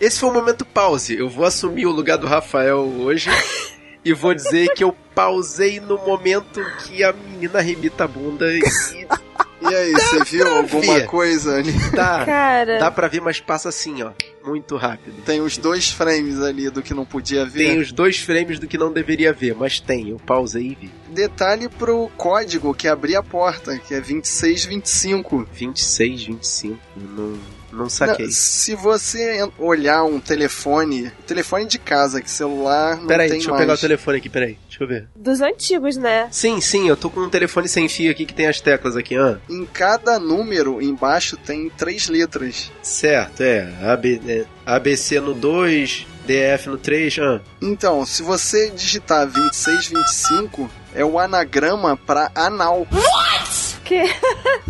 Esse 0.02 0.20
foi 0.20 0.30
o 0.30 0.34
momento 0.34 0.66
pause. 0.66 1.16
Eu 1.18 1.30
vou 1.30 1.46
assumir 1.46 1.86
o 1.86 1.92
lugar 1.92 2.18
do 2.18 2.26
Rafael 2.26 2.80
hoje. 2.80 3.30
E 4.08 4.14
vou 4.14 4.34
dizer 4.34 4.74
que 4.74 4.84
eu 4.84 4.96
pausei 5.14 5.80
no 5.80 5.98
momento 5.98 6.64
que 6.86 7.04
a 7.04 7.12
menina 7.12 7.60
arrebita 7.60 8.06
a 8.06 8.08
bunda 8.08 8.46
e 8.54 8.62
E 9.60 9.74
aí, 9.76 9.92
você 9.92 10.24
viu 10.24 10.48
alguma 10.56 10.94
ver. 11.00 11.06
coisa 11.08 11.56
ali? 11.58 11.74
dá, 11.92 12.24
Cara. 12.24 12.80
dá 12.80 12.92
pra 12.92 13.08
ver, 13.08 13.22
mas 13.22 13.40
passa 13.40 13.70
assim, 13.70 14.04
ó. 14.04 14.12
Muito 14.46 14.78
rápido. 14.78 15.16
Tem 15.26 15.42
os 15.42 15.58
dois 15.58 15.90
frames 15.90 16.40
ali 16.40 16.70
do 16.70 16.82
que 16.82 16.94
não 16.94 17.04
podia 17.04 17.44
ver. 17.44 17.70
Tem 17.72 17.80
os 17.80 17.92
dois 17.92 18.20
frames 18.20 18.60
do 18.60 18.68
que 18.68 18.78
não 18.78 18.94
deveria 18.94 19.34
ver, 19.34 19.56
mas 19.56 19.80
tem. 19.80 20.10
Eu 20.10 20.18
pausei 20.26 20.68
e 20.68 20.76
vi. 20.76 20.92
Detalhe 21.10 21.68
pro 21.68 22.10
código 22.16 22.74
que 22.74 22.88
abria 22.88 23.20
a 23.20 23.24
porta, 23.24 23.78
que 23.80 23.94
é 23.96 24.00
2625. 24.00 25.48
26, 25.52 26.24
25. 26.26 26.80
Não... 26.96 27.38
Não 27.72 27.90
saquei. 27.90 28.26
Não, 28.26 28.32
se 28.32 28.76
você 28.76 29.48
olhar 29.58 30.04
um 30.04 30.20
telefone, 30.20 31.12
telefone 31.26 31.66
de 31.66 31.78
casa, 31.78 32.22
que 32.22 32.30
celular 32.32 32.98
não 32.98 33.08
Peraí, 33.08 33.28
tem 33.28 33.38
deixa 33.38 33.50
eu 33.50 33.54
mais. 33.54 33.64
pegar 33.64 33.74
o 33.74 33.78
telefone 33.78 34.18
aqui, 34.18 34.30
peraí. 34.30 34.58
Deixa 34.68 34.84
eu 34.84 34.88
ver. 34.88 35.08
Dos 35.16 35.42
antigos, 35.42 35.98
né? 35.98 36.28
Sim, 36.32 36.62
sim, 36.62 36.88
eu 36.88 36.96
tô 36.96 37.10
com 37.10 37.22
um 37.22 37.30
telefone 37.30 37.68
sem 37.68 37.90
fio 37.90 38.12
aqui 38.12 38.26
que 38.26 38.34
tem 38.34 38.48
as 38.48 38.62
teclas 38.62 38.96
aqui, 38.96 39.18
ah. 39.18 39.38
Em 39.50 39.66
cada 39.66 40.18
número, 40.20 40.82
embaixo, 40.82 41.36
tem 41.38 41.70
três 41.70 42.08
letras. 42.08 42.72
Certo, 42.82 43.42
é. 43.42 43.68
AB, 43.84 44.22
é, 44.28 44.46
ABC 44.66 45.20
no 45.20 45.34
2, 45.34 46.06
DF 46.26 46.70
no 46.70 46.78
3, 46.78 47.20
ah. 47.20 47.42
Então, 47.62 48.06
se 48.06 48.22
você 48.24 48.70
digitar 48.70 49.26
2625, 49.28 50.70
é 50.94 51.04
o 51.04 51.20
anagrama 51.20 51.98
pra 51.98 52.32
anal. 52.36 52.88
What? 52.92 53.78
Que? 53.84 54.04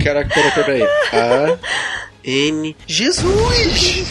Caraca, 0.04 0.30
peraí, 0.34 0.52
peraí. 0.64 0.84
A. 0.84 1.58
N. 2.28 2.76
Jesus! 2.86 4.10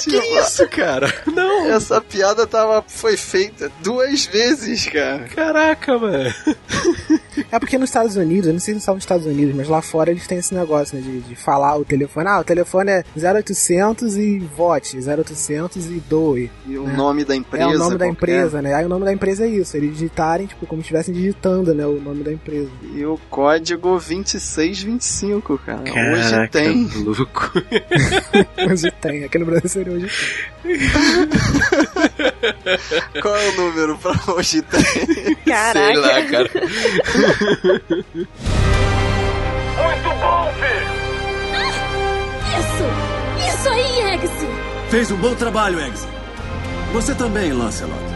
que 0.02 0.16
isso, 0.16 0.66
cara? 0.68 1.12
Não! 1.26 1.66
Essa 1.70 2.00
piada 2.00 2.46
tava, 2.46 2.82
foi 2.88 3.18
feita 3.18 3.70
duas 3.82 4.24
vezes, 4.24 4.86
cara. 4.86 5.28
Caraca, 5.28 5.98
mano. 5.98 6.34
É 7.54 7.58
porque 7.60 7.78
nos 7.78 7.88
Estados 7.88 8.16
Unidos, 8.16 8.48
eu 8.48 8.52
não 8.52 8.58
sei 8.58 8.74
se 8.74 8.80
são 8.80 8.96
nos 8.96 9.04
Estados 9.04 9.26
Unidos, 9.26 9.54
mas 9.54 9.68
lá 9.68 9.80
fora 9.80 10.10
eles 10.10 10.26
têm 10.26 10.38
esse 10.38 10.52
negócio, 10.52 10.98
né, 10.98 11.04
de, 11.04 11.20
de 11.20 11.36
falar 11.36 11.76
o 11.76 11.84
telefone. 11.84 12.28
Ah, 12.28 12.40
o 12.40 12.44
telefone 12.44 12.90
é 12.90 13.04
0800 13.16 14.16
e 14.16 14.40
vote, 14.40 14.98
0800 14.98 15.86
e 15.86 16.02
doe. 16.08 16.50
E 16.66 16.76
o 16.76 16.82
né? 16.82 16.96
nome 16.96 17.24
da 17.24 17.36
empresa. 17.36 17.64
É 17.64 17.68
o 17.68 17.78
nome 17.78 17.96
da 17.96 18.08
empresa, 18.08 18.60
né? 18.60 18.74
Aí 18.74 18.84
o 18.84 18.88
nome 18.88 19.04
da 19.04 19.12
empresa 19.12 19.44
é 19.44 19.48
isso, 19.48 19.76
eles 19.76 19.92
digitarem, 19.92 20.48
tipo, 20.48 20.66
como 20.66 20.82
se 20.82 20.86
estivessem 20.86 21.14
digitando, 21.14 21.72
né, 21.72 21.86
o 21.86 22.00
nome 22.00 22.24
da 22.24 22.32
empresa. 22.32 22.70
E 22.92 23.06
o 23.06 23.16
código 23.30 24.00
2625, 24.00 25.56
cara. 25.58 25.82
Caraca, 25.82 26.12
hoje 26.12 26.48
tem. 26.48 26.90
louco. 27.04 27.52
hoje 28.68 28.90
tem, 29.00 29.22
aqui 29.22 29.38
no 29.38 29.46
Brasil 29.46 29.68
seria 29.68 29.92
hoje 29.92 30.08
tem. 30.08 30.54
Qual 33.20 33.36
é 33.36 33.50
o 33.50 33.56
número 33.56 33.98
pra 33.98 34.14
hoje 34.34 34.62
tem? 34.62 35.36
Caraca. 35.46 35.72
Sei 35.72 35.96
lá, 35.96 36.22
cara. 36.22 36.50
Muito 39.76 40.08
bom, 40.20 40.52
filho! 40.54 40.94
Isso! 42.58 42.86
Isso 43.48 43.68
aí, 43.68 44.14
Eggsy! 44.14 44.48
Fez 44.90 45.10
um 45.10 45.16
bom 45.16 45.34
trabalho, 45.34 45.80
Eggsy. 45.80 46.06
Você 46.92 47.14
também, 47.14 47.52
Lancelot. 47.52 48.13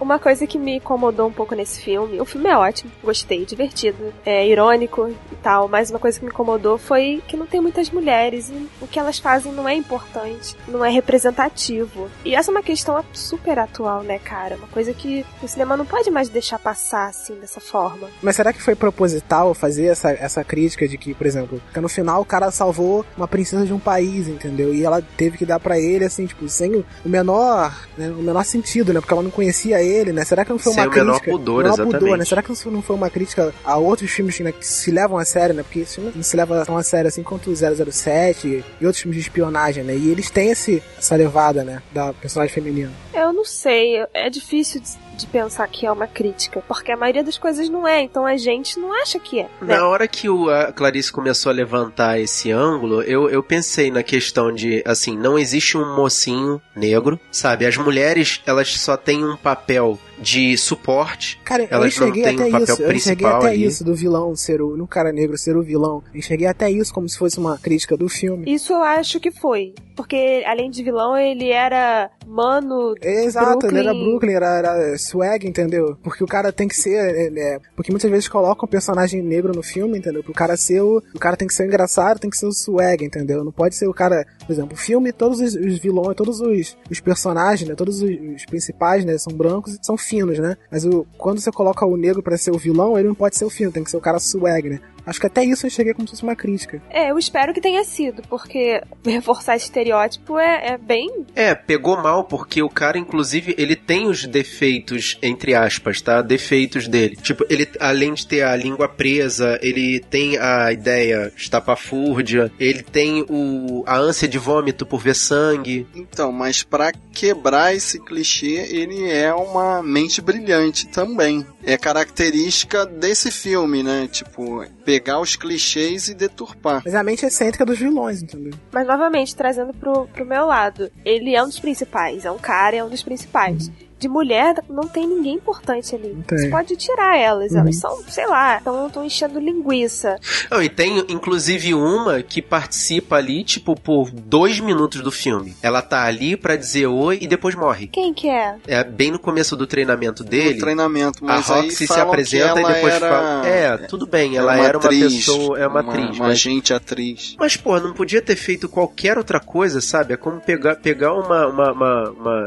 Uma 0.00 0.18
coisa 0.18 0.46
que 0.46 0.58
me 0.58 0.76
incomodou 0.76 1.28
um 1.28 1.32
pouco 1.32 1.54
nesse 1.54 1.80
filme, 1.80 2.20
o 2.20 2.24
filme 2.24 2.48
é 2.48 2.56
ótimo, 2.56 2.90
gostei, 3.02 3.44
divertido, 3.44 4.12
é 4.24 4.46
irônico 4.46 5.08
e 5.08 5.36
tal, 5.36 5.68
mas 5.68 5.90
uma 5.90 5.98
coisa 5.98 6.18
que 6.18 6.24
me 6.24 6.30
incomodou 6.30 6.78
foi 6.78 7.22
que 7.26 7.36
não 7.36 7.46
tem 7.46 7.60
muitas 7.60 7.90
mulheres 7.90 8.50
e 8.50 8.68
o 8.80 8.86
que 8.86 8.98
elas 8.98 9.18
fazem 9.18 9.52
não 9.52 9.68
é 9.68 9.74
importante, 9.74 10.56
não 10.68 10.84
é 10.84 10.90
representativo. 10.90 12.10
E 12.24 12.34
essa 12.34 12.50
é 12.50 12.52
uma 12.52 12.62
questão 12.62 13.02
super 13.12 13.58
atual, 13.58 14.02
né, 14.02 14.18
cara? 14.18 14.56
Uma 14.56 14.68
coisa 14.68 14.92
que 14.92 15.24
o 15.42 15.48
cinema 15.48 15.76
não 15.76 15.86
pode 15.86 16.10
mais 16.10 16.28
deixar 16.28 16.58
passar 16.58 17.08
assim 17.08 17.34
dessa 17.36 17.60
forma. 17.60 18.08
Mas 18.22 18.36
será 18.36 18.52
que 18.52 18.62
foi 18.62 18.74
proposital 18.74 19.54
fazer 19.54 19.86
essa, 19.86 20.10
essa 20.10 20.44
crítica 20.44 20.86
de 20.86 20.98
que, 20.98 21.14
por 21.14 21.26
exemplo, 21.26 21.60
que 21.72 21.80
no 21.80 21.88
final 21.88 22.20
o 22.20 22.24
cara 22.24 22.50
salvou 22.50 23.04
uma 23.16 23.28
princesa 23.28 23.64
de 23.64 23.72
um 23.72 23.78
país, 23.78 24.28
entendeu? 24.28 24.74
E 24.74 24.84
ela 24.84 25.02
teve 25.16 25.38
que 25.38 25.46
dar 25.46 25.58
para 25.58 25.78
ele, 25.78 26.04
assim, 26.04 26.26
tipo, 26.26 26.48
sem 26.48 26.76
o 26.76 26.84
menor, 27.04 27.85
né, 27.96 28.10
o 28.10 28.22
menor 28.22 28.44
sentido, 28.44 28.92
né? 28.92 29.00
Porque 29.00 29.12
ela 29.12 29.22
não 29.22 29.30
conhecia 29.30 29.82
ele, 29.82 30.12
né? 30.12 30.24
Será 30.24 30.44
que 30.44 30.50
não 30.50 30.58
foi 30.58 30.72
Sem 30.72 30.82
uma 30.82 30.88
o 30.88 30.90
crítica? 30.90 31.04
menor 31.06 31.20
pudor, 31.38 31.62
menor 31.62 31.74
exatamente. 31.74 31.98
pudor, 31.98 32.18
né? 32.18 32.24
Será 32.24 32.42
que 32.42 32.66
não 32.66 32.82
foi 32.82 32.96
uma 32.96 33.10
crítica 33.10 33.54
a 33.64 33.76
outros 33.76 34.10
filmes 34.10 34.38
né, 34.40 34.52
que 34.52 34.66
se 34.66 34.90
levam 34.90 35.18
a 35.18 35.24
sério, 35.24 35.54
né? 35.54 35.62
Porque 35.62 35.80
esse 35.80 35.94
filme 35.96 36.12
não 36.14 36.22
se 36.22 36.36
leva 36.36 36.64
tão 36.64 36.76
a 36.76 36.82
sério 36.82 37.08
assim 37.08 37.22
quanto 37.22 37.50
o 37.50 37.54
007 37.56 38.64
e 38.80 38.86
outros 38.86 39.02
filmes 39.02 39.16
de 39.16 39.28
espionagem, 39.28 39.84
né? 39.84 39.96
E 39.96 40.10
eles 40.10 40.30
têm 40.30 40.50
esse, 40.50 40.82
essa 40.98 41.16
levada, 41.16 41.64
né? 41.64 41.82
Da 41.92 42.12
personagem 42.12 42.54
feminina. 42.54 42.92
Eu 43.14 43.32
não 43.32 43.44
sei, 43.44 44.04
é 44.12 44.28
difícil 44.28 44.80
de, 45.16 45.26
pensar 45.26 45.66
que 45.68 45.86
é 45.86 45.92
uma 45.92 46.06
crítica, 46.06 46.62
porque 46.66 46.92
a 46.92 46.96
maioria 46.96 47.24
das 47.24 47.36
coisas 47.36 47.68
não 47.68 47.86
é, 47.86 48.02
então 48.02 48.24
a 48.24 48.36
gente 48.36 48.78
não 48.78 48.92
acha 48.92 49.18
que 49.18 49.40
é. 49.40 49.48
Né? 49.60 49.76
Na 49.76 49.86
hora 49.86 50.06
que 50.06 50.28
o, 50.28 50.48
a 50.48 50.72
Clarice 50.72 51.12
começou 51.12 51.50
a 51.50 51.54
levantar 51.54 52.18
esse 52.18 52.50
ângulo, 52.50 53.02
eu, 53.02 53.28
eu 53.28 53.42
pensei 53.42 53.90
na 53.90 54.02
questão 54.02 54.52
de, 54.52 54.82
assim, 54.86 55.16
não 55.16 55.38
existe 55.38 55.76
um 55.76 55.96
mocinho 55.96 56.60
negro, 56.74 57.18
sabe? 57.30 57.66
As 57.66 57.76
mulheres, 57.76 58.40
elas 58.46 58.68
só 58.78 58.96
têm 58.96 59.24
um 59.24 59.36
papel 59.36 59.98
de 60.18 60.56
suporte. 60.56 61.40
Cara, 61.44 61.64
eu 61.64 61.68
elas 61.70 61.80
não 61.80 61.86
enxerguei 61.88 62.22
têm 62.22 62.34
até 62.34 62.44
um 62.44 62.50
papel 62.50 62.64
isso. 62.64 62.82
Eu 62.82 62.92
enxerguei 62.92 63.26
principal 63.26 63.36
até 63.36 63.48
ali. 63.48 63.64
isso 63.64 63.84
do 63.84 63.94
vilão 63.94 64.36
ser 64.36 64.62
o. 64.62 64.76
No 64.76 64.86
cara 64.86 65.12
negro 65.12 65.36
ser 65.36 65.56
o 65.56 65.62
vilão. 65.62 66.02
Eu 66.12 66.18
enxerguei 66.18 66.46
até 66.46 66.70
isso 66.70 66.92
como 66.92 67.08
se 67.08 67.18
fosse 67.18 67.38
uma 67.38 67.58
crítica 67.58 67.96
do 67.96 68.08
filme. 68.08 68.52
Isso 68.52 68.72
eu 68.72 68.82
acho 68.82 69.20
que 69.20 69.30
foi. 69.30 69.74
Porque 69.94 70.42
além 70.46 70.70
de 70.70 70.82
vilão, 70.82 71.16
ele 71.16 71.50
era 71.50 72.10
mano. 72.26 72.94
Exato, 73.00 73.60
Brooklyn. 73.60 73.78
ele 73.78 73.88
era 73.88 73.94
Brooklyn, 73.94 74.32
era, 74.32 74.58
era 74.58 74.98
swag, 74.98 75.46
entendeu? 75.46 75.96
Porque 76.02 76.22
o 76.22 76.26
cara 76.26 76.52
tem 76.52 76.68
que 76.68 76.74
ser. 76.74 76.96
é, 76.96 77.54
é, 77.54 77.60
porque 77.74 77.90
muitas 77.90 78.10
vezes 78.10 78.28
colocam 78.28 78.66
um 78.66 78.70
personagem 78.70 79.22
negro 79.22 79.52
no 79.54 79.62
filme, 79.62 79.98
entendeu? 79.98 80.22
Pro 80.22 80.34
cara 80.34 80.56
ser 80.56 80.82
o. 80.82 81.02
O 81.14 81.18
cara 81.18 81.36
tem 81.36 81.48
que 81.48 81.54
ser 81.54 81.64
o 81.64 81.66
engraçado, 81.66 82.18
tem 82.18 82.28
que 82.28 82.36
ser 82.36 82.46
o 82.46 82.52
swag, 82.52 83.04
entendeu? 83.04 83.44
Não 83.44 83.52
pode 83.52 83.74
ser 83.74 83.86
o 83.86 83.94
cara. 83.94 84.26
Por 84.44 84.52
exemplo, 84.52 84.74
o 84.74 84.76
filme, 84.76 85.12
todos 85.12 85.40
os, 85.40 85.54
os 85.54 85.78
vilões, 85.78 86.16
todos 86.16 86.40
os, 86.40 86.76
os 86.90 87.00
personagens, 87.00 87.68
né? 87.68 87.74
Todos 87.74 88.02
os, 88.02 88.10
os 88.10 88.44
principais, 88.44 89.04
né? 89.04 89.16
São 89.18 89.32
brancos 89.32 89.74
e 89.74 89.78
são 89.82 89.96
finos, 90.06 90.38
né? 90.38 90.56
Mas 90.70 90.84
o, 90.84 91.06
quando 91.18 91.40
você 91.40 91.50
coloca 91.50 91.84
o 91.84 91.96
negro 91.96 92.22
pra 92.22 92.36
ser 92.36 92.50
o 92.50 92.58
vilão, 92.58 92.98
ele 92.98 93.08
não 93.08 93.14
pode 93.14 93.36
ser 93.36 93.44
o 93.44 93.50
fino, 93.50 93.72
tem 93.72 93.84
que 93.84 93.90
ser 93.90 93.96
o 93.96 94.00
cara 94.00 94.18
swag, 94.18 94.68
né? 94.70 94.80
Acho 95.06 95.20
que 95.20 95.26
até 95.26 95.44
isso 95.44 95.66
eu 95.66 95.70
cheguei 95.70 95.94
como 95.94 96.08
se 96.08 96.12
fosse 96.12 96.24
uma 96.24 96.34
crítica. 96.34 96.82
É, 96.90 97.10
eu 97.10 97.18
espero 97.18 97.54
que 97.54 97.60
tenha 97.60 97.84
sido, 97.84 98.22
porque 98.28 98.82
reforçar 99.06 99.56
esse 99.56 99.66
estereótipo 99.66 100.38
é, 100.38 100.72
é 100.72 100.78
bem. 100.78 101.24
É, 101.34 101.54
pegou 101.54 101.96
mal 101.96 102.24
porque 102.24 102.60
o 102.60 102.68
cara, 102.68 102.98
inclusive, 102.98 103.54
ele 103.56 103.76
tem 103.76 104.08
os 104.08 104.24
defeitos, 104.24 105.16
entre 105.22 105.54
aspas, 105.54 106.00
tá? 106.00 106.20
Defeitos 106.20 106.88
dele. 106.88 107.16
Tipo, 107.16 107.44
ele, 107.48 107.68
além 107.78 108.14
de 108.14 108.26
ter 108.26 108.42
a 108.42 108.56
língua 108.56 108.88
presa, 108.88 109.58
ele 109.62 110.00
tem 110.00 110.36
a 110.38 110.72
ideia 110.72 111.32
estapafúrdia, 111.36 112.50
ele 112.58 112.82
tem 112.82 113.24
o, 113.28 113.84
a 113.86 113.96
ânsia 113.96 114.26
de 114.26 114.38
vômito 114.38 114.84
por 114.84 115.00
ver 115.00 115.14
sangue. 115.14 115.86
Então, 115.94 116.32
mas 116.32 116.62
pra 116.62 116.92
quebrar 117.12 117.74
esse 117.74 118.00
clichê, 118.00 118.66
ele 118.70 119.08
é 119.08 119.32
uma 119.32 119.82
mente 119.82 120.20
brilhante 120.20 120.88
também. 120.88 121.46
É 121.64 121.76
característica 121.76 122.84
desse 122.84 123.30
filme, 123.30 123.82
né? 123.82 124.08
Tipo, 124.10 124.64
pegar 124.96 125.20
os 125.20 125.36
clichês 125.36 126.08
e 126.08 126.14
deturpar. 126.14 126.82
Mas 126.84 126.94
a 126.94 127.02
mente 127.02 127.26
excêntrica 127.26 127.66
dos 127.66 127.78
vilões, 127.78 128.22
entendeu? 128.22 128.54
Mas 128.72 128.86
novamente, 128.86 129.36
trazendo 129.36 129.74
pro, 129.74 130.06
pro 130.06 130.24
meu 130.24 130.46
lado, 130.46 130.90
ele 131.04 131.34
é 131.34 131.42
um 131.42 131.46
dos 131.46 131.60
principais, 131.60 132.24
é 132.24 132.30
um 132.30 132.38
cara, 132.38 132.76
é 132.76 132.84
um 132.84 132.88
dos 132.88 133.02
principais. 133.02 133.70
De 134.06 134.12
mulher, 134.12 134.54
não 134.70 134.84
tem 134.86 135.04
ninguém 135.04 135.34
importante 135.34 135.92
ali. 135.96 136.16
tem. 136.28 136.38
Você 136.38 136.48
pode 136.48 136.76
tirar 136.76 137.18
elas, 137.18 137.50
Uhum. 137.50 137.58
elas 137.58 137.76
são, 137.76 138.04
sei 138.08 138.24
lá, 138.26 138.58
estão 138.58 139.04
enchendo 139.04 139.40
linguiça. 139.40 140.16
Não, 140.48 140.62
e 140.62 140.68
tem 140.68 140.98
inclusive 141.08 141.74
uma 141.74 142.22
que 142.22 142.40
participa 142.40 143.16
ali, 143.16 143.42
tipo, 143.42 143.74
por 143.74 144.08
dois 144.12 144.60
minutos 144.60 145.00
do 145.02 145.10
filme. 145.10 145.56
Ela 145.60 145.82
tá 145.82 146.04
ali 146.04 146.36
pra 146.36 146.54
dizer 146.54 146.86
oi 146.86 147.18
e 147.20 147.26
depois 147.26 147.56
morre. 147.56 147.88
Quem 147.88 148.14
que 148.14 148.28
é? 148.28 148.54
É 148.68 148.84
bem 148.84 149.10
no 149.10 149.18
começo 149.18 149.56
do 149.56 149.66
treinamento 149.66 150.22
dele. 150.22 150.54
No 150.54 150.60
treinamento, 150.60 151.24
a 151.24 151.26
mas 151.26 151.50
aí 151.50 151.62
Roxy 151.62 151.86
se 151.88 151.98
apresenta 151.98 152.60
e 152.60 152.64
depois 152.64 152.94
era- 152.94 153.08
fala. 153.08 153.46
É, 153.48 153.76
tudo 153.88 154.06
bem, 154.06 154.36
ela 154.36 154.54
uma 154.54 154.64
era 154.64 154.78
uma 154.78 154.84
atriz, 154.84 155.14
pessoa, 155.26 155.58
é 155.58 155.66
uma, 155.66 155.80
uma, 155.80 155.90
atriz. 155.92 156.16
uma 156.16 156.26
mas... 156.28 156.32
agente 156.38 156.72
atriz. 156.72 157.34
Mas, 157.40 157.56
pô, 157.56 157.80
não 157.80 157.92
podia 157.92 158.22
ter 158.22 158.36
feito 158.36 158.68
qualquer 158.68 159.18
outra 159.18 159.40
coisa, 159.40 159.80
sabe? 159.80 160.14
É 160.14 160.16
como 160.16 160.40
pegar, 160.40 160.76
pegar 160.76 161.12
uma, 161.12 161.48
uma, 161.48 161.72
uma, 161.72 162.10
uma- 162.10 162.44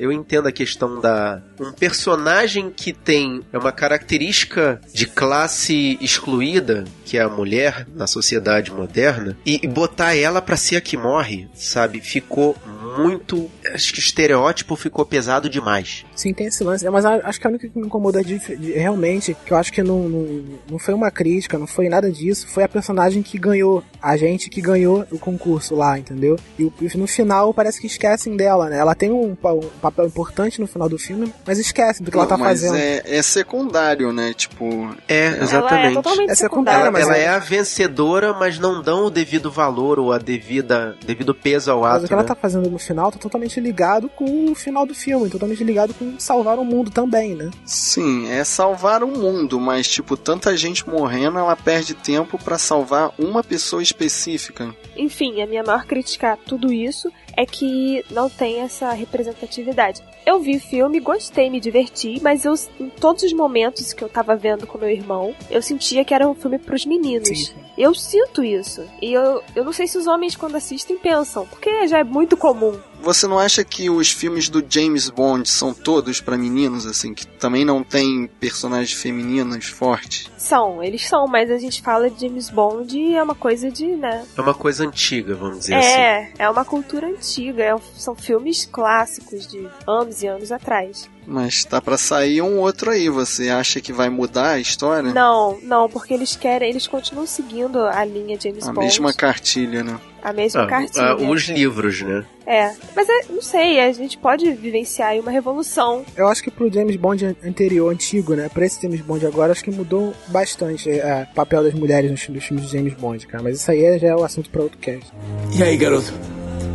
Eu 0.00 0.10
entendo 0.10 0.48
a 0.48 0.52
questão 0.52 0.98
da. 0.98 1.42
Um 1.60 1.72
personagem 1.72 2.70
que 2.70 2.90
tem 2.90 3.42
é 3.52 3.58
uma 3.58 3.70
característica 3.70 4.80
de 4.94 5.06
classe 5.06 5.98
excluída, 6.00 6.84
que 7.04 7.18
é 7.18 7.20
a 7.20 7.28
mulher 7.28 7.86
na 7.94 8.06
sociedade 8.06 8.72
moderna, 8.72 9.36
e, 9.44 9.60
e 9.62 9.68
botar 9.68 10.16
ela 10.16 10.40
pra 10.40 10.56
ser 10.56 10.76
a 10.76 10.80
que 10.80 10.96
morre, 10.96 11.50
sabe? 11.54 12.00
Ficou 12.00 12.56
muito. 12.96 13.50
Acho 13.74 13.92
que 13.92 13.98
o 13.98 14.00
estereótipo 14.00 14.74
ficou 14.74 15.04
pesado 15.04 15.50
demais. 15.50 16.06
Sim, 16.20 16.34
tem 16.34 16.46
esse 16.48 16.62
lance. 16.62 16.88
Mas 16.90 17.04
acho 17.04 17.40
que 17.40 17.46
a 17.46 17.50
única 17.50 17.68
que 17.68 17.78
me 17.78 17.86
incomodou 17.86 18.22
de, 18.22 18.38
de- 18.38 18.72
realmente, 18.72 19.36
que 19.46 19.52
eu 19.52 19.56
acho 19.56 19.72
que 19.72 19.82
não, 19.82 20.08
não, 20.08 20.44
não 20.72 20.78
foi 20.78 20.92
uma 20.94 21.10
crítica, 21.10 21.58
não 21.58 21.66
foi 21.66 21.88
nada 21.88 22.10
disso, 22.10 22.46
foi 22.48 22.62
a 22.62 22.68
personagem 22.68 23.22
que 23.22 23.38
ganhou, 23.38 23.82
a 24.02 24.16
gente 24.16 24.50
que 24.50 24.60
ganhou 24.60 25.06
o 25.10 25.18
concurso 25.18 25.74
lá, 25.74 25.98
entendeu? 25.98 26.36
E, 26.58 26.70
e 26.80 26.96
no 26.98 27.06
final 27.06 27.54
parece 27.54 27.80
que 27.80 27.86
esquecem 27.86 28.36
dela, 28.36 28.68
né? 28.68 28.78
Ela 28.78 28.94
tem 28.94 29.10
um, 29.10 29.30
um 29.32 29.34
papel 29.80 30.06
importante 30.06 30.60
no 30.60 30.66
final 30.66 30.88
do 30.88 30.98
filme, 30.98 31.32
mas 31.46 31.58
esquecem 31.58 32.04
do 32.04 32.10
que 32.10 32.16
ela 32.16 32.26
tá 32.26 32.36
Não, 32.36 32.44
mas 32.44 32.60
fazendo. 32.60 32.76
é, 32.76 33.02
é 33.06 33.22
secundário, 33.22 34.12
né? 34.12 34.32
Tipo. 34.34 34.94
É, 35.08 35.26
Ela 35.26 35.36
é 35.38 35.42
exatamente. 35.42 35.94
totalmente 35.94 36.30
É 36.30 36.34
secundária. 36.34 36.80
Ela, 36.82 36.90
mas 36.90 37.02
ela 37.04 37.16
é- 37.16 37.22
é 37.22 37.28
a 37.28 37.38
vencedora, 37.38 38.32
mas 38.34 38.58
não 38.58 38.82
dão 38.82 39.06
o 39.06 39.10
devido 39.10 39.50
valor 39.50 39.98
ou 39.98 40.12
a 40.12 40.18
devida 40.18 40.96
devido 41.06 41.34
peso 41.34 41.70
ao 41.70 41.80
Mas 41.82 41.94
ato. 41.96 42.04
o 42.04 42.08
que 42.08 42.12
ela 42.12 42.22
né? 42.22 42.28
tá 42.28 42.34
fazendo 42.34 42.68
no 42.70 42.78
final 42.78 43.10
tá 43.10 43.18
totalmente 43.18 43.58
ligado 43.60 44.08
com 44.08 44.50
o 44.50 44.54
final 44.54 44.84
do 44.86 44.94
filme, 44.94 45.28
totalmente 45.30 45.62
ligado 45.64 45.94
com 45.94 46.09
salvar 46.18 46.58
o 46.58 46.64
mundo 46.64 46.90
também, 46.90 47.34
né? 47.34 47.50
Sim, 47.64 48.28
é 48.30 48.44
salvar 48.44 49.02
o 49.02 49.08
mundo, 49.08 49.60
mas 49.60 49.88
tipo, 49.88 50.16
tanta 50.16 50.56
gente 50.56 50.88
morrendo, 50.88 51.38
ela 51.38 51.56
perde 51.56 51.94
tempo 51.94 52.38
para 52.38 52.58
salvar 52.58 53.12
uma 53.18 53.42
pessoa 53.42 53.82
específica. 53.82 54.74
Enfim, 54.96 55.40
a 55.40 55.46
minha 55.46 55.62
maior 55.62 55.84
crítica 55.84 56.32
a 56.32 56.36
tudo 56.36 56.72
isso 56.72 57.10
é 57.36 57.46
que 57.46 58.04
não 58.10 58.28
tem 58.28 58.60
essa 58.60 58.92
representatividade. 58.92 60.02
Eu 60.26 60.40
vi 60.40 60.56
o 60.56 60.60
filme, 60.60 61.00
gostei, 61.00 61.48
me 61.48 61.60
diverti, 61.60 62.20
mas 62.22 62.44
eu, 62.44 62.54
em 62.78 62.88
todos 62.88 63.22
os 63.22 63.32
momentos 63.32 63.92
que 63.92 64.02
eu 64.02 64.08
tava 64.08 64.36
vendo 64.36 64.66
com 64.66 64.78
meu 64.78 64.90
irmão, 64.90 65.34
eu 65.50 65.62
sentia 65.62 66.04
que 66.04 66.12
era 66.12 66.28
um 66.28 66.34
filme 66.34 66.58
pros 66.58 66.84
meninos. 66.84 67.28
Sim, 67.28 67.34
sim. 67.34 67.54
Eu 67.80 67.94
sinto 67.94 68.44
isso. 68.44 68.84
E 69.00 69.14
eu, 69.14 69.42
eu 69.56 69.64
não 69.64 69.72
sei 69.72 69.86
se 69.86 69.96
os 69.96 70.06
homens, 70.06 70.36
quando 70.36 70.54
assistem, 70.54 70.98
pensam, 70.98 71.46
porque 71.46 71.88
já 71.88 72.00
é 72.00 72.04
muito 72.04 72.36
comum. 72.36 72.78
Você 73.00 73.26
não 73.26 73.38
acha 73.38 73.64
que 73.64 73.88
os 73.88 74.12
filmes 74.12 74.50
do 74.50 74.62
James 74.68 75.08
Bond 75.08 75.48
são 75.48 75.72
todos 75.72 76.20
para 76.20 76.36
meninos, 76.36 76.84
assim, 76.84 77.14
que 77.14 77.26
também 77.26 77.64
não 77.64 77.82
tem 77.82 78.28
personagens 78.38 78.92
femininos 78.92 79.64
fortes? 79.64 80.30
São, 80.36 80.82
eles 80.82 81.08
são, 81.08 81.26
mas 81.26 81.50
a 81.50 81.56
gente 81.56 81.80
fala 81.80 82.10
de 82.10 82.26
James 82.26 82.50
Bond 82.50 82.94
e 82.94 83.16
é 83.16 83.22
uma 83.22 83.34
coisa 83.34 83.70
de, 83.70 83.86
né? 83.86 84.26
É 84.36 84.40
uma 84.42 84.52
coisa 84.52 84.86
antiga, 84.86 85.34
vamos 85.34 85.60
dizer 85.60 85.76
assim. 85.76 85.88
É, 85.88 86.32
é 86.40 86.50
uma 86.50 86.66
cultura 86.66 87.06
antiga, 87.06 87.62
é 87.62 87.74
são 87.94 88.14
filmes 88.14 88.66
clássicos 88.66 89.46
de 89.46 89.66
anos 89.86 90.22
e 90.22 90.26
anos 90.26 90.52
atrás. 90.52 91.08
Mas 91.26 91.64
tá 91.64 91.80
para 91.80 91.96
sair 91.96 92.42
um 92.42 92.58
outro 92.58 92.90
aí. 92.90 93.08
Você 93.08 93.48
acha 93.50 93.80
que 93.80 93.92
vai 93.92 94.08
mudar 94.08 94.52
a 94.52 94.58
história? 94.58 95.12
Não, 95.12 95.58
não, 95.62 95.88
porque 95.88 96.12
eles 96.14 96.34
querem, 96.34 96.68
eles 96.70 96.86
continuam 96.86 97.26
seguindo 97.26 97.78
a 97.84 98.04
linha 98.04 98.38
James 98.40 98.66
A 98.66 98.72
Bond. 98.72 98.86
mesma 98.86 99.12
cartilha, 99.12 99.84
né? 99.84 100.00
A 100.22 100.32
mesma 100.32 100.64
Ah, 100.64 100.66
cartilha. 100.66 101.04
ah, 101.04 101.16
os 101.16 101.42
livros, 101.48 102.02
né? 102.02 102.24
É, 102.46 102.74
mas 102.96 103.08
é, 103.08 103.26
não 103.30 103.40
sei, 103.40 103.80
a 103.80 103.92
gente 103.92 104.18
pode 104.18 104.50
vivenciar 104.52 105.10
aí 105.10 105.20
uma 105.20 105.30
revolução. 105.30 106.04
Eu 106.16 106.26
acho 106.28 106.42
que 106.42 106.50
pro 106.50 106.70
James 106.72 106.96
Bond 106.96 107.24
an- 107.24 107.36
anterior, 107.44 107.90
antigo, 107.92 108.34
né? 108.34 108.48
Pra 108.52 108.66
esse 108.66 108.82
James 108.82 109.00
Bond 109.00 109.24
agora, 109.24 109.52
acho 109.52 109.62
que 109.64 109.70
mudou 109.70 110.12
bastante 110.28 110.90
é, 110.90 111.26
o 111.30 111.34
papel 111.34 111.62
das 111.62 111.74
mulheres 111.74 112.10
nos, 112.10 112.28
nos 112.28 112.44
filmes 112.44 112.66
de 112.66 112.72
James 112.76 112.94
Bond, 112.94 113.26
cara. 113.26 113.42
Mas 113.42 113.56
isso 113.60 113.70
aí 113.70 113.98
já 113.98 114.08
é 114.08 114.14
o 114.16 114.24
assunto 114.24 114.50
pra 114.50 114.62
outro 114.62 114.78
cast. 114.78 115.10
E 115.56 115.62
aí, 115.62 115.76
garoto? 115.76 116.12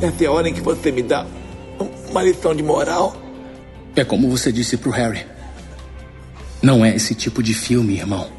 É 0.01 0.25
a 0.25 0.31
hora 0.31 0.47
em 0.49 0.53
que 0.53 0.61
você 0.61 0.91
me 0.91 1.03
dá 1.03 1.25
uma 2.09 2.23
lição 2.23 2.55
de 2.55 2.63
moral? 2.63 3.15
É 3.95 4.03
como 4.03 4.29
você 4.29 4.51
disse 4.51 4.75
pro 4.77 4.91
Harry. 4.91 5.25
Não 6.61 6.83
é 6.83 6.95
esse 6.95 7.15
tipo 7.15 7.41
de 7.41 7.53
filme, 7.53 7.95
irmão. 7.95 8.29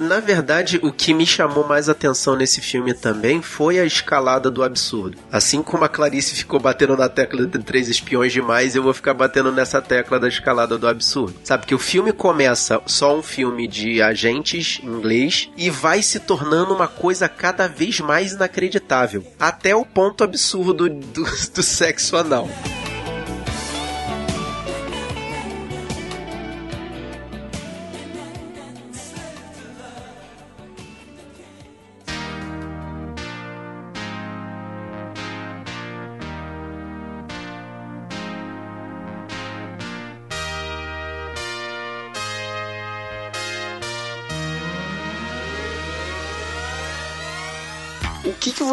Na 0.00 0.18
verdade, 0.18 0.80
o 0.82 0.90
que 0.90 1.12
me 1.12 1.26
chamou 1.26 1.66
mais 1.68 1.86
atenção 1.86 2.34
nesse 2.34 2.62
filme 2.62 2.94
também 2.94 3.42
foi 3.42 3.78
a 3.78 3.84
escalada 3.84 4.50
do 4.50 4.62
absurdo. 4.62 5.18
Assim 5.30 5.62
como 5.62 5.84
a 5.84 5.90
Clarice 5.90 6.34
ficou 6.34 6.58
batendo 6.58 6.96
na 6.96 7.06
tecla 7.06 7.46
de 7.46 7.58
três 7.58 7.86
espiões 7.86 8.32
demais, 8.32 8.74
eu 8.74 8.82
vou 8.82 8.94
ficar 8.94 9.12
batendo 9.12 9.52
nessa 9.52 9.80
tecla 9.82 10.18
da 10.18 10.26
escalada 10.26 10.78
do 10.78 10.88
absurdo. 10.88 11.34
Sabe 11.44 11.66
que 11.66 11.74
o 11.74 11.78
filme 11.78 12.14
começa 12.14 12.80
só 12.86 13.14
um 13.18 13.22
filme 13.22 13.68
de 13.68 14.00
agentes 14.00 14.80
em 14.82 14.86
inglês 14.86 15.50
e 15.54 15.68
vai 15.68 16.02
se 16.02 16.18
tornando 16.18 16.74
uma 16.74 16.88
coisa 16.88 17.28
cada 17.28 17.68
vez 17.68 18.00
mais 18.00 18.32
inacreditável, 18.32 19.22
até 19.38 19.76
o 19.76 19.84
ponto 19.84 20.24
absurdo 20.24 20.88
do, 20.88 21.24
do 21.54 21.62
sexo 21.62 22.16
anal. 22.16 22.48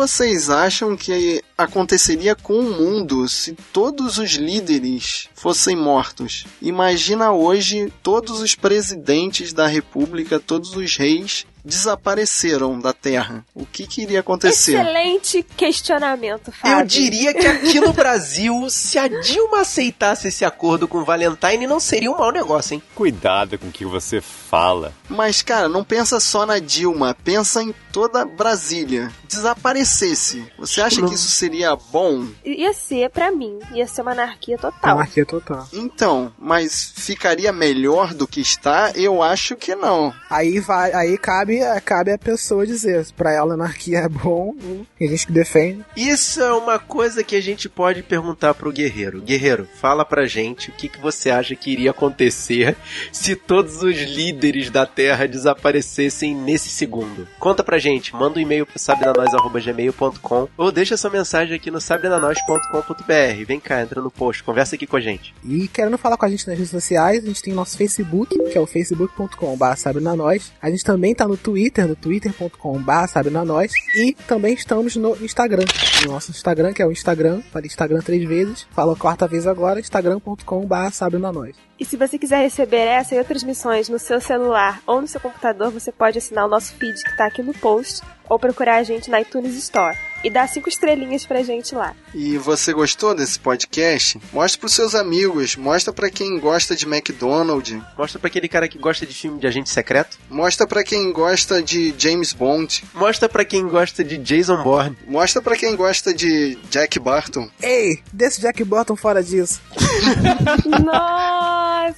Vocês 0.08 0.50
acham 0.50 0.96
que 0.96 1.44
aconteceria 1.58 2.34
com 2.34 2.58
o 2.58 2.74
mundo 2.82 3.28
se 3.28 3.58
todos 3.74 4.18
os 4.18 4.36
líderes 4.36 5.28
fossem 5.36 5.76
mortos? 5.76 6.46
Imagina 6.62 7.34
hoje 7.34 7.92
todos 8.02 8.40
os 8.40 8.56
presidentes 8.56 9.52
da 9.52 9.68
república, 9.68 10.40
todos 10.40 10.78
os 10.78 10.96
reis 10.96 11.46
desapareceram 11.68 12.80
da 12.80 12.94
Terra. 12.94 13.46
O 13.54 13.66
que, 13.66 13.86
que 13.86 14.02
iria 14.02 14.22
acontecer? 14.22 14.80
Excelente 14.80 15.44
questionamento, 15.44 16.52
Fábio. 16.52 16.80
Eu 16.80 16.86
diria 16.86 17.34
que 17.34 17.46
aqui 17.46 17.80
no 17.80 17.94
Brasil, 17.94 18.70
se 18.70 18.98
a 18.98 19.08
Dilma 19.08 19.62
aceitasse 19.62 20.30
esse 20.30 20.46
acordo 20.46 20.88
com 20.88 21.00
o 21.00 21.06
Valentine, 21.06 21.68
não 21.68 21.80
seria 21.80 22.12
um 22.12 22.18
mau 22.18 22.32
negócio, 22.32 22.74
hein? 22.74 22.84
Cuidado 22.96 23.60
com 23.60 23.68
o 23.68 23.72
que 23.72 23.86
você 23.86 24.22
fala. 24.22 24.94
Mas, 25.10 25.42
cara, 25.42 25.68
não 25.68 25.84
pensa 25.84 26.20
só 26.20 26.46
na 26.46 26.60
Dilma, 26.60 27.16
pensa 27.24 27.62
em 27.62 27.74
toda 27.92 28.26
Brasília. 28.26 29.12
Desaparecesse. 29.28 30.46
Você 30.58 30.82
acha 30.82 31.02
que 31.02 31.14
isso 31.14 31.30
seria 31.30 31.76
bom? 31.76 32.28
Ia 32.46 32.74
ser, 32.74 33.10
pra 33.10 33.32
mim, 33.32 33.60
ia 33.74 33.88
ser 33.88 34.02
uma 34.02 34.12
anarquia 34.12 34.58
total. 34.58 34.98
Anarquia 34.98 35.26
total. 35.26 35.68
Então, 35.74 36.32
mas 36.38 36.94
ficaria 36.96 37.52
melhor 37.52 38.14
do 38.14 38.28
que 38.28 38.40
está? 38.40 38.92
Eu 38.96 39.22
acho 39.22 39.56
que 39.56 39.76
não. 39.76 40.14
Aí 40.30 40.60
vai, 40.60 40.94
aí 40.94 41.18
cabe, 41.18 41.57
cabe 41.84 42.12
a 42.12 42.18
pessoa 42.18 42.66
dizer, 42.66 43.06
pra 43.16 43.34
ela 43.34 43.54
anarquia 43.54 44.00
é 44.00 44.10
bom, 44.10 44.56
tem 44.98 45.08
gente 45.08 45.28
que 45.28 45.32
defende. 45.32 45.86
Isso 45.96 46.42
é 46.42 46.54
uma 46.54 46.80
coisa 46.80 47.24
que 47.24 47.36
a 47.36 47.42
gente 47.42 47.70
pode 47.70 48.04
perguntar 48.04 48.54
pro 48.54 48.72
Guerreiro. 48.72 49.22
Guerreiro, 49.22 49.68
fala 49.80 50.04
pra 50.04 50.26
gente 50.26 50.70
o 50.70 50.74
que, 50.74 50.90
que 50.90 51.00
você 51.00 51.30
acha 51.30 51.56
que 51.56 51.72
iria 51.72 51.92
acontecer 51.92 52.76
se 53.12 53.36
todos 53.36 53.84
os 53.84 53.96
líderes 53.96 54.70
da 54.70 54.86
Terra 54.86 55.28
desaparecessem 55.28 56.36
nesse 56.36 56.70
segundo. 56.70 57.28
Conta 57.40 57.64
pra 57.64 57.78
gente, 57.78 58.16
manda 58.16 58.40
um 58.40 58.42
e-mail 58.42 58.66
pro 58.66 58.80
sabrenanois.gmail.com 58.80 60.48
ou 60.58 60.72
deixa 60.72 60.98
sua 60.98 61.10
mensagem 61.10 61.56
aqui 61.56 61.72
no 61.72 61.80
sabrenanois.com.br. 61.80 63.46
Vem 63.46 63.60
cá, 63.60 63.82
entra 63.82 64.02
no 64.02 64.12
post, 64.12 64.44
conversa 64.44 64.76
aqui 64.76 64.88
com 64.88 64.98
a 64.98 65.02
gente. 65.02 65.34
E 65.44 65.68
querendo 65.68 65.98
falar 65.98 66.18
com 66.18 66.26
a 66.26 66.30
gente 66.30 66.48
nas 66.48 66.58
redes 66.58 66.72
sociais, 66.72 67.24
a 67.24 67.28
gente 67.28 67.42
tem 67.42 67.54
nosso 67.54 67.78
Facebook, 67.78 68.38
que 68.52 68.58
é 68.58 68.62
o 68.62 68.66
facebook.com.br 68.66 69.76
sabrenanois. 69.76 70.52
A 70.62 70.70
gente 70.70 70.84
também 70.84 71.14
tá 71.14 71.28
no 71.28 71.37
Twitter, 71.38 71.88
no 71.88 71.96
twitter.com.br 71.96 73.08
sabrenanois. 73.08 73.72
E 73.96 74.14
também 74.28 74.54
estamos 74.54 74.96
no 74.96 75.16
Instagram. 75.24 75.66
No 76.06 76.12
nosso 76.12 76.32
Instagram, 76.32 76.74
que 76.74 76.82
é 76.82 76.86
o 76.86 76.92
Instagram, 76.92 77.42
falei 77.52 77.68
Instagram 77.68 78.00
três 78.02 78.28
vezes, 78.28 78.68
falo 78.72 78.92
a 78.92 78.96
quarta 78.96 79.28
vez 79.28 79.48
agora, 79.48 79.80
instagram.com.br 79.80 80.92
sabrenanois. 80.92 81.56
E 81.80 81.86
se 81.86 81.96
você 81.96 82.18
quiser 82.18 82.42
receber 82.42 82.88
essa 82.88 83.14
e 83.14 83.20
outras 83.20 83.44
missões 83.44 83.88
no 83.88 84.00
seu 84.00 84.20
celular 84.20 84.82
ou 84.86 85.00
no 85.00 85.08
seu 85.08 85.22
computador, 85.22 85.72
você 85.72 85.92
pode 85.92 86.18
assinar 86.18 86.46
o 86.46 86.50
nosso 86.50 86.74
feed 86.74 87.04
que 87.04 87.16
tá 87.16 87.28
aqui 87.28 87.44
no 87.44 87.54
post 87.54 88.02
ou 88.28 88.40
procurar 88.40 88.78
a 88.78 88.84
gente 88.84 89.10
na 89.10 89.22
iTunes 89.22 89.56
Store 89.56 89.96
e 90.28 90.30
dar 90.30 90.48
cinco 90.50 90.68
estrelinhas 90.68 91.26
pra 91.26 91.42
gente 91.42 91.74
lá. 91.74 91.96
E 92.14 92.38
você 92.38 92.74
gostou 92.74 93.16
desse 93.16 93.40
podcast? 93.40 94.20
Mostra 94.34 94.60
pros 94.60 94.74
seus 94.74 94.94
amigos, 94.94 95.56
mostra 95.56 95.94
pra 95.94 96.10
quem 96.10 96.38
gosta 96.40 96.76
de 96.76 96.86
McDonald's, 96.86 97.82
Mostra 97.98 98.20
pra 98.20 98.28
aquele 98.28 98.50
cara 98.50 98.68
que 98.68 98.78
gosta 98.78 99.06
de 99.06 99.14
filme 99.14 99.40
de 99.40 99.48
agente 99.48 99.70
secreto. 99.70 100.18
mostra 100.30 100.68
pra 100.68 100.84
quem 100.84 101.12
gosta 101.14 101.62
de 101.64 101.94
James 101.98 102.34
Bond, 102.34 102.84
Mostra 102.94 103.30
pra 103.30 103.46
quem 103.46 103.66
gosta 103.68 104.04
de 104.04 104.18
Jason 104.18 104.62
Bourne. 104.64 104.98
mostra 105.08 105.42
pra 105.42 105.56
quem 105.56 105.76
gosta 105.76 106.14
de 106.14 106.58
Jack 106.70 107.00
Barton. 107.00 107.50
Ei, 107.62 108.02
desse 108.12 108.42
Jack 108.42 108.64
Burton 108.64 108.96
fora 108.96 109.24
disso. 109.24 109.62
Nossa! 110.86 111.96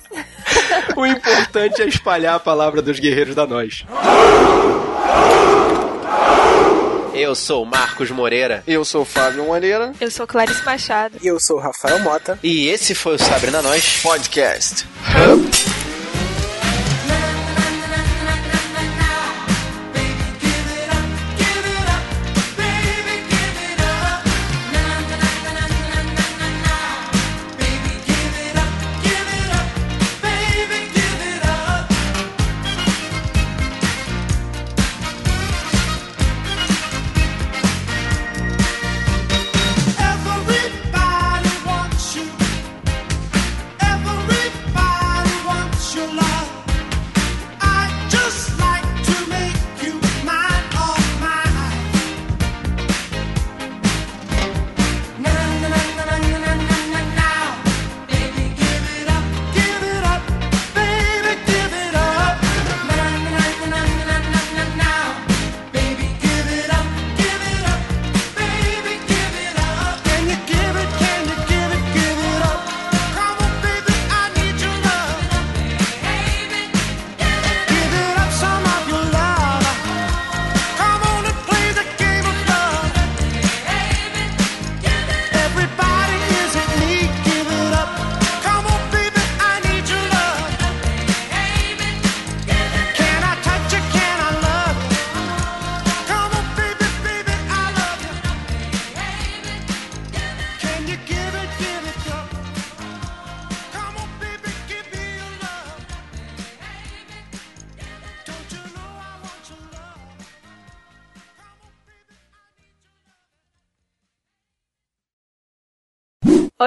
O 0.96 1.06
importante 1.06 1.82
é 1.82 1.88
espalhar 1.88 2.36
a 2.36 2.40
palavra 2.40 2.82
dos 2.82 3.00
guerreiros 3.00 3.36
da 3.36 3.48
nós. 3.48 3.84
Eu 7.20 7.36
sou 7.36 7.66
Marcos 7.66 8.10
Moreira. 8.12 8.64
Eu 8.66 8.86
sou 8.86 9.04
Fábio 9.04 9.44
Moreira. 9.44 9.92
Eu 10.00 10.10
sou 10.10 10.26
Clarice 10.26 10.64
Machado. 10.64 11.18
E 11.22 11.28
eu 11.28 11.38
sou 11.38 11.58
o 11.58 11.60
Rafael 11.60 12.00
Mota. 12.00 12.40
E 12.42 12.70
esse 12.70 12.96
foi 12.96 13.16
o 13.16 13.20
Sabre 13.20 13.52
na 13.52 13.62
Nós 13.62 14.02
Podcast. 14.02 14.88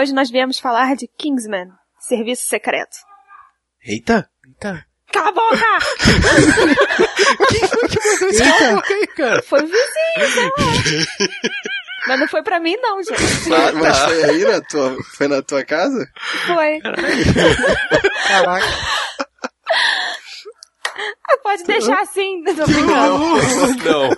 Hoje 0.02 0.12
nós 0.12 0.28
viemos 0.32 0.58
falar 0.58 0.96
de 0.96 1.06
Kingsman, 1.16 1.68
Serviço 2.00 2.42
Secreto. 2.48 2.96
Eita! 3.86 4.28
Eita! 4.44 4.84
Cala 5.12 5.28
a 5.28 5.32
boca! 5.32 5.78
Quem 7.48 7.68
foi 7.68 7.88
que 7.88 8.10
mandou 8.10 8.28
esse 8.30 8.42
Eita. 8.42 8.60
maluco 8.64 8.92
aí, 8.92 9.06
cara? 9.06 9.42
Foi 9.44 9.60
o 9.62 9.66
vizinho. 9.68 11.04
Mas 12.08 12.18
não 12.18 12.26
foi 12.26 12.42
pra 12.42 12.58
mim 12.58 12.76
não, 12.82 13.00
gente. 13.00 13.48
Mas, 13.48 13.74
mas 13.74 13.98
foi 14.00 14.24
aí 14.24 14.44
na 14.44 14.60
tua, 14.62 14.96
foi 15.16 15.28
na 15.28 15.40
tua 15.40 15.64
casa? 15.64 16.04
Foi. 16.48 16.80
Caraca. 18.26 18.66
Ah, 21.30 21.36
Pode 21.44 21.62
deixar 21.62 22.00
assim, 22.00 22.42
tô 22.42 22.66
brincando. 22.66 23.18
Não. 23.84 24.10